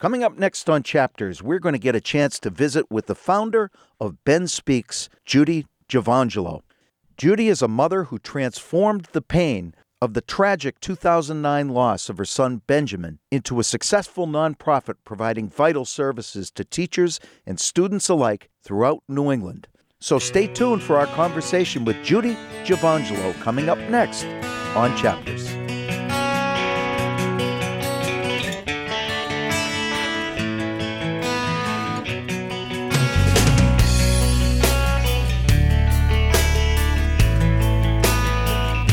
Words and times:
Coming 0.00 0.24
up 0.24 0.38
next 0.38 0.70
on 0.70 0.82
Chapters, 0.82 1.42
we're 1.42 1.58
going 1.58 1.74
to 1.74 1.78
get 1.78 1.94
a 1.94 2.00
chance 2.00 2.40
to 2.40 2.48
visit 2.48 2.90
with 2.90 3.04
the 3.04 3.14
founder 3.14 3.70
of 4.00 4.24
Ben 4.24 4.48
Speaks, 4.48 5.10
Judy 5.26 5.66
Giovangelo. 5.90 6.62
Judy 7.18 7.48
is 7.48 7.60
a 7.60 7.68
mother 7.68 8.04
who 8.04 8.18
transformed 8.18 9.08
the 9.12 9.20
pain 9.20 9.74
of 10.00 10.14
the 10.14 10.22
tragic 10.22 10.80
2009 10.80 11.68
loss 11.68 12.08
of 12.08 12.16
her 12.16 12.24
son 12.24 12.62
Benjamin 12.66 13.18
into 13.30 13.60
a 13.60 13.64
successful 13.64 14.26
nonprofit 14.26 14.94
providing 15.04 15.50
vital 15.50 15.84
services 15.84 16.50
to 16.52 16.64
teachers 16.64 17.20
and 17.44 17.60
students 17.60 18.08
alike 18.08 18.48
throughout 18.62 19.02
New 19.06 19.30
England. 19.30 19.68
So 19.98 20.18
stay 20.18 20.46
tuned 20.46 20.82
for 20.82 20.96
our 20.96 21.08
conversation 21.08 21.84
with 21.84 22.02
Judy 22.02 22.38
Giovangelo 22.64 23.38
coming 23.42 23.68
up 23.68 23.78
next 23.90 24.24
on 24.74 24.96
Chapters. 24.96 25.59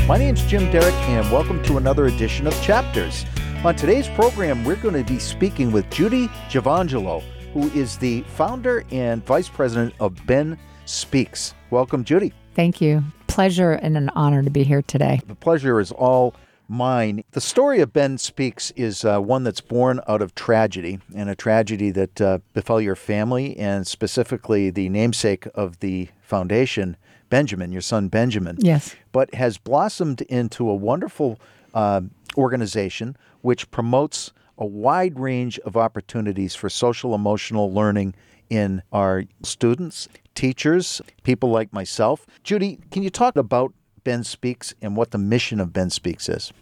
My 0.08 0.18
name's 0.18 0.42
Jim 0.46 0.72
Derick, 0.72 0.94
and 1.10 1.30
welcome 1.34 1.62
to 1.64 1.76
another 1.76 2.06
edition 2.06 2.48
of 2.48 2.54
Chapters. 2.62 3.26
On 3.66 3.76
today's 3.76 4.08
program, 4.08 4.64
we're 4.64 4.78
going 4.78 4.96
to 4.96 5.04
be 5.04 5.20
speaking 5.20 5.70
with 5.70 5.90
Judy 5.90 6.30
Giovangelo, 6.48 7.22
who 7.52 7.70
is 7.72 7.98
the 7.98 8.22
founder 8.22 8.86
and 8.90 9.22
vice 9.26 9.50
president 9.50 9.94
of 10.00 10.26
Ben 10.26 10.58
Speaks. 10.86 11.56
Welcome, 11.72 12.06
Judy. 12.06 12.32
Thank 12.56 12.80
you. 12.80 13.04
Pleasure 13.28 13.74
and 13.74 13.98
an 13.98 14.08
honor 14.16 14.44
to 14.44 14.50
be 14.50 14.64
here 14.64 14.82
today. 14.82 15.20
The 15.28 15.36
pleasure 15.36 15.78
is 15.78 15.92
all 15.92 16.34
mine. 16.70 17.26
The 17.32 17.42
story 17.42 17.82
of 17.82 17.92
Ben 17.92 18.18
Speaks 18.18 18.72
is 18.78 19.04
uh, 19.04 19.20
one 19.20 19.44
that's 19.44 19.60
born 19.60 20.00
out 20.08 20.22
of 20.22 20.34
tragedy, 20.34 21.00
and 21.18 21.30
a 21.30 21.36
tragedy 21.36 21.92
that 21.92 22.22
uh, 22.22 22.40
befell 22.54 22.80
your 22.80 22.96
family, 22.96 23.58
and 23.58 23.86
specifically 23.86 24.70
the 24.70 24.88
namesake 24.88 25.50
of 25.54 25.82
the 25.82 26.08
foundation, 26.22 26.96
Benjamin, 27.30 27.72
your 27.72 27.82
son 27.82 28.08
Benjamin. 28.08 28.58
Yes. 28.60 28.96
But 29.12 29.34
has 29.34 29.58
blossomed 29.58 30.22
into 30.22 30.70
a 30.70 30.76
wonderful 30.76 31.40
uh, 31.74 32.02
organization 32.38 33.18
which 33.42 33.70
promotes 33.72 34.32
a 34.58 34.66
wide 34.66 35.20
range 35.20 35.60
of 35.60 35.78
opportunities 35.78 36.56
for 36.56 36.70
social 36.70 37.14
emotional 37.14 37.72
learning 37.72 38.16
in 38.50 38.82
our 38.92 39.24
students, 39.44 40.08
teachers, 40.36 41.02
people 41.24 41.50
like 41.50 41.74
myself. 41.74 42.26
Judy, 42.44 42.80
can 42.92 43.04
you 43.04 43.10
talk 43.10 43.36
about 43.36 43.74
Ben 44.04 44.24
Speaks 44.24 44.74
and 44.82 44.96
what 44.96 45.12
the 45.12 45.18
mission 45.18 45.60
of 45.60 45.74
Ben 45.74 45.90
Speaks 45.90 46.30
is? 46.30 46.54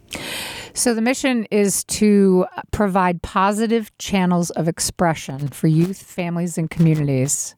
So, 0.74 0.94
the 0.94 1.02
mission 1.02 1.46
is 1.52 1.84
to 1.86 2.48
provide 2.72 3.22
positive 3.22 3.96
channels 3.98 4.50
of 4.52 4.68
expression 4.68 5.48
for 5.50 5.68
youth, 5.68 6.02
families, 6.02 6.58
and 6.58 6.70
communities 6.70 7.56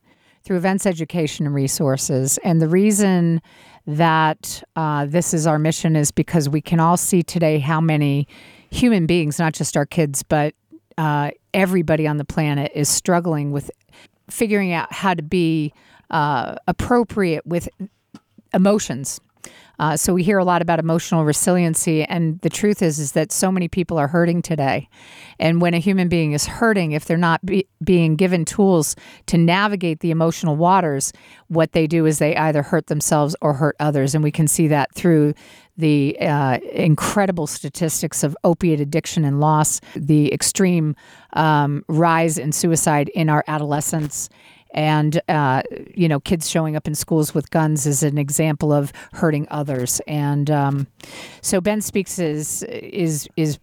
through 0.48 0.56
events, 0.56 0.86
education, 0.86 1.45
and 1.45 1.53
resources. 1.53 2.40
And 2.42 2.62
the 2.62 2.70
reason 2.70 3.42
that 3.86 4.64
uh, 4.78 5.06
this 5.06 5.34
is 5.34 5.45
our 5.45 5.59
mission 5.59 5.98
is 5.98 6.09
because 6.09 6.48
we 6.48 6.62
can 6.62 6.80
all 6.80 6.95
see 6.95 7.22
today 7.22 7.59
how 7.59 7.81
many 7.81 8.30
human 8.70 9.06
beings, 9.08 9.39
not 9.39 9.54
just 9.54 9.76
our 9.76 9.86
kids, 9.86 10.23
but 10.23 10.56
uh, 10.98 11.31
everybody 11.54 12.08
on 12.08 12.16
the 12.16 12.23
planet 12.23 12.72
is 12.73 12.88
struggling 12.88 13.52
with 13.52 13.70
figuring 14.30 14.72
out 14.72 14.92
how 14.94 15.14
to 15.14 15.22
be 15.22 15.73
uh, 16.12 16.56
appropriate 16.66 17.45
with 17.45 17.67
emotions 18.54 19.20
uh, 19.80 19.95
so 19.95 20.14
we 20.14 20.23
hear 20.23 20.38
a 20.38 20.44
lot 20.44 20.61
about 20.61 20.80
emotional 20.80 21.23
resiliency, 21.23 22.03
and 22.03 22.39
the 22.42 22.50
truth 22.50 22.81
is 22.81 23.00
is 23.00 23.11
that 23.11 23.31
so 23.31 23.52
many 23.52 23.67
people 23.67 23.97
are 23.97 24.08
hurting 24.08 24.42
today. 24.42 24.89
And 25.39 25.61
when 25.61 25.73
a 25.73 25.80
human 25.80 26.08
being 26.08 26.31
is 26.31 26.47
hurting, 26.47 26.94
if 26.94 27.06
they're 27.06 27.17
not 27.17 27.45
be- 27.45 27.67
being 27.83 28.16
given 28.16 28.44
tools 28.45 28.95
to 29.28 29.38
navigate 29.38 30.00
the 30.00 30.11
emotional 30.11 30.55
waters, 30.55 31.14
what 31.48 31.73
they 31.73 31.86
do 31.86 32.05
is 32.05 32.20
they 32.20 32.36
either 32.36 32.64
hurt 32.64 32.88
themselves 32.88 33.36
or 33.42 33.53
hurt 33.53 33.75
others, 33.80 34.16
and 34.16 34.23
we 34.23 34.32
can 34.32 34.48
see 34.48 34.67
that 34.67 34.93
through 34.95 35.33
the 35.77 36.17
uh, 36.20 36.58
incredible 36.73 37.45
statistics 37.45 38.23
of 38.23 38.36
opiate 38.44 38.82
addiction 38.82 39.23
and 39.23 39.39
loss, 39.39 39.80
the 39.95 40.33
extreme 40.33 40.95
um, 41.33 41.86
rise 41.88 42.39
in 42.39 42.52
suicide 42.52 43.09
in 43.09 43.30
our 43.30 43.44
adolescents 43.48 44.30
and 44.72 45.22
uh, 45.28 45.64
you 45.94 46.08
know 46.08 46.20
kids 46.20 46.50
showing 46.50 46.76
up 46.76 46.88
in 46.88 46.95
schools 46.95 47.33
with 47.33 47.50
guns 47.52 47.86
is 47.86 48.04
an 48.04 48.17
example 48.17 48.72
of 48.73 48.92
hurting 49.14 49.48
others. 49.50 50.02
And 50.08 50.50
um, 50.50 50.88
so 51.42 51.61
ben 51.61 51.82
speaks 51.82 52.20
is 52.20 52.64
is 52.64 53.27
is 53.36 53.60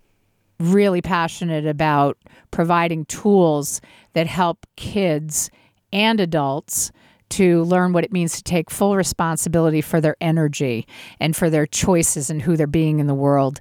really 0.60 1.02
passionate 1.02 1.66
about 1.66 2.16
providing 2.50 3.04
tools 3.06 3.80
that 4.12 4.26
help 4.26 4.66
kids 4.76 5.50
and 5.92 6.20
adults 6.20 6.92
to 7.30 7.64
learn 7.64 7.92
what 7.92 8.04
it 8.04 8.12
means 8.12 8.36
to 8.36 8.42
take 8.42 8.70
full 8.70 8.96
responsibility 8.96 9.80
for 9.80 10.00
their 10.00 10.16
energy 10.20 10.86
and 11.18 11.34
for 11.34 11.50
their 11.50 11.66
choices 11.66 12.30
and 12.30 12.42
who 12.42 12.56
they're 12.56 12.66
being 12.66 13.00
in 13.00 13.06
the 13.06 13.14
world 13.14 13.58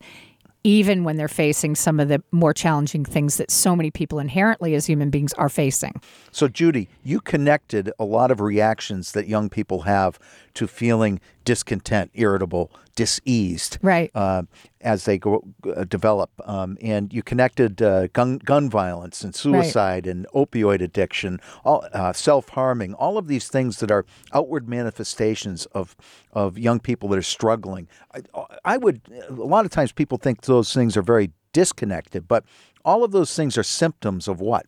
even 0.63 1.03
when 1.03 1.18
they're 1.18 1.28
facing 1.28 1.75
some 1.75 2.00
of 2.00 2.07
the 2.07 2.24
more 2.31 2.53
challenging 2.53 3.03
things 3.03 3.38
that 3.38 3.51
so 3.51 3.75
many 3.75 3.91
people 3.91 4.19
inherently 4.19 4.75
as 4.75 4.85
human 4.85 5.09
beings 5.09 5.34
are 5.34 5.50
facing. 5.50 6.01
So, 6.31 6.47
Judy, 6.47 6.90
you 7.03 7.19
connected 7.19 7.91
a 8.00 8.06
lot 8.06 8.31
of 8.31 8.40
reactions 8.40 9.12
that 9.12 9.28
young 9.28 9.50
people 9.50 9.81
have 9.81 10.19
to 10.53 10.68
feeling 10.68 11.19
discontent, 11.44 12.12
irritable, 12.14 12.72
diseased, 12.96 13.78
right? 13.81 14.12
Uh, 14.14 14.44
as 14.81 15.06
they 15.06 15.18
go 15.18 15.44
uh, 15.76 15.84
develop, 15.86 16.30
um, 16.46 16.78
and 16.81 17.14
you 17.14 17.24
connected 17.24 17.81
uh, 17.81 18.08
gun 18.08 18.38
gun 18.40 18.70
violence 18.70 19.24
and 19.24 19.34
suicide 19.36 20.06
right. 20.06 20.16
and 20.16 20.28
opioid 20.34 20.82
addiction, 20.82 21.40
all 21.64 21.86
uh, 21.94 22.14
self 22.14 22.50
harming, 22.50 22.94
all 22.94 23.18
of 23.18 23.28
these 23.28 23.48
things 23.48 23.80
that 23.80 23.92
are 23.92 24.06
outward 24.34 24.68
manifestations 24.68 25.66
of 25.68 25.96
of 26.32 26.58
young 26.58 26.80
people 26.80 27.09
that 27.09 27.18
are 27.18 27.22
struggling. 27.22 27.88
I, 28.14 28.46
I 28.66 28.78
would 28.78 29.02
a 29.30 29.34
lot 29.34 29.66
of 29.66 29.72
times 29.72 29.92
people 29.92 30.18
think 30.18 30.42
those 30.42 30.74
things 30.74 30.96
are 30.98 31.02
very 31.02 31.32
disconnected, 31.53 32.28
but 32.28 32.44
all 32.86 33.03
of 33.03 33.12
those 33.12 33.36
things 33.36 33.58
are 33.58 33.64
symptoms 33.64 34.28
of 34.28 34.42
what? 34.42 34.66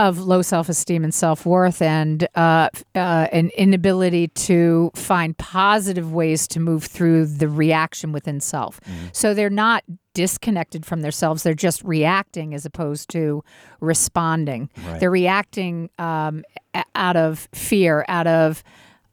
Of 0.00 0.18
low 0.18 0.40
self 0.40 0.70
esteem 0.70 1.04
and 1.04 1.12
self 1.12 1.44
worth, 1.44 1.82
and 1.82 2.26
uh, 2.34 2.70
uh, 2.94 3.28
an 3.32 3.50
inability 3.56 4.28
to 4.28 4.90
find 4.94 5.36
positive 5.36 6.10
ways 6.10 6.48
to 6.48 6.58
move 6.58 6.84
through 6.84 7.26
the 7.26 7.48
reaction 7.48 8.10
within 8.10 8.40
self. 8.40 8.80
Mm-hmm. 8.80 9.08
So 9.12 9.34
they're 9.34 9.50
not 9.50 9.84
disconnected 10.14 10.86
from 10.86 11.02
themselves; 11.02 11.42
they're 11.42 11.52
just 11.52 11.84
reacting 11.84 12.54
as 12.54 12.64
opposed 12.64 13.10
to 13.10 13.44
responding. 13.80 14.70
Right. 14.86 15.00
They're 15.00 15.10
reacting 15.10 15.90
um, 15.98 16.44
out 16.94 17.16
of 17.16 17.48
fear, 17.52 18.06
out 18.08 18.26
of 18.26 18.64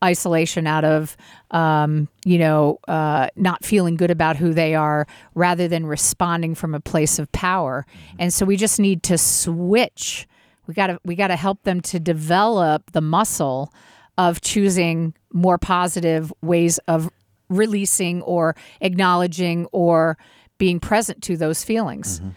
isolation 0.04 0.68
out 0.68 0.86
of 0.86 1.18
um, 1.50 2.08
you 2.24 2.38
know 2.38 2.78
uh, 2.88 3.28
not 3.36 3.66
feeling 3.66 3.98
good 3.98 4.12
about 4.12 4.38
who 4.38 4.54
they 4.54 4.76
are 4.76 5.08
rather 5.34 5.68
than 5.68 5.88
responding 5.88 6.54
from 6.54 6.76
a 6.76 6.80
place 6.80 7.18
of 7.18 7.32
power 7.32 7.84
mm-hmm. 7.90 8.18
and 8.20 8.32
so 8.32 8.46
we 8.46 8.56
just 8.56 8.80
need 8.80 9.02
to 9.02 9.18
switch 9.18 10.28
we 10.68 10.74
got 10.74 10.88
to 10.88 11.00
we 11.04 11.16
got 11.16 11.28
to 11.28 11.36
help 11.36 11.64
them 11.64 11.82
to 11.82 12.00
develop 12.00 12.92
the 12.92 13.02
muscle 13.02 13.74
of 14.18 14.42
choosing 14.42 15.14
more 15.32 15.58
positive 15.58 16.34
ways 16.42 16.78
of 16.88 17.10
releasing 17.50 18.22
or 18.24 18.56
acknowledging 18.82 19.68
or 19.72 20.18
being 20.58 20.80
present 20.80 21.22
to 21.24 21.38
those 21.38 21.64
feelings. 21.64 22.20
Mm-hmm. 22.20 22.30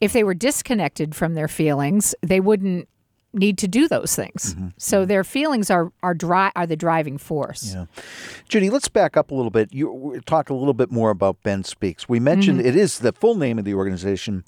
If 0.00 0.12
they 0.12 0.24
were 0.24 0.34
disconnected 0.34 1.14
from 1.14 1.34
their 1.34 1.48
feelings, 1.48 2.14
they 2.22 2.40
wouldn't 2.40 2.88
need 3.32 3.58
to 3.58 3.68
do 3.68 3.88
those 3.88 4.14
things. 4.14 4.54
Mm-hmm. 4.54 4.68
So 4.76 5.00
mm-hmm. 5.00 5.08
their 5.08 5.24
feelings 5.24 5.70
are 5.70 5.92
are 6.02 6.14
dry 6.14 6.52
are 6.56 6.66
the 6.66 6.76
driving 6.76 7.18
force. 7.18 7.74
Yeah. 7.74 7.86
Judy, 8.48 8.70
let's 8.70 8.88
back 8.88 9.16
up 9.16 9.30
a 9.30 9.34
little 9.34 9.50
bit. 9.50 9.72
You 9.72 10.20
talk 10.26 10.50
a 10.50 10.54
little 10.54 10.74
bit 10.74 10.90
more 10.90 11.10
about 11.10 11.42
Ben 11.42 11.64
Speaks. 11.64 12.08
We 12.08 12.20
mentioned 12.20 12.58
mm-hmm. 12.58 12.68
it 12.68 12.76
is 12.76 12.98
the 12.98 13.12
full 13.12 13.34
name 13.34 13.58
of 13.58 13.64
the 13.64 13.74
organization 13.74 14.44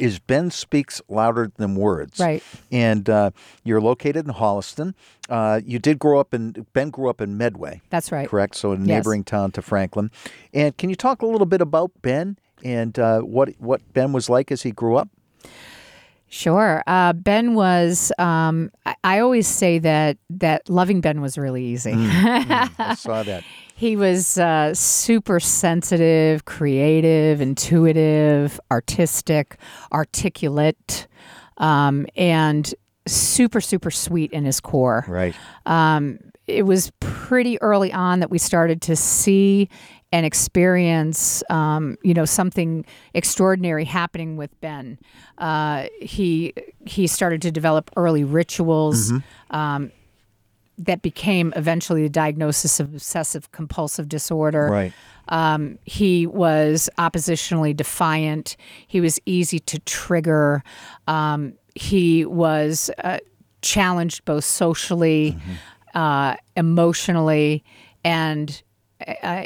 is 0.00 0.18
Ben 0.18 0.50
Speaks 0.50 1.02
Louder 1.08 1.52
Than 1.56 1.76
Words. 1.76 2.18
Right. 2.18 2.42
And 2.72 3.08
uh, 3.08 3.30
you're 3.64 3.80
located 3.80 4.26
in 4.26 4.34
Holliston. 4.34 4.94
Uh, 5.28 5.60
you 5.64 5.78
did 5.78 5.98
grow 5.98 6.18
up 6.18 6.34
in, 6.34 6.66
Ben 6.72 6.90
grew 6.90 7.10
up 7.10 7.20
in 7.20 7.36
Medway. 7.36 7.80
That's 7.90 8.10
right. 8.10 8.28
Correct? 8.28 8.54
So 8.56 8.72
a 8.72 8.78
neighboring 8.78 9.20
yes. 9.20 9.26
town 9.26 9.52
to 9.52 9.62
Franklin. 9.62 10.10
And 10.52 10.76
can 10.76 10.90
you 10.90 10.96
talk 10.96 11.22
a 11.22 11.26
little 11.26 11.46
bit 11.46 11.60
about 11.60 11.92
Ben 12.02 12.38
and 12.64 12.98
uh, 12.98 13.20
what, 13.20 13.50
what 13.58 13.80
Ben 13.92 14.12
was 14.12 14.28
like 14.28 14.50
as 14.50 14.62
he 14.62 14.72
grew 14.72 14.96
up? 14.96 15.08
Sure. 16.32 16.82
Uh, 16.86 17.12
ben 17.12 17.54
was. 17.54 18.12
Um, 18.16 18.70
I, 18.86 18.94
I, 19.02 19.18
always 19.18 19.48
say 19.48 19.80
that 19.80 20.16
that 20.30 20.70
loving 20.70 21.00
Ben 21.00 21.20
was 21.20 21.36
really 21.36 21.64
easy. 21.64 21.90
Mm, 21.90 22.08
mm, 22.44 22.70
I 22.78 22.94
saw 22.94 23.24
that. 23.24 23.42
He 23.80 23.96
was 23.96 24.36
uh, 24.36 24.74
super 24.74 25.40
sensitive, 25.40 26.44
creative, 26.44 27.40
intuitive, 27.40 28.60
artistic, 28.70 29.56
articulate, 29.90 31.08
um, 31.56 32.06
and 32.14 32.74
super, 33.06 33.62
super 33.62 33.90
sweet 33.90 34.32
in 34.32 34.44
his 34.44 34.60
core. 34.60 35.06
Right. 35.08 35.34
Um, 35.64 36.18
it 36.46 36.66
was 36.66 36.92
pretty 37.00 37.58
early 37.62 37.90
on 37.90 38.20
that 38.20 38.30
we 38.30 38.36
started 38.36 38.82
to 38.82 38.96
see 38.96 39.70
and 40.12 40.26
experience, 40.26 41.42
um, 41.48 41.96
you 42.02 42.12
know, 42.12 42.26
something 42.26 42.84
extraordinary 43.14 43.86
happening 43.86 44.36
with 44.36 44.60
Ben. 44.60 44.98
Uh, 45.38 45.86
he 46.02 46.52
he 46.84 47.06
started 47.06 47.40
to 47.40 47.50
develop 47.50 47.90
early 47.96 48.24
rituals 48.24 49.10
um, 49.50 49.90
that 50.84 51.02
became 51.02 51.52
eventually 51.56 52.02
the 52.02 52.08
diagnosis 52.08 52.80
of 52.80 52.94
obsessive 52.94 53.52
compulsive 53.52 54.08
disorder. 54.08 54.68
Right. 54.70 54.92
Um, 55.28 55.78
he 55.84 56.26
was 56.26 56.88
oppositionally 56.98 57.76
defiant. 57.76 58.56
He 58.86 59.00
was 59.00 59.20
easy 59.26 59.60
to 59.60 59.78
trigger. 59.80 60.64
Um, 61.06 61.54
he 61.74 62.24
was 62.24 62.90
uh, 63.04 63.18
challenged 63.62 64.24
both 64.24 64.44
socially, 64.44 65.36
uh, 65.94 66.36
emotionally, 66.56 67.62
and 68.02 68.62
Uh, 69.06 69.14
uh, 69.22 69.44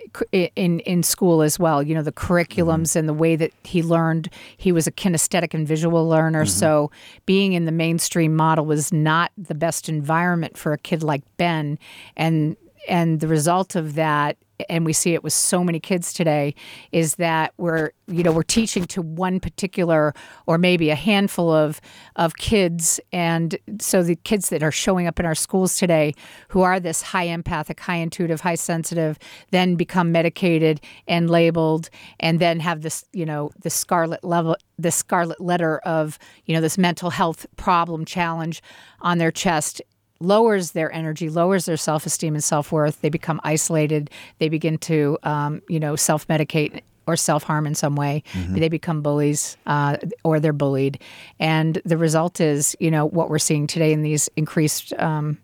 in 0.57 0.81
in 0.81 1.03
school 1.03 1.43
as 1.43 1.59
well. 1.59 1.83
You 1.83 1.95
know 1.95 2.03
the 2.03 2.13
curriculums 2.13 2.89
mm-hmm. 2.89 3.01
and 3.01 3.09
the 3.09 3.15
way 3.15 3.37
that 3.37 3.53
he 3.63 3.83
learned. 3.83 4.29
He 4.57 4.73
was 4.73 4.87
a 4.87 4.93
kinesthetic 4.93 5.55
and 5.55 5.67
visual 5.67 6.09
learner, 6.09 6.45
mm-hmm. 6.45 6.59
so 6.59 6.91
being 7.27 7.53
in 7.53 7.65
the 7.65 7.73
mainstream 7.73 8.35
model 8.35 8.67
was 8.67 8.93
not 8.93 9.31
the 9.39 9.55
best 9.55 9.89
environment 9.89 10.59
for 10.59 10.73
a 10.73 10.79
kid 10.79 11.03
like 11.03 11.23
Ben. 11.37 11.79
And 12.17 12.57
and 12.89 13.21
the 13.21 13.29
result 13.29 13.77
of 13.77 13.95
that 13.95 14.37
and 14.69 14.85
we 14.85 14.93
see 14.93 15.15
it 15.15 15.23
with 15.23 15.33
so 15.33 15.65
many 15.65 15.81
kids 15.81 16.13
today 16.13 16.55
is 16.93 17.17
that 17.17 17.53
we're 17.57 17.91
you 18.07 18.23
know 18.23 18.33
we're 18.33 18.43
teaching 18.43 18.85
to 18.85 19.03
one 19.03 19.41
particular 19.41 20.15
or 20.47 20.59
maybe 20.59 20.91
a 20.91 20.95
handful 20.95 21.51
of 21.51 21.81
of 22.17 22.37
kids. 22.37 23.01
And 23.13 23.57
so 23.81 24.03
the 24.03 24.17
kids 24.17 24.51
that 24.51 24.63
are 24.63 24.71
showing 24.71 25.07
up 25.07 25.19
in 25.19 25.27
our 25.27 25.35
schools 25.35 25.77
today 25.77 26.15
who 26.49 26.63
are 26.63 26.79
this 26.79 27.03
high 27.03 27.25
empathic 27.25 27.81
high 27.81 27.97
intuitive 27.97 28.41
high 28.41 28.55
sensitive 28.55 29.19
then 29.51 29.75
become 29.75 30.13
medicated 30.13 30.81
and 31.09 31.31
labeled 31.31 31.91
and 32.21 32.41
then 32.41 32.61
have 32.61 32.83
this 32.83 33.05
you 33.13 33.27
know 33.27 33.51
the 33.61 33.71
scarlet 33.71 34.23
level 34.23 34.57
the 34.79 34.91
scarlet 34.91 35.41
letter 35.41 35.79
of 35.79 36.19
you 36.47 36.55
know 36.55 36.61
this 36.61 36.79
mental 36.79 37.11
health 37.11 37.47
problem 37.57 38.05
challenge 38.05 38.63
on 39.01 39.19
their 39.19 39.31
chest 39.31 39.81
lowers 40.21 40.73
their 40.73 40.93
energy, 40.93 41.29
lowers 41.29 41.67
their 41.67 41.77
self 41.77 42.07
esteem 42.07 42.35
and 42.35 42.45
self 42.45 42.73
worth. 42.73 43.01
They 43.01 43.09
become 43.09 43.41
isolated. 43.45 44.11
They 44.39 44.49
begin 44.49 44.79
to, 44.79 45.19
um, 45.23 45.63
you 45.69 45.81
know, 45.81 45.97
self 45.97 46.27
medicate 46.29 46.83
or 47.07 47.17
self 47.17 47.43
harm 47.43 47.67
in 47.67 47.75
some 47.75 47.97
way. 47.97 48.23
They 48.55 48.69
become 48.69 49.03
bullies 49.03 49.57
uh, 49.67 49.99
or 50.23 50.41
they're 50.41 50.53
bullied. 50.53 51.01
And 51.39 51.81
the 51.85 51.97
result 51.97 52.41
is, 52.41 52.75
you 52.81 52.91
know, 52.91 53.07
what 53.07 53.29
we're 53.29 53.39
seeing 53.39 53.67
today 53.67 53.93
in 53.93 54.03
these 54.03 54.29
increased. 54.37 54.93
Um, 54.95 55.39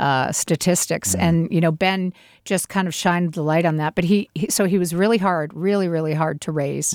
uh, 0.00 0.32
statistics, 0.32 1.14
and 1.14 1.48
you 1.52 1.60
know 1.60 1.70
Ben 1.70 2.12
just 2.44 2.68
kind 2.68 2.88
of 2.88 2.94
shined 2.94 3.34
the 3.34 3.42
light 3.42 3.64
on 3.64 3.76
that. 3.76 3.94
But 3.94 4.02
he, 4.02 4.28
he 4.34 4.50
so 4.50 4.64
he 4.64 4.76
was 4.76 4.92
really 4.92 5.18
hard, 5.18 5.54
really, 5.54 5.86
really 5.86 6.12
hard 6.12 6.40
to 6.40 6.50
raise. 6.50 6.92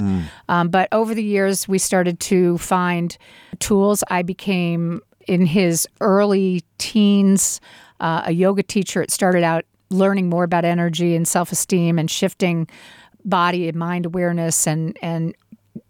Um, 0.49 0.67
but 0.67 0.89
over 0.91 1.15
the 1.15 1.23
years, 1.23 1.69
we 1.69 1.77
started 1.77 2.19
to 2.21 2.57
find 2.57 3.17
tools. 3.59 4.03
I 4.09 4.23
became 4.23 4.99
in 5.27 5.45
his 5.45 5.87
early 6.01 6.63
teens, 6.77 7.59
uh, 7.99 8.23
a 8.25 8.31
yoga 8.31 8.63
teacher. 8.63 9.01
It 9.01 9.11
started 9.11 9.43
out 9.43 9.65
learning 9.89 10.29
more 10.29 10.43
about 10.43 10.65
energy 10.65 11.15
and 11.15 11.27
self 11.27 11.51
esteem 11.51 11.99
and 11.99 12.09
shifting 12.09 12.67
body 13.25 13.67
and 13.67 13.77
mind 13.77 14.05
awareness 14.05 14.67
and 14.67 14.97
and 15.01 15.35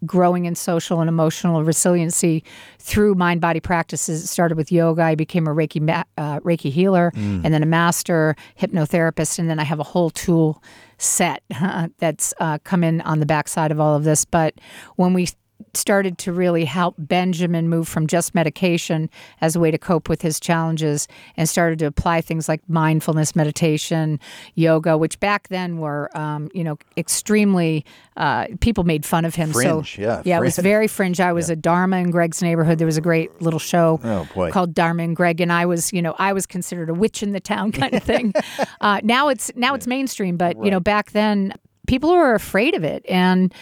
growing 0.06 0.46
in 0.46 0.54
social 0.54 1.00
and 1.00 1.08
emotional 1.08 1.64
resiliency 1.64 2.44
through 2.78 3.16
mind 3.16 3.40
body 3.40 3.60
practices. 3.60 4.24
It 4.24 4.28
started 4.28 4.58
with 4.58 4.72
yoga. 4.72 5.02
I 5.02 5.16
became 5.16 5.48
a 5.48 5.52
Reiki 5.52 5.82
ma- 5.82 6.04
uh, 6.18 6.40
Reiki 6.42 6.72
healer 6.72 7.12
and 7.16 7.54
then 7.54 7.64
a 7.64 7.66
master 7.66 8.36
hypnotherapist, 8.60 9.40
and 9.40 9.50
then 9.50 9.60
I 9.60 9.64
have 9.64 9.80
a 9.80 9.84
whole 9.84 10.10
tool 10.10 10.62
set 10.98 11.42
that's 12.00 12.34
uh, 12.40 12.58
come 12.64 12.84
in 12.84 13.02
on 13.02 13.20
the 13.20 13.26
backside 13.26 13.72
of 13.72 13.80
all 13.80 13.96
of 13.96 14.04
this. 14.04 14.26
But 14.26 14.56
when 14.98 15.14
we 15.14 15.30
started 15.74 16.18
to 16.18 16.32
really 16.32 16.66
help 16.66 16.96
Benjamin 16.98 17.70
move 17.70 17.88
from 17.88 18.08
just 18.08 18.34
medication 18.36 19.10
as 19.42 19.56
a 19.56 19.60
way 19.60 19.70
to 19.72 19.78
cope 19.78 20.10
with 20.10 20.22
his 20.22 20.40
challenges 20.40 21.08
and 21.36 21.48
started 21.48 21.78
to 21.80 21.86
apply 21.86 22.22
things 22.22 22.48
like 22.48 22.62
mindfulness 22.68 23.36
meditation, 23.36 24.20
yoga, 24.56 24.98
which 24.98 25.20
back 25.20 25.48
then 25.50 25.78
were, 25.78 26.10
um, 26.18 26.50
you 26.54 26.64
know, 26.64 26.78
extremely, 26.98 27.86
uh, 28.18 28.48
people 28.60 28.84
made 28.84 29.06
fun 29.06 29.26
of 29.26 29.36
him. 29.36 29.52
Fringe, 29.52 29.96
so, 29.96 30.02
yeah, 30.02 30.22
Yeah, 30.26 30.38
it 30.38 30.42
was 30.42 30.58
very 30.58 30.88
fringe. 30.88 31.20
I 31.20 31.34
was 31.34 31.50
a 31.50 31.56
Dharma 31.56 31.98
in 31.98 32.12
Greg's 32.12 32.42
neighborhood. 32.42 32.78
There 32.80 32.88
was 32.88 32.98
a 32.98 33.02
great 33.02 33.42
little 33.42 33.60
show 33.60 34.00
Oh, 34.04 34.28
boy. 34.34 34.52
called 34.52 34.74
Dharma 34.74 35.04
and 35.04 35.16
Greg, 35.16 35.42
and 35.42 35.52
I 35.54 35.66
was, 35.66 35.94
you 35.94 36.02
know, 36.02 36.16
I 36.18 36.34
was 36.34 36.46
considered 36.46 36.90
a 36.90 36.94
witch 36.94 37.22
in 37.24 37.32
the 37.34 37.40
town 37.40 37.72
kind 37.82 37.94
of 37.94 38.04
thing. 38.04 38.34
uh, 38.82 39.02
now 39.04 39.28
it's 39.30 39.52
now 39.56 39.74
it's 39.76 39.88
mainstream, 39.88 40.38
but 40.38 40.56
you 40.64 40.72
know, 40.72 40.80
back 40.80 41.12
then 41.12 41.54
people 41.88 42.12
were 42.12 42.34
afraid 42.36 42.76
of 42.76 42.84
it 42.84 43.06
and 43.08 43.54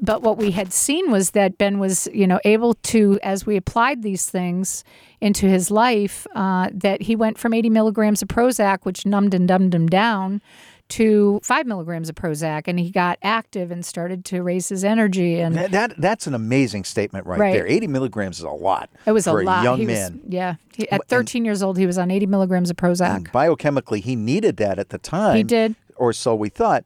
but 0.00 0.22
what 0.22 0.36
we 0.38 0.50
had 0.50 0.72
seen 0.72 1.10
was 1.10 1.30
that 1.30 1.56
ben 1.58 1.78
was 1.78 2.08
you 2.12 2.26
know 2.26 2.40
able 2.44 2.74
to 2.74 3.18
as 3.22 3.46
we 3.46 3.56
applied 3.56 4.02
these 4.02 4.28
things 4.28 4.84
into 5.20 5.46
his 5.46 5.70
life 5.70 6.26
uh, 6.34 6.68
that 6.72 7.02
he 7.02 7.16
went 7.16 7.38
from 7.38 7.54
80 7.54 7.70
milligrams 7.70 8.20
of 8.22 8.28
prozac 8.28 8.78
which 8.84 9.06
numbed 9.06 9.34
and 9.34 9.46
dumbed 9.48 9.74
him 9.74 9.86
down 9.88 10.42
to 10.86 11.40
five 11.42 11.66
milligrams 11.66 12.10
of 12.10 12.14
prozac 12.14 12.64
and 12.66 12.78
he 12.78 12.90
got 12.90 13.18
active 13.22 13.70
and 13.70 13.86
started 13.86 14.22
to 14.26 14.42
raise 14.42 14.68
his 14.68 14.84
energy 14.84 15.40
and 15.40 15.54
That, 15.54 15.70
that 15.70 15.94
that's 15.96 16.26
an 16.26 16.34
amazing 16.34 16.84
statement 16.84 17.24
right, 17.26 17.40
Right. 17.40 17.52
there. 17.54 17.66
80 17.66 17.86
milligrams 17.86 18.38
is 18.38 18.44
a 18.44 18.50
lot. 18.50 18.90
it 19.06 19.12
was 19.12 19.24
for 19.24 19.40
a 19.40 19.44
lot 19.44 19.64
young 19.64 19.78
he 19.78 19.86
man. 19.86 20.20
was, 20.24 20.32
yeah 20.32 20.56
he, 20.76 20.86
at 20.90 21.08
13 21.08 21.44
years 21.44 21.62
old 21.62 21.78
he 21.78 21.86
was 21.86 21.96
on 21.96 22.10
80 22.10 22.26
milligrams 22.26 22.68
of 22.68 22.76
prozac 22.76 23.28
Biochemically, 23.30 24.00
he 24.02 24.14
needed 24.14 24.58
that 24.58 24.78
at 24.78 24.90
the 24.90 24.98
time. 24.98 25.36
he 25.36 25.42
did 25.42 25.74
or 25.96 26.12
so 26.12 26.34
we 26.34 26.48
thought. 26.48 26.84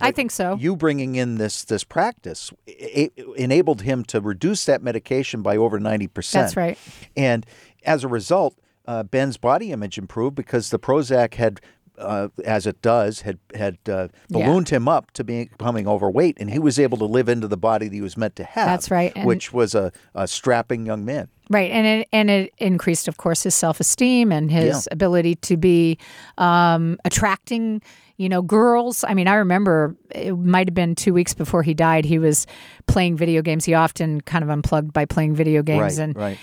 I 0.00 0.10
think 0.12 0.30
so. 0.30 0.56
You 0.60 0.76
bringing 0.76 1.14
in 1.16 1.36
this 1.36 1.64
this 1.64 1.82
practice 1.84 2.52
e- 2.66 3.08
e- 3.16 3.24
enabled 3.36 3.82
him 3.82 4.04
to 4.04 4.20
reduce 4.20 4.64
that 4.66 4.82
medication 4.82 5.42
by 5.42 5.56
over 5.56 5.80
ninety 5.80 6.06
percent. 6.06 6.44
That's 6.46 6.56
right. 6.56 6.78
And 7.16 7.46
as 7.84 8.04
a 8.04 8.08
result, 8.08 8.56
uh, 8.86 9.02
Ben's 9.04 9.36
body 9.38 9.72
image 9.72 9.96
improved 9.98 10.36
because 10.36 10.70
the 10.70 10.78
Prozac 10.78 11.34
had. 11.34 11.60
Uh, 11.98 12.28
as 12.44 12.66
it 12.66 12.82
does, 12.82 13.22
had 13.22 13.38
had 13.54 13.78
uh, 13.88 14.08
Yeah. 14.28 14.46
ballooned 14.46 14.68
him 14.68 14.86
up 14.86 15.12
to 15.12 15.24
becoming 15.24 15.88
overweight, 15.88 16.36
and 16.38 16.50
he 16.50 16.58
was 16.58 16.78
able 16.78 16.98
to 16.98 17.06
live 17.06 17.26
into 17.26 17.48
the 17.48 17.56
body 17.56 17.88
that 17.88 17.94
he 17.94 18.02
was 18.02 18.18
meant 18.18 18.36
to 18.36 18.44
have. 18.44 18.66
That's 18.66 18.90
right, 18.90 19.14
and- 19.16 19.26
which 19.26 19.50
was 19.50 19.74
a, 19.74 19.92
a 20.14 20.28
strapping 20.28 20.84
young 20.84 21.06
man. 21.06 21.28
Right, 21.48 21.70
and 21.70 21.86
it 21.86 22.08
and 22.12 22.28
it 22.28 22.52
increased, 22.58 23.06
of 23.06 23.18
course, 23.18 23.44
his 23.44 23.54
self 23.54 23.78
esteem 23.78 24.32
and 24.32 24.50
his 24.50 24.88
ability 24.90 25.36
to 25.36 25.56
be 25.56 25.96
um, 26.38 26.98
attracting, 27.04 27.82
you 28.16 28.28
know, 28.28 28.42
girls. 28.42 29.04
I 29.06 29.14
mean, 29.14 29.28
I 29.28 29.34
remember 29.34 29.94
it 30.10 30.36
might 30.36 30.66
have 30.68 30.74
been 30.74 30.96
two 30.96 31.14
weeks 31.14 31.34
before 31.34 31.62
he 31.62 31.72
died. 31.72 32.04
He 32.04 32.18
was 32.18 32.48
playing 32.88 33.16
video 33.16 33.42
games. 33.42 33.64
He 33.64 33.74
often 33.74 34.20
kind 34.22 34.42
of 34.42 34.50
unplugged 34.50 34.92
by 34.92 35.04
playing 35.04 35.36
video 35.36 35.62
games, 35.62 35.98
Right, 35.98 36.04
and 36.04 36.16
right. 36.16 36.38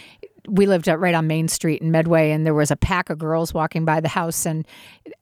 we 0.48 0.66
lived 0.68 0.88
right 0.88 1.14
on 1.14 1.28
Main 1.28 1.50
Street 1.50 1.82
in 1.82 1.92
Medway, 1.92 2.32
and 2.32 2.46
there 2.46 2.54
was 2.54 2.72
a 2.72 2.78
pack 2.78 3.10
of 3.10 3.18
girls 3.18 3.54
walking 3.54 3.84
by 3.84 4.00
the 4.00 4.08
house, 4.08 4.46
and 4.46 4.66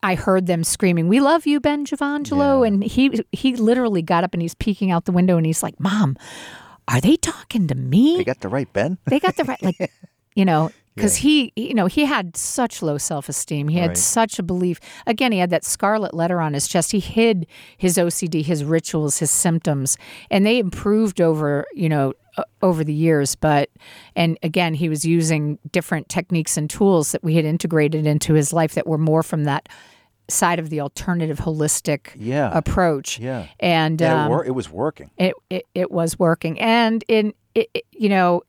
I 0.04 0.14
heard 0.14 0.46
them 0.46 0.64
screaming, 0.64 1.08
"We 1.08 1.22
love 1.22 1.48
you, 1.48 1.60
Ben 1.60 1.86
Giovangelo!" 1.88 2.68
And 2.68 2.84
he 2.84 3.24
he 3.32 3.56
literally 3.56 4.04
got 4.04 4.24
up 4.24 4.34
and 4.34 4.44
he's 4.44 4.54
peeking 4.54 4.92
out 4.92 5.06
the 5.06 5.12
window, 5.12 5.38
and 5.38 5.46
he's 5.46 5.64
like, 5.64 5.80
"Mom, 5.80 6.18
are 6.92 7.02
they 7.02 7.16
talking 7.16 7.68
to 7.68 7.76
me?" 7.76 8.18
They 8.18 8.24
got 8.24 8.42
the 8.42 8.50
right 8.50 8.72
Ben. 8.74 8.98
they 9.06 9.20
got 9.20 9.36
the 9.38 9.44
right 9.46 9.62
like 9.64 9.92
you 10.36 10.46
know 10.46 10.72
because 10.96 11.16
he 11.18 11.54
you 11.56 11.74
know 11.74 11.86
he 11.88 12.06
had 12.06 12.36
such 12.36 12.82
low 12.82 12.98
self-esteem 12.98 13.68
he 13.70 13.78
had 13.78 13.90
Right. 13.92 13.98
such 13.98 14.40
a 14.40 14.44
belief 14.44 14.80
again 15.08 15.32
he 15.32 15.40
had 15.40 15.50
that 15.50 15.64
scarlet 15.64 16.14
letter 16.14 16.42
on 16.42 16.54
his 16.54 16.68
chest 16.68 16.92
he 16.92 17.00
hid 17.00 17.48
his 17.78 17.98
ocd 17.98 18.44
his 18.46 18.64
rituals 18.66 19.18
his 19.20 19.32
symptoms 19.32 19.98
and 20.30 20.46
they 20.46 20.60
improved 20.60 21.22
over 21.22 21.66
you 21.74 21.88
know 21.90 22.14
over 22.62 22.84
the 22.84 22.94
years 22.94 23.36
but 23.36 23.70
and 24.18 24.38
again 24.44 24.74
he 24.74 24.90
was 24.90 25.04
using 25.06 25.58
different 25.72 26.08
techniques 26.10 26.58
and 26.58 26.70
tools 26.70 27.14
that 27.14 27.24
we 27.24 27.36
had 27.36 27.46
integrated 27.46 28.06
into 28.06 28.34
his 28.34 28.52
life 28.54 28.74
that 28.74 28.86
were 28.88 28.98
more 28.98 29.24
from 29.24 29.46
that 29.46 29.68
side 30.30 30.60
of 30.60 30.70
the 30.70 30.80
alternative 30.82 31.40
holistic 31.40 32.10
Yeah. 32.16 32.52
approach 32.58 33.20
Yeah. 33.20 33.48
and, 33.60 34.02
And 34.02 34.14
um, 34.14 34.26
it, 34.26 34.30
wor- 34.30 34.46
it 34.46 34.56
was 34.56 34.70
working. 34.70 35.10
it, 35.18 35.34
it 35.50 35.66
it 35.76 35.92
was 35.92 36.18
working 36.18 36.60
and 36.60 37.04
in 37.08 37.34
it, 37.56 37.70
it- 37.74 37.86
you 37.92 38.08
know 38.10 38.42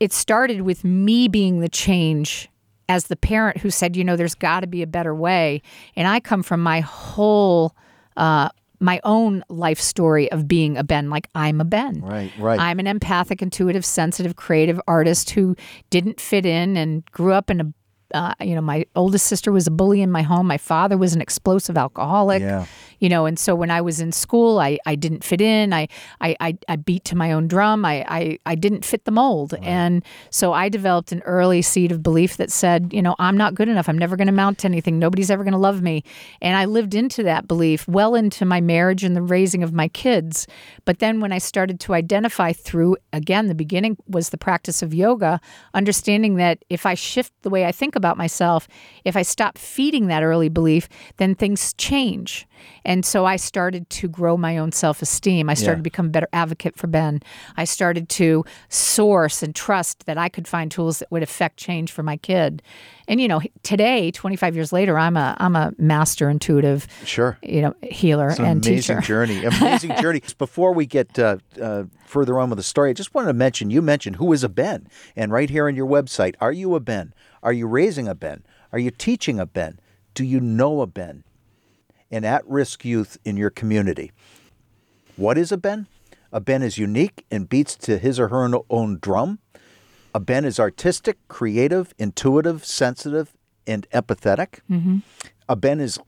it 0.00 0.12
started 0.12 0.62
with 0.62 0.84
me 0.84 1.28
being 1.28 1.60
the 1.60 1.68
change 1.68 2.48
as 2.88 3.08
the 3.08 3.16
parent 3.16 3.58
who 3.58 3.68
said 3.70 3.96
you 3.96 4.04
know 4.04 4.16
there's 4.16 4.34
got 4.34 4.60
to 4.60 4.66
be 4.66 4.80
a 4.82 4.86
better 4.86 5.14
way 5.14 5.60
and 5.96 6.08
i 6.08 6.18
come 6.20 6.42
from 6.42 6.62
my 6.62 6.80
whole 6.80 7.74
uh 8.16 8.48
my 8.80 9.00
own 9.04 9.42
life 9.50 9.80
story 9.80 10.30
of 10.32 10.46
being 10.48 10.78
a 10.78 10.84
ben 10.84 11.10
like 11.10 11.28
i'm 11.34 11.60
a 11.60 11.64
ben 11.64 12.00
Right, 12.00 12.32
right. 12.38 12.58
i'm 12.60 12.78
an 12.78 12.86
empathic 12.86 13.42
intuitive 13.42 13.84
sensitive 13.84 14.36
creative 14.36 14.80
artist 14.88 15.30
who 15.30 15.54
didn't 15.90 16.18
fit 16.20 16.46
in 16.46 16.76
and 16.78 17.04
grew 17.06 17.32
up 17.32 17.50
in 17.50 17.60
a 17.60 17.72
uh, 18.14 18.34
you 18.40 18.54
know, 18.54 18.60
my 18.60 18.86
oldest 18.96 19.26
sister 19.26 19.52
was 19.52 19.66
a 19.66 19.70
bully 19.70 20.00
in 20.00 20.10
my 20.10 20.22
home. 20.22 20.46
My 20.46 20.58
father 20.58 20.96
was 20.96 21.14
an 21.14 21.20
explosive 21.20 21.76
alcoholic. 21.76 22.40
Yeah. 22.42 22.66
You 22.98 23.08
know, 23.08 23.26
and 23.26 23.38
so 23.38 23.54
when 23.54 23.70
I 23.70 23.80
was 23.80 24.00
in 24.00 24.12
school, 24.12 24.58
I, 24.58 24.78
I 24.86 24.94
didn't 24.94 25.24
fit 25.24 25.40
in. 25.40 25.72
I, 25.72 25.88
I, 26.20 26.36
I, 26.40 26.58
I 26.68 26.76
beat 26.76 27.04
to 27.06 27.16
my 27.16 27.32
own 27.32 27.48
drum. 27.48 27.84
I, 27.84 28.04
I, 28.08 28.38
I 28.46 28.54
didn't 28.54 28.84
fit 28.84 29.04
the 29.04 29.10
mold. 29.10 29.54
And 29.62 30.04
so 30.30 30.52
I 30.52 30.68
developed 30.68 31.12
an 31.12 31.22
early 31.22 31.62
seed 31.62 31.92
of 31.92 32.02
belief 32.02 32.36
that 32.38 32.50
said, 32.50 32.92
you 32.92 33.02
know, 33.02 33.14
I'm 33.18 33.36
not 33.36 33.54
good 33.54 33.68
enough. 33.68 33.88
I'm 33.88 33.98
never 33.98 34.16
going 34.16 34.26
to 34.26 34.32
mount 34.32 34.58
to 34.58 34.66
anything. 34.66 34.98
Nobody's 34.98 35.30
ever 35.30 35.44
going 35.44 35.52
to 35.52 35.58
love 35.58 35.80
me. 35.80 36.02
And 36.42 36.56
I 36.56 36.64
lived 36.64 36.94
into 36.94 37.22
that 37.22 37.46
belief 37.46 37.86
well 37.86 38.14
into 38.14 38.44
my 38.44 38.60
marriage 38.60 39.04
and 39.04 39.14
the 39.14 39.22
raising 39.22 39.62
of 39.62 39.72
my 39.72 39.88
kids. 39.88 40.46
But 40.84 40.98
then 40.98 41.20
when 41.20 41.32
I 41.32 41.38
started 41.38 41.78
to 41.80 41.94
identify 41.94 42.52
through, 42.52 42.96
again, 43.12 43.46
the 43.46 43.54
beginning 43.54 43.96
was 44.08 44.30
the 44.30 44.38
practice 44.38 44.82
of 44.82 44.92
yoga, 44.92 45.40
understanding 45.74 46.34
that 46.36 46.64
if 46.68 46.84
I 46.84 46.94
shift 46.94 47.32
the 47.42 47.50
way 47.50 47.64
I 47.64 47.72
think 47.72 47.94
about 47.94 48.16
myself, 48.16 48.66
if 49.04 49.16
I 49.16 49.22
stop 49.22 49.56
feeding 49.56 50.08
that 50.08 50.22
early 50.22 50.48
belief, 50.48 50.88
then 51.18 51.34
things 51.34 51.74
change. 51.74 52.47
And 52.84 53.04
so 53.04 53.24
I 53.24 53.36
started 53.36 53.88
to 53.90 54.08
grow 54.08 54.36
my 54.36 54.58
own 54.58 54.72
self 54.72 55.02
esteem. 55.02 55.48
I 55.50 55.54
started 55.54 55.78
Yeah. 55.78 55.80
to 55.80 55.82
become 55.82 56.06
a 56.06 56.10
better 56.10 56.28
advocate 56.32 56.76
for 56.76 56.86
Ben. 56.86 57.20
I 57.56 57.64
started 57.64 58.08
to 58.10 58.44
source 58.68 59.42
and 59.42 59.54
trust 59.54 60.06
that 60.06 60.18
I 60.18 60.28
could 60.28 60.46
find 60.48 60.70
tools 60.70 60.98
that 61.00 61.10
would 61.10 61.22
affect 61.22 61.56
change 61.56 61.92
for 61.92 62.02
my 62.02 62.16
kid. 62.16 62.62
And 63.06 63.20
you 63.20 63.28
know, 63.28 63.40
today, 63.62 64.10
25 64.10 64.54
years 64.54 64.72
later, 64.72 64.98
I'm 64.98 65.16
a 65.16 65.36
I'm 65.38 65.56
a 65.56 65.72
master 65.78 66.28
intuitive, 66.30 66.86
Sure. 67.04 67.38
you 67.42 67.62
know, 67.62 67.74
healer 67.82 68.28
an 68.28 68.44
and 68.44 68.66
amazing 68.66 68.96
teacher. 68.96 69.00
journey. 69.06 69.44
Amazing 69.58 69.96
journey. 70.00 70.22
Before 70.38 70.72
we 70.74 70.86
get 70.86 71.18
uh, 71.18 71.38
uh, 71.60 71.84
further 72.06 72.38
on 72.38 72.50
with 72.50 72.58
the 72.58 72.62
story, 72.62 72.90
I 72.90 72.92
just 72.92 73.14
wanted 73.14 73.28
to 73.28 73.32
mention 73.34 73.70
you 73.70 73.80
mentioned 73.82 74.16
who 74.16 74.32
is 74.32 74.44
a 74.44 74.48
Ben, 74.48 74.86
and 75.16 75.32
right 75.32 75.48
here 75.50 75.66
on 75.68 75.74
your 75.74 75.86
website, 75.86 76.34
are 76.40 76.52
you 76.52 76.74
a 76.74 76.80
Ben? 76.80 77.14
Are 77.42 77.52
you 77.52 77.66
raising 77.66 78.08
a 78.08 78.14
Ben? 78.14 78.42
Are 78.72 78.78
you 78.78 78.90
teaching 78.90 79.38
a 79.40 79.46
Ben? 79.46 79.80
Do 80.14 80.24
you 80.24 80.40
know 80.40 80.80
a 80.82 80.86
Ben? 80.86 81.24
An 82.10 82.24
at-risk 82.24 82.84
youth 82.84 83.18
in 83.24 83.36
your 83.36 83.50
community. 83.50 84.12
What 85.16 85.36
is 85.36 85.52
a 85.52 85.56
Ben? 85.56 85.86
A 86.32 86.40
Ben 86.40 86.62
is 86.62 86.78
unique 86.78 87.24
and 87.30 87.48
beats 87.48 87.74
to 87.76 87.98
his 87.98 88.20
or 88.20 88.28
her 88.28 88.48
own 88.70 88.98
drum. 89.00 89.38
A 90.14 90.20
Ben 90.20 90.44
is 90.44 90.58
artistic, 90.58 91.18
creative, 91.28 91.94
intuitive, 91.98 92.64
sensitive, 92.64 93.34
and 93.66 93.88
empathetic. 93.90 94.60
Mm-hmm. 94.70 94.98
A 95.48 95.56
Ben 95.56 95.80
is 95.80 95.98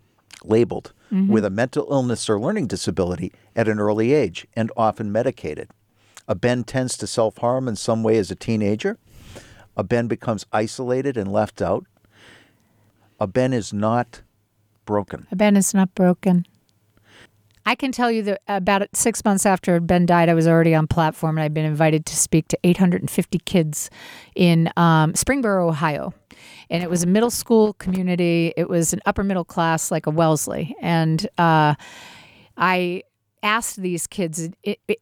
labeled 0.45 0.93
mm-hmm. 1.13 1.31
with 1.31 1.45
a 1.45 1.51
mental 1.51 1.87
illness 1.91 2.29
or 2.29 2.41
learning 2.41 2.67
disability 2.67 3.33
at 3.55 3.69
an 3.69 3.79
early 3.79 4.13
age 4.13 4.47
and 4.55 4.73
often 4.77 5.13
medicated. 5.13 5.71
A 6.27 6.35
Ben 6.35 6.65
tends 6.65 6.97
to 6.99 7.07
self 7.07 7.39
harm 7.39 7.69
in 7.69 7.77
some 7.77 8.03
way 8.03 8.17
as 8.17 8.31
a 8.31 8.37
teenager. 8.37 8.99
A 9.77 9.83
Ben 9.83 10.07
becomes 10.07 10.47
isolated 10.53 11.17
and 11.17 11.33
left 11.33 11.61
out. 11.61 11.87
A 13.19 13.27
Ben 13.27 13.53
is 13.53 13.73
not 13.73 14.23
broken. 14.85 15.27
Ben 15.33 15.57
is 15.57 15.75
not 15.75 15.95
broken. 15.95 16.47
I 17.67 17.75
can 17.75 17.93
tell 17.93 18.11
you 18.11 18.23
that 18.23 18.43
about 18.49 18.89
six 18.95 19.25
months 19.25 19.45
after 19.45 19.79
Ben 19.81 20.07
died, 20.07 20.29
I 20.29 20.35
was 20.35 20.49
already 20.49 20.75
on 20.75 20.87
platform 20.87 21.37
and 21.37 21.45
I'd 21.45 21.55
been 21.55 21.67
invited 21.67 22.07
to 22.07 22.17
speak 22.17 22.49
to 22.49 22.59
850 22.65 23.39
kids 23.41 23.91
in 24.35 24.73
um, 24.77 25.13
Springboro, 25.13 25.69
Ohio. 25.69 26.15
And 26.71 26.83
it 26.83 26.89
was 26.89 27.03
a 27.03 27.07
middle 27.07 27.31
school 27.31 27.75
community. 27.75 28.55
It 28.57 28.69
was 28.69 28.93
an 28.93 29.01
upper 29.05 29.23
middle 29.23 29.45
class, 29.45 29.91
like 29.91 30.07
a 30.07 30.11
Wellesley. 30.11 30.75
And 30.81 31.29
uh, 31.37 31.75
I 32.57 33.03
asked 33.43 33.77
these 33.81 34.07
kids 34.07 34.49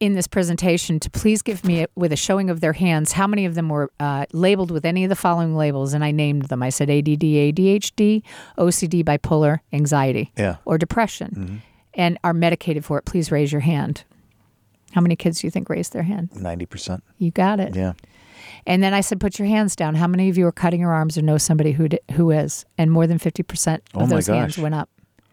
in 0.00 0.14
this 0.14 0.26
presentation 0.28 1.00
to 1.00 1.10
please 1.10 1.42
give 1.42 1.64
me, 1.64 1.86
with 1.96 2.12
a 2.12 2.16
showing 2.16 2.50
of 2.50 2.60
their 2.60 2.72
hands, 2.74 3.12
how 3.12 3.26
many 3.26 3.44
of 3.44 3.54
them 3.54 3.68
were 3.68 3.90
uh, 3.98 4.26
labeled 4.32 4.70
with 4.70 4.84
any 4.84 5.04
of 5.04 5.08
the 5.08 5.16
following 5.16 5.56
labels. 5.56 5.92
And 5.94 6.04
I 6.04 6.10
named 6.12 6.42
them. 6.46 6.62
I 6.62 6.68
said 6.70 6.88
ADD, 6.90 7.20
ADHD, 7.20 8.22
OCD, 8.56 9.04
bipolar, 9.04 9.58
anxiety, 9.72 10.32
Yeah. 10.36 10.56
or 10.64 10.78
depression, 10.78 11.62
and 11.94 12.18
are 12.22 12.32
medicated 12.34 12.84
for 12.84 12.98
it. 12.98 13.04
Please 13.04 13.32
raise 13.32 13.50
your 13.52 13.62
hand. 13.62 14.04
How 14.92 15.00
many 15.00 15.16
kids 15.16 15.40
do 15.40 15.46
you 15.46 15.50
think 15.50 15.68
raised 15.68 15.92
their 15.92 16.04
hand? 16.04 16.30
90%. 16.30 17.02
You 17.18 17.30
got 17.30 17.60
it. 17.60 17.74
Yeah. 17.76 17.92
And 18.66 18.82
then 18.82 18.94
I 18.94 19.00
said, 19.00 19.20
put 19.20 19.38
your 19.38 19.48
hands 19.48 19.74
down. 19.76 19.94
How 19.96 20.06
many 20.06 20.28
of 20.28 20.38
you 20.38 20.46
are 20.46 20.52
cutting 20.52 20.80
your 20.80 20.92
arms 20.92 21.18
or 21.18 21.22
know 21.22 21.38
somebody 21.38 21.72
who 21.72 21.88
di- 21.88 21.98
who 22.12 22.30
is? 22.30 22.64
And 22.78 22.90
more 22.90 23.06
than 23.06 23.18
50% 23.18 23.74
of 23.94 24.02
Oh 24.02 24.06
those 24.06 24.26
hands 24.28 24.56
went 24.58 24.74
up. 24.74 24.88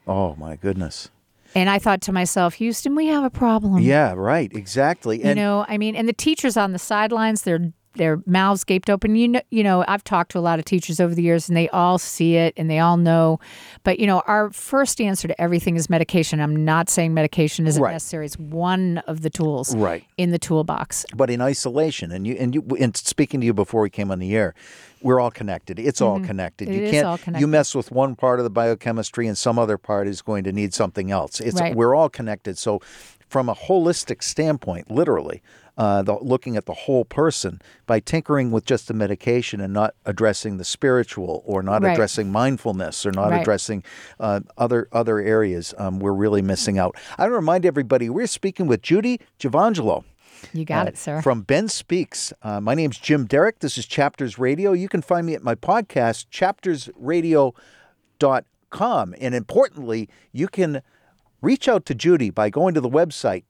Oh, 0.07 0.35
my 0.35 0.55
goodness. 0.55 1.09
And 1.55 1.69
I 1.69 1.79
thought 1.79 2.01
to 2.01 2.11
myself, 2.11 2.55
Houston, 2.55 2.95
we 2.95 3.07
have 3.07 3.23
a 3.23 3.29
problem. 3.29 3.79
Yeah, 3.81 4.13
right. 4.13 4.51
Exactly. 4.53 5.25
You 5.25 5.33
know, 5.33 5.65
I 5.69 5.77
mean, 5.77 5.95
and 5.95 6.07
the 6.07 6.13
teachers 6.13 6.57
on 6.57 6.73
the 6.73 6.79
sidelines, 6.79 7.43
their 7.43 7.71
their 7.97 8.21
mouths 8.25 8.63
gaped 8.63 8.89
open. 8.89 9.15
You 9.15 9.27
know, 9.29 9.41
you 9.51 9.63
know, 9.63 9.83
I've 9.87 10.03
talked 10.03 10.31
to 10.31 10.39
a 10.39 10.41
lot 10.41 10.59
of 10.59 10.65
teachers 10.65 10.99
over 10.99 11.13
the 11.15 11.21
years, 11.23 11.47
and 11.49 11.55
they 11.57 11.69
all 11.69 11.97
see 11.97 12.35
it 12.35 12.53
and 12.57 12.69
they 12.69 12.79
all 12.79 12.97
know. 12.97 13.39
But 13.83 13.99
you 13.99 14.07
know, 14.07 14.21
our 14.27 14.51
first 14.51 14.99
answer 15.01 15.27
to 15.27 15.41
everything 15.41 15.75
is 15.75 15.89
medication. 15.89 16.39
I'm 16.39 16.65
not 16.65 16.89
saying 16.89 17.13
medication 17.13 17.67
isn't 17.67 17.81
Right. 17.81 17.91
necessary. 17.93 18.25
It's 18.25 18.37
one 18.39 18.99
of 19.07 19.21
the 19.21 19.29
tools 19.29 19.75
Right. 19.75 20.03
in 20.17 20.31
the 20.31 20.39
toolbox. 20.39 21.05
but 21.15 21.29
in 21.29 21.41
isolation 21.41 22.11
and 22.11 22.25
you 22.27 22.35
and 22.39 22.53
you 22.55 22.63
and 22.79 22.95
speaking 22.97 23.39
to 23.41 23.45
you 23.45 23.53
before 23.53 23.81
we 23.81 23.89
came 23.89 24.11
on 24.11 24.19
the 24.19 24.35
air 24.35 24.53
we're 25.01 25.19
all 25.19 25.31
connected 25.31 25.77
it's 25.79 26.01
all 26.01 26.19
connected 26.19 26.67
Mm-hmm. 26.67 26.77
It 26.79 26.85
you 26.85 26.91
can't 26.91 27.21
connected. 27.21 27.41
you 27.41 27.47
mess 27.47 27.75
with 27.75 27.91
one 27.91 28.15
part 28.15 28.39
of 28.39 28.43
the 28.43 28.49
biochemistry 28.49 29.27
and 29.27 29.37
some 29.37 29.59
other 29.59 29.77
part 29.77 30.07
is 30.07 30.21
going 30.21 30.43
to 30.45 30.51
need 30.51 30.73
something 30.73 31.11
else 31.11 31.39
it's 31.39 31.59
Right. 31.59 31.75
we're 31.75 31.93
all 31.95 32.09
connected 32.09 32.57
so 32.57 32.79
from 33.27 33.49
a 33.49 33.55
holistic 33.55 34.23
standpoint 34.23 34.89
literally 34.91 35.41
uh, 35.77 36.01
the, 36.03 36.17
looking 36.21 36.55
at 36.57 36.65
the 36.65 36.73
whole 36.73 37.03
person 37.05 37.61
by 37.85 37.99
tinkering 37.99 38.51
with 38.51 38.65
just 38.65 38.87
the 38.87 38.93
medication 38.93 39.59
and 39.59 39.73
not 39.73 39.93
addressing 40.05 40.57
the 40.57 40.63
spiritual 40.65 41.43
or 41.45 41.61
not 41.63 41.81
Right. 41.83 41.93
addressing 41.93 42.31
mindfulness 42.31 43.05
or 43.05 43.11
not 43.11 43.31
Right. 43.31 43.41
addressing 43.41 43.83
uh, 44.19 44.39
other 44.57 44.87
other 44.91 45.19
areas 45.19 45.73
um, 45.77 45.99
we're 45.99 46.13
really 46.13 46.41
missing 46.41 46.77
out 46.79 46.95
i 47.17 47.23
want 47.23 47.31
to 47.31 47.35
remind 47.35 47.65
everybody 47.65 48.09
we're 48.09 48.27
speaking 48.27 48.67
with 48.67 48.81
judy 48.81 49.19
Giovangelo 49.39 50.03
You 50.53 50.65
got 50.65 50.87
uh, 50.87 50.89
it, 50.89 50.97
sir. 50.97 51.21
From 51.21 51.41
Ben 51.41 51.67
Speaks. 51.67 52.31
Uh, 52.43 52.59
my 52.61 52.75
name's 52.75 52.97
Jim 52.99 53.25
Derick. 53.25 53.59
This 53.59 53.77
is 53.77 53.85
Chapters 53.87 54.37
Radio. 54.37 54.73
You 54.73 54.87
can 54.89 55.01
find 55.01 55.25
me 55.25 55.33
at 55.33 55.41
my 55.43 55.55
podcast, 55.55 56.27
chaptersradio.com. 56.29 59.15
And 59.19 59.35
importantly, 59.35 60.09
you 60.31 60.47
can 60.47 60.81
reach 61.41 61.67
out 61.67 61.85
to 61.87 61.95
Judy 61.95 62.29
by 62.29 62.49
going 62.49 62.73
to 62.75 62.81
the 62.81 62.89
website, 62.89 63.43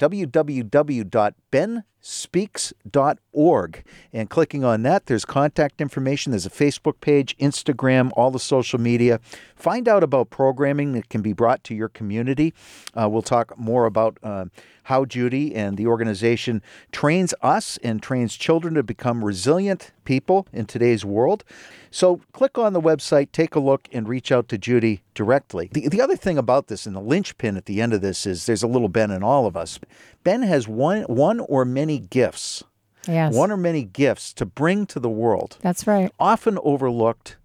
www.benspeaks.org, 2.06 3.84
and 4.14 4.30
clicking 4.30 4.64
on 4.64 4.84
that. 4.84 5.08
There's 5.08 5.26
contact 5.26 5.82
information, 5.82 6.32
there's 6.32 6.46
a 6.46 6.52
Facebook 6.52 7.02
page, 7.02 7.36
Instagram, 7.38 8.12
all 8.16 8.32
the 8.32 8.40
social 8.40 8.80
media. 8.80 9.20
Find 9.56 9.88
out 9.88 10.04
about 10.04 10.30
programming 10.30 10.94
that 10.94 11.10
can 11.10 11.22
be 11.22 11.34
brought 11.34 11.64
to 11.66 11.76
your 11.76 11.90
community. 11.90 12.54
Uh, 12.94 13.10
we'll 13.10 13.22
talk 13.22 13.58
more 13.58 13.86
about 13.86 14.18
uh, 14.22 14.46
how 14.84 15.04
Judy 15.06 15.56
and 15.56 15.78
the 15.78 15.88
organization 15.88 16.62
trains 16.92 17.34
us 17.42 17.78
and 17.84 18.02
trains 18.04 18.36
children 18.36 18.76
to 18.76 18.84
become 18.84 19.26
resilient 19.26 19.92
people 20.04 20.48
in 20.54 20.66
today's 20.66 21.04
world. 21.04 21.44
So 21.90 22.22
click 22.34 22.58
on 22.58 22.74
the 22.74 22.82
website, 22.82 23.32
take 23.32 23.56
a 23.56 23.60
look, 23.60 23.88
and 23.92 24.08
reach 24.08 24.32
out 24.32 24.48
to 24.50 24.58
Judy 24.58 25.02
directly. 25.14 25.70
The, 25.72 25.88
the 25.88 26.02
other 26.02 26.16
thing 26.18 26.38
about 26.38 26.68
this, 26.68 26.86
and 26.86 26.96
the 26.96 27.00
linchpin 27.00 27.58
at 27.58 27.66
the 27.66 27.82
end 27.82 27.94
of 27.94 28.02
this, 28.02 28.26
is 28.28 28.46
there's 28.46 28.64
a 28.64 28.68
little 28.68 28.90
Ben 28.90 29.12
in 29.12 29.24
all 29.24 29.48
of 29.48 29.58
us. 29.58 29.80
Ben 30.24 30.44
has 30.44 30.68
one, 30.68 31.04
one 31.04 31.40
or 31.40 31.66
many 31.66 31.95
gifts, 32.00 32.64
yes. 33.08 33.34
one 33.34 33.52
or 33.52 33.58
many 33.58 33.84
gifts 33.84 34.34
to 34.34 34.46
bring 34.46 34.86
to 34.88 35.00
the 35.00 35.10
world, 35.10 35.58
That's 35.62 35.86
right. 35.88 36.12
often 36.20 36.58
overlooked. 36.64 37.38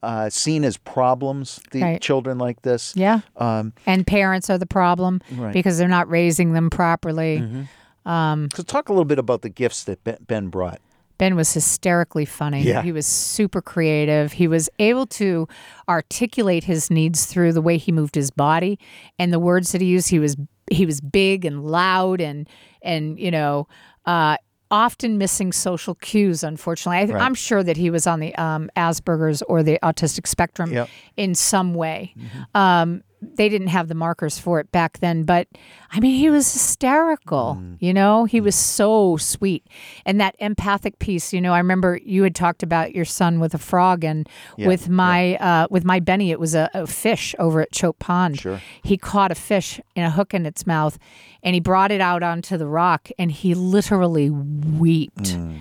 Uh, 0.00 0.30
seen 0.30 0.62
as 0.64 0.76
problems, 0.76 1.58
the 1.72 1.82
Right. 1.82 2.00
children 2.00 2.38
like 2.38 2.62
this. 2.62 2.92
Yeah. 2.94 3.22
Um, 3.36 3.72
And 3.84 4.06
parents 4.06 4.48
are 4.48 4.56
the 4.56 4.64
problem 4.64 5.20
Right. 5.32 5.38
Mm-hmm. 5.38 5.52
because 5.54 5.76
they're 5.76 5.88
not 5.88 6.08
raising 6.08 6.52
them 6.52 6.70
properly. 6.70 7.66
so 8.06 8.48
talk 8.64 8.88
a 8.88 8.92
little 8.92 9.04
bit 9.04 9.18
about 9.18 9.42
the 9.42 9.48
gifts 9.48 9.82
that 9.84 10.02
Ben- 10.04 10.18
Ben 10.26 10.48
brought. 10.50 10.80
Ben 11.18 11.34
was 11.34 11.52
hysterically 11.52 12.24
funny. 12.24 12.62
Yeah. 12.62 12.82
He 12.82 12.92
was 12.92 13.06
super 13.06 13.60
creative. 13.60 14.34
He 14.34 14.46
was 14.46 14.70
able 14.78 15.04
to 15.06 15.48
articulate 15.88 16.62
his 16.64 16.90
needs 16.92 17.26
through 17.26 17.52
the 17.52 17.60
way 17.60 17.76
he 17.76 17.90
moved 17.90 18.14
his 18.14 18.30
body 18.30 18.78
and 19.18 19.32
the 19.32 19.40
words 19.40 19.72
that 19.72 19.80
he 19.80 19.88
used. 19.88 20.10
He 20.10 20.20
was 20.20 20.36
he 20.70 20.86
was 20.86 21.00
big 21.00 21.44
and 21.44 21.64
loud 21.64 22.20
and 22.20 22.46
and 22.82 23.18
you 23.18 23.30
know 23.30 23.66
uh, 24.06 24.36
often 24.70 25.16
missing 25.18 25.52
social 25.52 25.94
cues. 25.96 26.42
Unfortunately, 26.42 26.98
I, 26.98 27.04
Right. 27.04 27.22
I'm 27.22 27.34
sure 27.34 27.62
that 27.62 27.76
he 27.76 27.90
was 27.90 28.06
on 28.06 28.20
the 28.20 28.34
um, 28.36 28.70
Asperger's 28.76 29.42
or 29.42 29.62
the 29.62 29.78
autistic 29.82 30.26
spectrum 30.26 30.72
Yep. 30.72 30.88
in 31.16 31.34
some 31.34 31.74
way. 31.74 32.14
Um, 32.54 33.02
they 33.20 33.48
didn't 33.48 33.68
have 33.68 33.88
the 33.88 33.94
markers 33.94 34.38
for 34.38 34.60
it 34.60 34.70
back 34.70 34.98
then, 34.98 35.24
but 35.24 35.48
I 35.90 36.00
mean, 36.00 36.14
he 36.14 36.30
was 36.30 36.52
hysterical. 36.52 37.58
Mm. 37.60 37.76
You 37.80 37.92
know, 37.92 38.24
he 38.24 38.40
was 38.40 38.54
mm. 38.54 38.58
so 38.58 39.16
sweet, 39.16 39.66
and 40.04 40.20
that 40.20 40.36
empathic 40.38 40.98
piece. 40.98 41.32
You 41.32 41.40
know, 41.40 41.52
I 41.52 41.58
remember 41.58 41.98
you 42.04 42.22
had 42.22 42.34
talked 42.34 42.62
about 42.62 42.94
your 42.94 43.04
son 43.04 43.40
with 43.40 43.54
a 43.54 43.58
frog, 43.58 44.04
and 44.04 44.28
Yeah, 44.56 44.68
with 44.68 44.88
my 44.88 45.36
uh, 45.36 45.66
with 45.70 45.84
my 45.84 46.00
Benny, 46.00 46.30
it 46.30 46.38
was 46.38 46.54
a, 46.54 46.70
a 46.74 46.86
fish 46.86 47.34
over 47.38 47.60
at 47.60 47.72
Choate 47.72 47.98
Pond. 47.98 48.40
Sure. 48.40 48.60
He 48.82 48.96
caught 48.96 49.32
a 49.32 49.36
fish 49.36 49.80
in 49.96 50.04
a 50.04 50.10
hook 50.10 50.34
in 50.34 50.46
its 50.46 50.66
mouth, 50.66 50.98
and 51.42 51.54
he 51.54 51.60
brought 51.60 51.90
it 51.90 52.00
out 52.00 52.22
onto 52.22 52.56
the 52.56 52.66
rock, 52.66 53.08
and 53.18 53.32
he 53.32 53.54
literally 53.54 54.30
wept. 54.30 55.34
Mm. 55.34 55.60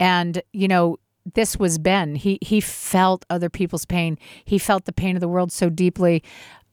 And 0.00 0.42
you 0.52 0.68
know, 0.68 0.98
this 1.34 1.58
was 1.58 1.78
Ben. 1.78 2.14
He 2.14 2.38
he 2.40 2.60
felt 2.60 3.24
other 3.30 3.48
people's 3.48 3.84
pain. 3.84 4.18
He 4.44 4.58
felt 4.58 4.84
the 4.84 4.92
pain 4.92 5.16
of 5.16 5.20
the 5.20 5.28
world 5.28 5.52
so 5.52 5.68
deeply. 5.68 6.22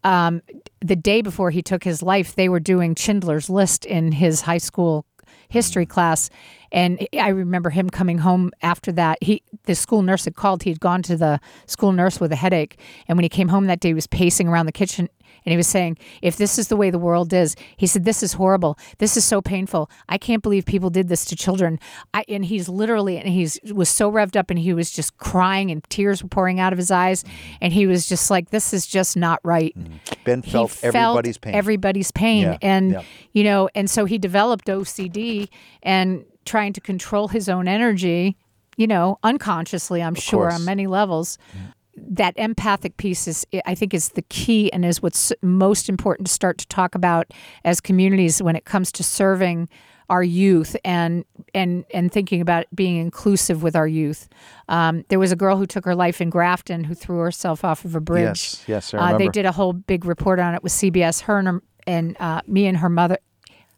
Um, 0.05 0.41
the 0.81 0.95
day 0.95 1.21
before 1.21 1.49
he 1.49 1.61
took 1.61 1.83
his 1.83 2.01
life, 2.03 2.35
they 2.35 2.47
were 2.47 2.59
doing 2.59 2.95
Schindler's 2.95 3.49
List 3.49 3.85
in 3.85 4.11
his 4.13 4.41
high 4.41 4.59
school 4.59 5.05
history 5.49 5.85
class 5.85 6.29
and 6.75 7.07
I 7.17 7.29
remember 7.29 7.69
him 7.69 7.89
coming 7.89 8.17
home 8.17 8.51
after 8.61 8.91
that. 8.91 9.17
He 9.21 9.41
the 9.63 9.75
school 9.75 10.01
nurse 10.01 10.25
had 10.25 10.35
called. 10.35 10.63
He 10.63 10.69
had 10.69 10.81
gone 10.81 11.01
to 11.03 11.15
the 11.15 11.39
school 11.67 11.93
nurse 11.93 12.19
with 12.19 12.33
a 12.33 12.35
headache, 12.35 12.77
and 13.07 13.17
when 13.17 13.23
he 13.23 13.29
came 13.29 13.47
home 13.47 13.67
that 13.67 13.79
day, 13.79 13.89
he 13.89 13.93
was 13.93 14.07
pacing 14.07 14.49
around 14.49 14.65
the 14.65 14.73
kitchen 14.73 15.09
and 15.45 15.51
he 15.51 15.57
was 15.57 15.67
saying, 15.67 15.97
"If 16.21 16.37
this 16.37 16.57
is 16.57 16.67
the 16.67 16.75
way 16.75 16.89
the 16.89 16.99
world 16.99 17.31
is," 17.33 17.55
he 17.77 17.87
said, 17.87 18.03
"This 18.05 18.23
is 18.23 18.33
horrible. 18.33 18.77
This 18.97 19.15
is 19.17 19.25
so 19.25 19.41
painful. 19.41 19.89
I 20.09 20.17
can't 20.17 20.43
believe 20.43 20.65
people 20.65 20.89
did 20.89 21.07
this 21.07 21.25
to 21.25 21.35
children." 21.35 21.79
I, 22.13 22.25
and 22.27 22.45
he's 22.45 22.67
literally 22.67 23.17
and 23.17 23.29
he's 23.29 23.59
was 23.73 23.89
so 23.89 24.11
revved 24.11 24.35
up 24.35 24.49
and 24.49 24.59
he 24.59 24.73
was 24.73 24.91
just 24.91 25.17
crying 25.17 25.71
and 25.71 25.83
tears 25.89 26.23
were 26.23 26.29
pouring 26.29 26.59
out 26.59 26.73
of 26.73 26.77
his 26.77 26.91
eyes, 26.91 27.23
and 27.61 27.73
he 27.73 27.87
was 27.87 28.07
just 28.07 28.29
like, 28.29 28.49
"This 28.49 28.73
is 28.73 28.87
just 28.87 29.15
not 29.15 29.39
right." 29.43 29.73
Mm-hmm. 29.77 29.93
Ben 30.23 30.41
felt, 30.41 30.71
he 30.71 30.77
felt 30.91 30.95
everybody's 30.95 31.37
pain. 31.37 31.55
Everybody's 31.55 32.11
pain, 32.11 32.43
Yeah, 32.43 32.57
and 32.61 32.91
yeah. 32.91 33.01
you 33.33 33.43
know, 33.43 33.69
and 33.75 33.89
so 33.89 34.05
he 34.05 34.17
developed 34.17 34.67
OCD 34.67 35.49
and 35.83 36.25
trying 36.45 36.73
to 36.73 36.81
control 36.81 37.27
his 37.27 37.49
own 37.49 37.67
energy, 37.67 38.37
you 38.77 38.87
know, 38.87 39.17
unconsciously, 39.23 40.01
I'm 40.01 40.15
sure, 40.15 40.49
course. 40.49 40.55
on 40.55 40.65
many 40.65 40.87
levels. 40.87 41.37
Mm-hmm. 41.51 41.65
That 41.95 42.33
empathic 42.37 42.97
piece 42.97 43.27
is, 43.27 43.45
I 43.65 43.73
think, 43.75 43.93
is 43.93 44.09
the 44.09 44.21
key 44.23 44.71
and 44.73 44.83
is 44.83 45.01
what's 45.01 45.31
most 45.41 45.87
important 45.89 46.27
to 46.27 46.33
start 46.33 46.57
to 46.57 46.67
talk 46.67 46.93
about 46.93 47.31
as 47.63 47.79
communities 47.79 48.41
when 48.41 48.55
it 48.55 48.65
comes 48.65 48.91
to 48.93 49.03
serving 49.03 49.69
our 50.09 50.23
youth 50.23 50.75
and 50.85 51.25
and 51.53 51.85
and 51.93 52.11
thinking 52.11 52.41
about 52.41 52.65
being 52.75 52.97
inclusive 52.97 53.63
with 53.63 53.75
our 53.75 53.87
youth. 53.87 54.27
Um, 54.69 55.03
there 55.09 55.19
was 55.19 55.31
a 55.31 55.35
girl 55.35 55.57
who 55.57 55.65
took 55.65 55.85
her 55.85 55.95
life 55.95 56.21
in 56.21 56.29
Grafton 56.29 56.83
who 56.83 56.93
threw 56.93 57.17
herself 57.19 57.63
off 57.63 57.85
of 57.85 57.95
a 57.95 58.01
bridge. 58.01 58.23
Yes, 58.25 58.63
yes, 58.67 58.93
I 58.93 59.13
Uh, 59.13 59.17
they 59.17 59.29
did 59.29 59.45
a 59.45 59.51
whole 59.51 59.73
big 59.73 60.05
report 60.05 60.39
on 60.39 60.53
it 60.53 60.61
with 60.63 60.71
CBS. 60.73 61.21
Her 61.21 61.39
and, 61.39 61.47
her, 61.47 61.63
and 61.87 62.17
uh, 62.19 62.41
me 62.45 62.67
and 62.67 62.77
her 62.77 62.89
mother, 62.89 63.17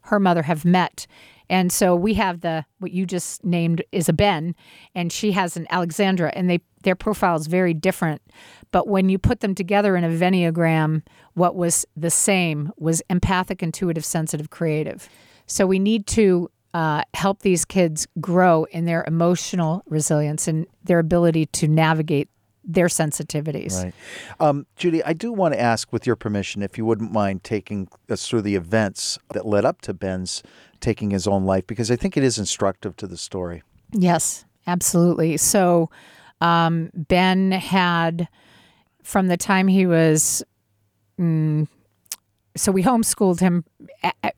her 0.01 0.19
mother 0.19 0.41
have 0.43 0.65
met, 0.65 1.07
and 1.49 1.71
so 1.71 1.95
we 1.95 2.15
have 2.15 2.41
the 2.41 2.65
what 2.79 2.91
you 2.91 3.05
just 3.05 3.43
named 3.43 3.83
is 3.91 4.09
a 4.09 4.13
Ben, 4.13 4.55
and 4.95 5.11
she 5.11 5.31
has 5.31 5.57
an 5.57 5.67
Alexandra, 5.69 6.31
and 6.35 6.49
they 6.49 6.59
their 6.83 6.95
profiles 6.95 7.47
very 7.47 7.73
different. 7.73 8.21
But 8.71 8.87
when 8.87 9.09
you 9.09 9.17
put 9.17 9.39
them 9.39 9.55
together 9.55 9.95
in 9.95 10.03
a 10.03 10.09
Venn 10.09 10.33
diagram, 10.33 11.03
what 11.33 11.55
was 11.55 11.85
the 11.95 12.09
same 12.09 12.71
was 12.77 13.01
empathic, 13.09 13.63
intuitive, 13.63 14.05
sensitive, 14.05 14.49
creative. 14.49 15.09
So 15.45 15.65
we 15.65 15.79
need 15.79 16.05
to 16.07 16.49
uh, 16.73 17.03
help 17.13 17.41
these 17.41 17.65
kids 17.65 18.07
grow 18.19 18.65
in 18.65 18.85
their 18.85 19.03
emotional 19.07 19.83
resilience 19.87 20.47
and 20.47 20.67
their 20.83 20.99
ability 20.99 21.45
to 21.47 21.67
navigate 21.67 22.29
their 22.63 22.87
sensitivities. 22.87 23.81
Right. 23.81 23.93
Um, 24.41 24.67
Judy, 24.75 25.01
I 25.03 25.13
do 25.13 25.31
want 25.31 25.53
to 25.53 25.59
ask, 25.59 25.93
with 25.93 26.05
your 26.05 26.17
permission, 26.17 26.61
if 26.61 26.77
you 26.77 26.85
wouldn't 26.85 27.13
mind 27.13 27.43
taking 27.43 27.87
us 28.09 28.27
through 28.27 28.41
the 28.41 28.55
events 28.55 29.17
that 29.33 29.45
led 29.45 29.63
up 29.63 29.81
to 29.81 29.93
Ben's 29.93 30.43
taking 30.79 31.11
his 31.11 31.27
own 31.27 31.45
life, 31.45 31.65
because 31.67 31.91
I 31.91 31.95
think 31.95 32.17
it 32.17 32.23
is 32.23 32.37
instructive 32.37 32.95
to 32.97 33.07
the 33.07 33.17
story. 33.17 33.63
Yes, 33.91 34.45
absolutely. 34.65 35.37
So 35.37 35.89
um, 36.41 36.91
Ben 36.93 37.51
had, 37.51 38.27
from 39.03 39.27
the 39.27 39.37
time 39.37 39.67
he 39.67 39.85
was, 39.85 40.43
mm, 41.19 41.67
so 42.55 42.71
we 42.71 42.83
homeschooled 42.83 43.39
him 43.39 43.63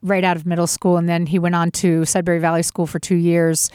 right 0.02 0.24
out 0.24 0.36
of 0.38 0.46
middle 0.46 0.68
school, 0.68 0.98
and 0.98 1.08
then 1.10 1.26
he 1.26 1.40
went 1.40 1.56
on 1.56 1.72
to 1.72 2.06
Sudbury 2.06 2.40
Valley 2.40 2.64
School 2.64 2.88
for 2.88 3.00
two 3.00 3.16
years, 3.16 3.70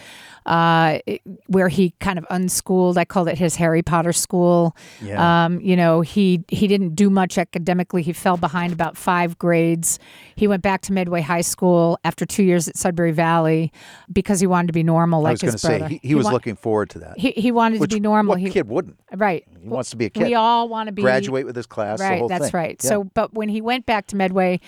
uh, 0.46 0.98
where 1.46 1.68
he 1.68 1.90
kind 2.00 2.18
of 2.18 2.26
unschooled. 2.30 2.98
I 2.98 3.04
called 3.06 3.28
it 3.28 3.38
his 3.38 3.56
Harry 3.56 3.82
Potter 3.82 4.12
school. 4.12 4.76
Yeah. 5.02 5.44
Um, 5.46 5.60
you 5.60 5.74
know, 5.76 6.02
he 6.02 6.44
he 6.48 6.66
didn't 6.68 6.94
do 6.94 7.08
much 7.10 7.38
academically. 7.38 8.02
He 8.02 8.12
fell 8.12 8.36
behind 8.36 8.72
about 8.72 8.96
five 8.98 9.38
grades. 9.38 9.98
He 10.36 10.46
went 10.46 10.62
back 10.62 10.82
to 10.82 10.92
Medway 10.92 11.22
High 11.22 11.40
School 11.40 11.98
after 12.04 12.26
two 12.26 12.42
years 12.42 12.68
at 12.68 12.76
Sudbury 12.76 13.12
Valley 13.12 13.72
because 14.12 14.40
he 14.40 14.46
wanted 14.46 14.66
to 14.68 14.72
be 14.74 14.82
normal, 14.82 15.20
I 15.20 15.30
like 15.30 15.32
was 15.34 15.40
going 15.42 15.50
to 15.50 15.54
his 15.54 15.62
say 15.62 15.78
brother. 15.78 15.88
he, 15.94 16.00
he 16.08 16.14
was 16.14 16.26
wa- 16.26 16.32
looking 16.32 16.56
forward 16.56 16.90
to 16.90 16.98
that. 17.00 17.18
he, 17.18 17.30
he 17.32 17.50
wanted 17.50 17.80
Which, 17.80 17.90
to 17.90 17.96
be 17.96 18.00
normal. 18.00 18.32
What 18.32 18.40
he, 18.40 18.50
kid 18.50 18.68
wouldn't? 18.68 18.96
right. 19.16 19.44
He 19.62 19.68
wants 19.68 19.90
to 19.90 19.96
be 19.96 20.04
a 20.06 20.10
kid. 20.10 20.24
We 20.24 20.34
all 20.34 20.68
want 20.68 20.88
to 20.88 20.92
be 20.92 21.00
graduate 21.02 21.46
with 21.46 21.56
his 21.56 21.66
class. 21.66 21.98
the 22.00 22.04
Right, 22.04 22.18
whole 22.18 22.28
that's 22.28 22.50
thing. 22.50 22.58
right. 22.60 22.80
Yeah. 22.84 22.88
So, 22.90 23.04
but 23.04 23.32
when 23.32 23.48
he 23.48 23.62
went 23.62 23.86
back 23.86 24.06
to 24.08 24.16
Medway, 24.16 24.60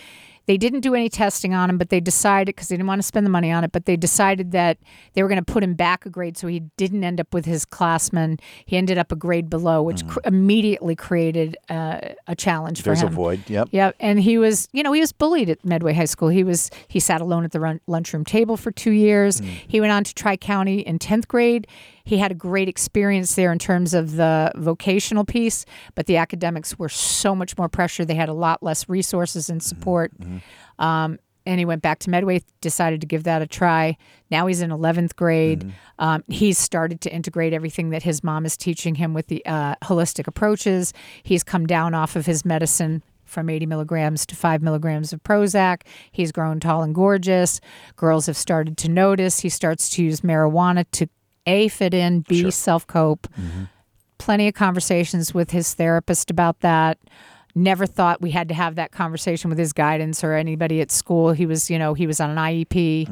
they 0.47 0.57
didn't 0.57 0.81
do 0.81 0.95
any 0.95 1.09
testing 1.09 1.55
on 1.55 1.69
him, 1.71 1.79
but 1.79 1.91
they 1.91 2.00
decided 2.00 2.55
because 2.55 2.69
they 2.69 2.76
didn't 2.76 2.87
want 2.87 3.00
to 3.00 3.07
spend 3.07 3.26
the 3.26 3.31
money 3.31 3.50
on 3.53 3.65
it, 3.65 3.73
but 3.73 3.85
they 3.85 3.97
decided 3.97 4.53
that 4.53 4.79
they 5.15 5.23
were 5.23 5.29
going 5.29 5.45
to 5.45 5.53
put 5.53 5.62
him 5.62 5.75
back 5.75 6.07
a 6.07 6.11
grade 6.11 6.37
so 6.37 6.47
he 6.47 6.61
didn't 6.76 7.03
end 7.05 7.21
up 7.21 7.35
with 7.35 7.45
his 7.45 7.65
classmen. 7.65 8.38
He 8.65 8.76
ended 8.76 8.97
up 8.99 9.11
a 9.12 9.17
grade 9.17 9.50
below, 9.50 9.83
which 9.83 10.07
cr- 10.07 10.21
immediately 10.25 10.95
created 10.97 11.57
uh, 11.69 12.00
a 12.26 12.35
challenge 12.37 12.78
Mm-hmm. 12.80 12.85
there's 12.89 13.02
a 13.02 13.09
void. 13.09 13.43
Yep. 13.49 13.69
Yeah, 13.73 13.91
and 14.00 14.21
he 14.21 14.39
was, 14.39 14.69
you 14.73 14.82
know, 14.82 14.93
he 14.93 15.00
was 15.00 15.13
bullied 15.13 15.50
at 15.50 15.65
Medway 15.65 15.93
High 15.93 16.04
School. 16.04 16.28
He 16.28 16.45
was 16.45 16.71
he 16.89 17.00
sat 17.00 17.21
alone 17.21 17.45
at 17.45 17.52
the 17.52 17.61
run, 17.61 17.80
lunchroom 17.87 18.25
table 18.25 18.56
for 18.56 18.71
two 18.71 18.91
years. 18.93 19.41
He 19.69 19.80
went 19.80 19.93
on 19.93 20.04
to 20.04 20.15
Tri 20.15 20.37
County 20.37 20.80
in 20.80 20.99
tenth 20.99 21.28
grade. 21.28 21.67
He 22.06 22.16
had 22.19 22.30
a 22.30 22.34
great 22.34 22.69
experience 22.69 23.34
there 23.34 23.52
in 23.52 23.58
terms 23.58 23.92
of 23.92 24.16
the 24.16 24.52
vocational 24.54 25.25
piece, 25.25 25.66
but 25.95 26.06
the 26.06 26.16
academics 26.16 26.78
were 26.78 26.88
so 26.88 27.34
much 27.34 27.58
more 27.58 27.69
pressure. 27.69 28.04
They 28.04 28.14
had 28.14 28.28
a 28.28 28.32
lot 28.32 28.62
less 28.62 28.88
resources 28.88 29.50
and 29.50 29.62
support. 29.62 30.12
Um, 30.78 31.19
and 31.45 31.58
he 31.58 31.64
went 31.64 31.82
back 31.82 31.99
to 32.00 32.10
Medway, 32.10 32.42
decided 32.60 33.00
to 33.00 33.06
give 33.06 33.25
that 33.25 33.42
a 33.42 33.47
try. 33.47 33.97
Now 34.30 34.47
he's 34.47 34.60
in 34.62 34.71
11th 34.71 35.14
grade. 35.16 35.73
Um, 35.99 36.25
he's 36.28 36.58
started 36.58 37.00
to 37.02 37.12
integrate 37.12 37.52
everything 37.52 37.90
that 37.90 38.02
his 38.02 38.25
mom 38.25 38.45
is 38.47 38.56
teaching 38.56 38.97
him 38.97 39.14
with 39.14 39.26
the 39.28 39.45
uh, 39.47 39.75
holistic 39.84 40.26
approaches. 40.26 40.92
He's 41.23 41.45
come 41.45 41.66
down 41.66 41.95
off 41.95 42.16
of 42.16 42.26
his 42.26 42.45
medicine 42.45 43.02
from 43.25 43.50
80 43.50 43.66
milligrams 43.66 44.25
to 44.26 44.36
5 44.36 44.62
milligrams 44.62 45.12
of 45.12 45.23
Prozac. 45.23 45.82
He's 46.12 46.32
grown 46.32 46.60
tall 46.60 46.82
and 46.82 46.95
gorgeous. 46.95 47.60
Girls 47.97 48.26
have 48.26 48.36
started 48.36 48.76
to 48.78 48.88
notice. 48.88 49.40
He 49.40 49.49
starts 49.49 49.88
to 49.90 50.04
use 50.04 50.21
marijuana 50.21 50.84
to 50.92 51.08
A, 51.47 51.69
fit 51.69 51.95
in, 51.95 52.21
B, 52.21 52.50
self 52.50 52.87
cope 52.87 53.26
plenty 54.19 54.49
of 54.49 54.54
conversations 54.54 55.35
with 55.35 55.50
his 55.50 55.75
therapist 55.75 56.30
about 56.30 56.61
that. 56.61 56.99
Never 57.54 57.87
thought 57.87 58.21
we 58.21 58.32
had 58.32 58.49
to 58.49 58.54
have 58.54 58.75
that 58.75 58.93
conversation 58.93 59.49
with 59.49 59.59
his 59.59 59.73
guidance 59.73 60.23
or 60.23 60.35
anybody 60.35 60.80
at 60.80 60.91
school. 60.91 61.32
He 61.32 61.47
was, 61.47 61.71
you 61.71 61.78
know, 61.78 61.95
he 61.95 62.06
was 62.06 62.21
on 62.21 62.30
an 62.30 62.37
IEP. 62.37 63.09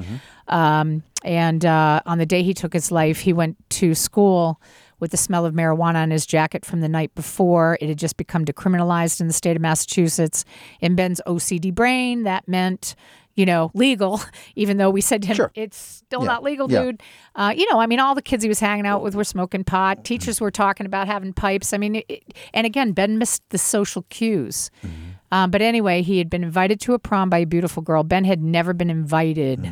Um, 0.49 1.03
and 1.25 1.65
uh, 1.65 2.01
on 2.05 2.19
the 2.19 2.27
day 2.27 2.43
he 2.43 2.53
took 2.53 2.73
his 2.73 2.91
life, 2.91 3.21
he 3.21 3.33
went 3.33 3.57
to 3.71 3.95
school 3.95 4.61
with 5.01 5.13
the 5.13 5.17
smell 5.17 5.47
of 5.47 5.55
marijuana 5.55 6.03
on 6.03 6.11
his 6.11 6.27
jacket 6.27 6.65
from 6.65 6.81
the 6.81 6.89
night 6.89 7.15
before. 7.15 7.79
It 7.81 7.89
had 7.89 7.99
just 7.99 8.17
become 8.17 8.45
decriminalized 8.45 9.21
in 9.21 9.29
the 9.29 9.33
state 9.33 9.57
of 9.57 9.63
Massachusetts. 9.63 10.45
In 10.81 10.95
Ben's 10.95 11.21
OCD 11.27 11.75
brain, 11.75 12.25
that 12.25 12.47
meant, 12.47 12.95
you 13.37 13.45
know, 13.47 13.71
legal, 13.75 14.21
even 14.57 14.77
though 14.77 14.91
we 14.91 15.01
said 15.01 15.23
to 15.23 15.29
him, 15.29 15.37
Sure. 15.37 15.51
it's 15.55 15.77
still 15.77 16.21
Yeah. 16.23 16.27
not 16.27 16.43
legal, 16.43 16.71
Yeah. 16.71 16.83
dude. 16.85 17.03
Uh, 17.35 17.53
you 17.57 17.69
know, 17.71 17.81
I 17.81 17.87
mean, 17.87 17.99
all 18.01 18.15
the 18.15 18.23
kids 18.23 18.43
he 18.43 18.49
was 18.49 18.61
hanging 18.61 18.87
out 18.87 19.03
with 19.03 19.15
were 19.15 19.25
smoking 19.25 19.65
pot. 19.65 20.05
Teachers 20.05 20.41
were 20.41 20.51
talking 20.51 20.87
about 20.87 21.07
having 21.09 21.33
pipes. 21.33 21.73
I 21.73 21.79
mean, 21.79 21.97
it, 22.09 22.33
and 22.53 22.67
again, 22.67 22.93
Ben 22.93 23.19
missed 23.19 23.43
the 23.51 23.59
social 23.59 24.03
cues. 24.11 24.71
Um, 25.33 25.51
but 25.51 25.63
anyway, 25.63 26.03
he 26.03 26.19
had 26.19 26.31
been 26.31 26.45
invited 26.45 26.81
to 26.83 26.95
a 26.95 26.99
prom 26.99 27.29
by 27.29 27.39
a 27.39 27.45
beautiful 27.47 27.83
girl. 27.83 28.05
Ben 28.05 28.25
had 28.25 28.41
never 28.41 28.73
been 28.73 28.91
invited 28.91 29.69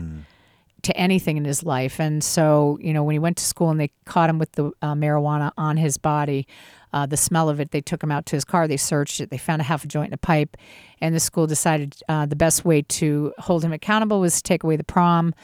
to 0.82 0.96
anything 0.96 1.36
in 1.36 1.44
his 1.44 1.62
life. 1.62 2.00
And 2.00 2.24
so, 2.24 2.76
you 2.80 2.92
know, 2.92 3.04
when 3.04 3.12
he 3.12 3.20
went 3.20 3.36
to 3.36 3.44
school 3.44 3.70
and 3.70 3.78
they 3.78 3.92
caught 4.04 4.28
him 4.28 4.40
with 4.40 4.50
the 4.52 4.72
uh, 4.82 4.94
marijuana 4.94 5.52
on 5.56 5.76
his 5.76 5.96
body, 5.96 6.48
uh, 6.92 7.06
the 7.06 7.16
smell 7.16 7.48
of 7.48 7.60
it, 7.60 7.70
they 7.70 7.80
took 7.80 8.02
him 8.02 8.10
out 8.12 8.26
to 8.26 8.36
his 8.36 8.44
car. 8.44 8.68
They 8.68 8.76
searched 8.76 9.20
it. 9.20 9.30
They 9.30 9.38
found 9.38 9.60
a 9.60 9.64
half 9.64 9.84
a 9.84 9.88
joint 9.88 10.06
and 10.06 10.14
a 10.14 10.18
pipe. 10.18 10.56
And 11.00 11.14
the 11.14 11.20
school 11.20 11.46
decided 11.46 11.96
uh, 12.08 12.26
the 12.26 12.36
best 12.36 12.64
way 12.64 12.82
to 12.82 13.32
hold 13.38 13.64
him 13.64 13.72
accountable 13.72 14.20
was 14.20 14.36
to 14.36 14.42
take 14.42 14.62
away 14.62 14.76
the 14.76 14.84
prom 14.84 15.34